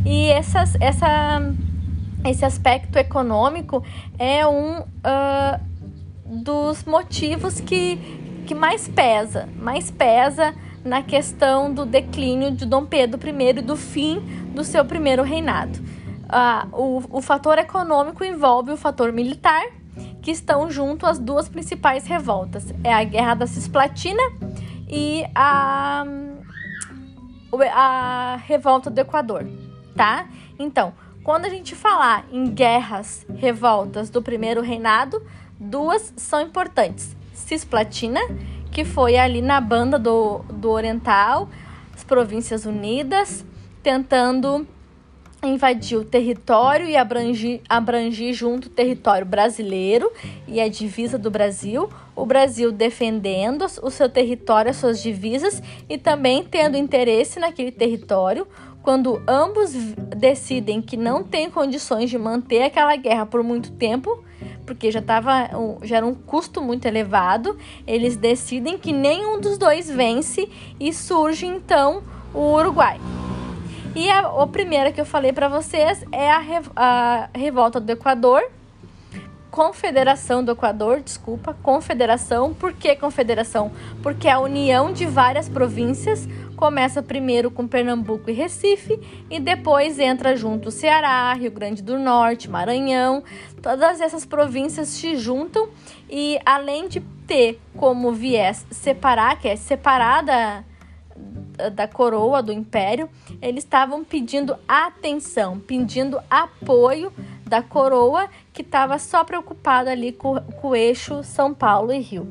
E 0.05 0.27
essas, 0.27 0.75
essa, 0.79 1.41
esse 2.23 2.45
aspecto 2.45 2.97
econômico 2.97 3.83
é 4.19 4.45
um 4.45 4.81
uh, 4.81 5.59
dos 6.25 6.83
motivos 6.83 7.59
que, 7.59 7.97
que 8.45 8.53
mais 8.53 8.88
pesa, 8.88 9.49
mais 9.57 9.89
pesa 9.89 10.53
na 10.83 11.01
questão 11.01 11.73
do 11.73 11.83
declínio 11.83 12.51
de 12.51 12.65
Dom 12.65 12.86
Pedro 12.86 13.19
I 13.27 13.49
e 13.49 13.61
do 13.61 13.75
fim 13.75 14.19
do 14.53 14.63
seu 14.63 14.86
primeiro 14.86 15.23
reinado. 15.23 15.79
Uh, 16.25 16.99
o, 17.11 17.17
o 17.17 17.21
fator 17.21 17.57
econômico 17.57 18.23
envolve 18.23 18.71
o 18.71 18.77
fator 18.77 19.11
militar, 19.11 19.63
que 20.21 20.29
estão 20.29 20.69
junto 20.69 21.05
as 21.05 21.17
duas 21.17 21.47
principais 21.47 22.05
revoltas. 22.05 22.73
É 22.83 22.93
a 22.93 23.03
Guerra 23.03 23.36
da 23.36 23.47
Cisplatina 23.47 24.21
e 24.88 25.25
a, 25.33 26.05
a 27.73 28.39
revolta 28.45 28.89
do 28.89 28.99
Equador, 28.99 29.45
tá? 29.95 30.27
Então, 30.59 30.93
quando 31.23 31.45
a 31.45 31.49
gente 31.49 31.75
falar 31.75 32.25
em 32.31 32.45
guerras, 32.51 33.25
revoltas 33.36 34.09
do 34.09 34.21
primeiro 34.21 34.61
reinado, 34.61 35.21
duas 35.59 36.13
são 36.15 36.41
importantes: 36.41 37.15
Cisplatina, 37.33 38.19
que 38.71 38.86
foi 38.86 39.17
ali 39.17 39.41
na 39.41 39.59
banda 39.59 39.97
do, 39.97 40.39
do 40.49 40.69
Oriental, 40.69 41.49
as 41.93 42.03
Províncias 42.03 42.65
Unidas, 42.65 43.45
tentando 43.81 44.67
invadir 45.43 45.97
o 45.97 46.03
território 46.03 46.88
e 46.88 46.95
abrangir, 46.95 47.61
abrangir 47.69 48.33
junto 48.33 48.65
o 48.65 48.69
território 48.69 49.25
brasileiro 49.25 50.11
e 50.47 50.59
a 50.59 50.67
divisa 50.67 51.17
do 51.17 51.29
Brasil, 51.29 51.89
o 52.15 52.25
Brasil 52.25 52.71
defendendo 52.71 53.65
o 53.81 53.89
seu 53.89 54.09
território, 54.09 54.71
as 54.71 54.77
suas 54.77 55.01
divisas 55.01 55.61
e 55.89 55.97
também 55.97 56.43
tendo 56.43 56.77
interesse 56.77 57.39
naquele 57.39 57.71
território. 57.71 58.47
Quando 58.81 59.21
ambos 59.27 59.73
decidem 60.15 60.79
que 60.79 60.95
não 60.95 61.23
tem 61.23 61.49
condições 61.49 62.09
de 62.09 62.19
manter 62.19 62.61
aquela 62.61 62.95
guerra 62.95 63.25
por 63.25 63.41
muito 63.41 63.71
tempo, 63.71 64.23
porque 64.65 64.91
já, 64.91 65.01
tava, 65.01 65.49
já 65.81 65.97
era 65.97 66.05
um 66.05 66.13
custo 66.13 66.61
muito 66.61 66.86
elevado, 66.86 67.57
eles 67.88 68.15
decidem 68.15 68.77
que 68.77 68.93
nenhum 68.93 69.39
dos 69.39 69.57
dois 69.57 69.89
vence 69.89 70.47
e 70.79 70.93
surge 70.93 71.47
então 71.47 72.03
o 72.33 72.53
Uruguai. 72.53 72.99
E 73.96 74.12
a, 74.12 74.20
a 74.20 74.48
primeira 74.48 74.91
que 74.91 75.00
eu 75.00 75.06
falei 75.06 75.32
para 75.32 75.48
vocês 75.48 76.04
é 76.12 76.30
a, 76.30 76.43
a 76.76 77.30
revolta 77.34 77.80
do 77.80 77.89
Equador, 77.89 78.43
Confederação 79.50 80.43
do 80.43 80.52
Equador, 80.52 81.00
desculpa, 81.00 81.56
Confederação. 81.64 82.54
Por 82.54 82.74
que 82.74 82.93
Confederação? 82.98 83.72
Porque 84.04 84.28
a 84.28 84.38
união 84.38 84.91
de 84.91 85.06
várias 85.06 85.48
províncias 85.48 86.28
começa 86.58 87.02
primeiro 87.02 87.50
com 87.50 87.66
Pernambuco 87.66 88.30
e 88.30 88.34
Recife 88.34 89.00
e 89.30 89.39
depois 89.39 89.98
entra 89.98 90.36
junto 90.36 90.72
Ceará, 90.72 91.34
Rio 91.34 91.52
Grande 91.52 91.82
do 91.82 91.98
Norte, 91.98 92.50
Maranhão. 92.50 93.24
Todas 93.62 94.02
essas 94.02 94.26
províncias 94.26 94.89
se 94.89 95.16
juntam 95.16 95.70
e 96.10 96.38
além 96.46 96.89
de 96.89 97.00
ter 97.26 97.58
como 97.78 98.12
viés 98.12 98.66
separar, 98.70 99.39
que 99.39 99.48
é 99.48 99.56
separada 99.56 100.66
da 101.73 101.88
coroa 101.88 102.41
do 102.41 102.51
império, 102.51 103.09
eles 103.41 103.63
estavam 103.63 104.03
pedindo 104.03 104.55
atenção, 104.67 105.59
pedindo 105.59 106.19
apoio 106.29 107.11
da 107.45 107.61
coroa 107.61 108.29
que 108.51 108.61
estava 108.61 108.97
só 108.97 109.23
preocupada 109.23 109.91
ali 109.91 110.11
com, 110.11 110.39
com 110.41 110.69
o 110.69 110.75
eixo 110.75 111.23
São 111.23 111.53
Paulo 111.53 111.93
e 111.93 111.99
Rio. 111.99 112.27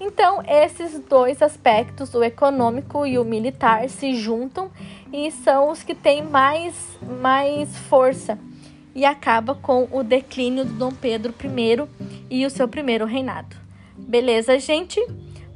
Então, 0.00 0.42
esses 0.48 0.98
dois 0.98 1.42
aspectos, 1.42 2.14
o 2.14 2.22
econômico 2.22 3.06
e 3.06 3.18
o 3.18 3.24
militar, 3.24 3.88
se 3.88 4.14
juntam 4.14 4.70
e 5.12 5.30
são 5.30 5.70
os 5.70 5.82
que 5.82 5.94
têm 5.94 6.22
mais, 6.22 6.74
mais 7.20 7.76
força 7.76 8.38
e 8.94 9.04
acaba 9.04 9.54
com 9.54 9.86
o 9.92 10.02
declínio 10.02 10.64
do 10.64 10.72
Dom 10.72 10.92
Pedro 10.92 11.34
I 11.44 11.86
e 12.30 12.46
o 12.46 12.50
seu 12.50 12.66
primeiro 12.66 13.04
reinado. 13.04 13.56
Beleza, 13.96 14.58
gente? 14.58 15.00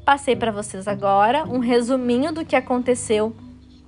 Passei 0.04 0.36
para 0.36 0.52
vocês 0.52 0.86
agora 0.86 1.44
um 1.44 1.60
resuminho 1.60 2.30
do 2.30 2.44
que 2.44 2.54
aconteceu 2.54 3.34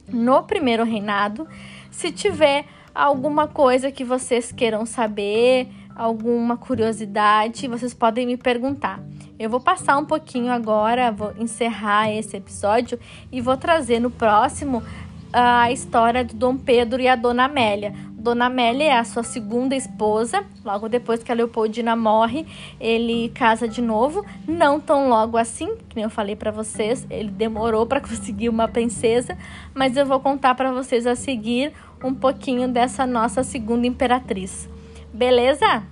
no 0.08 0.42
primeiro 0.44 0.82
reinado. 0.82 1.46
Se 1.90 2.10
tiver 2.10 2.64
alguma 2.94 3.46
coisa 3.46 3.92
que 3.92 4.02
vocês 4.02 4.50
queiram 4.50 4.86
saber, 4.86 5.68
alguma 5.94 6.56
curiosidade, 6.56 7.68
vocês 7.68 7.92
podem 7.92 8.26
me 8.26 8.38
perguntar. 8.38 8.98
Eu 9.38 9.50
vou 9.50 9.60
passar 9.60 9.98
um 9.98 10.06
pouquinho 10.06 10.50
agora, 10.50 11.12
vou 11.12 11.34
encerrar 11.38 12.10
esse 12.10 12.34
episódio 12.34 12.98
e 13.30 13.42
vou 13.42 13.58
trazer 13.58 14.00
no 14.00 14.10
próximo 14.10 14.82
a 15.30 15.70
história 15.70 16.24
do 16.24 16.34
Dom 16.34 16.56
Pedro 16.56 17.02
e 17.02 17.08
a 17.08 17.14
Dona 17.14 17.44
Amélia. 17.44 17.92
Dona 18.26 18.46
Amélia 18.46 18.86
é 18.86 18.98
a 18.98 19.04
sua 19.04 19.22
segunda 19.22 19.76
esposa. 19.76 20.44
Logo 20.64 20.88
depois 20.88 21.22
que 21.22 21.30
a 21.30 21.34
Leopoldina 21.36 21.94
morre, 21.94 22.44
ele 22.80 23.28
casa 23.28 23.68
de 23.68 23.80
novo. 23.80 24.26
Não 24.48 24.80
tão 24.80 25.08
logo 25.08 25.36
assim, 25.36 25.76
que 25.88 25.94
nem 25.94 26.02
eu 26.02 26.10
falei 26.10 26.34
para 26.34 26.50
vocês, 26.50 27.06
ele 27.08 27.30
demorou 27.30 27.86
para 27.86 28.00
conseguir 28.02 28.48
uma 28.48 28.66
princesa, 28.66 29.38
mas 29.72 29.96
eu 29.96 30.04
vou 30.04 30.18
contar 30.18 30.56
para 30.56 30.72
vocês 30.72 31.06
a 31.06 31.14
seguir 31.14 31.72
um 32.02 32.12
pouquinho 32.12 32.66
dessa 32.66 33.06
nossa 33.06 33.44
segunda 33.44 33.86
imperatriz. 33.86 34.68
Beleza? 35.14 35.84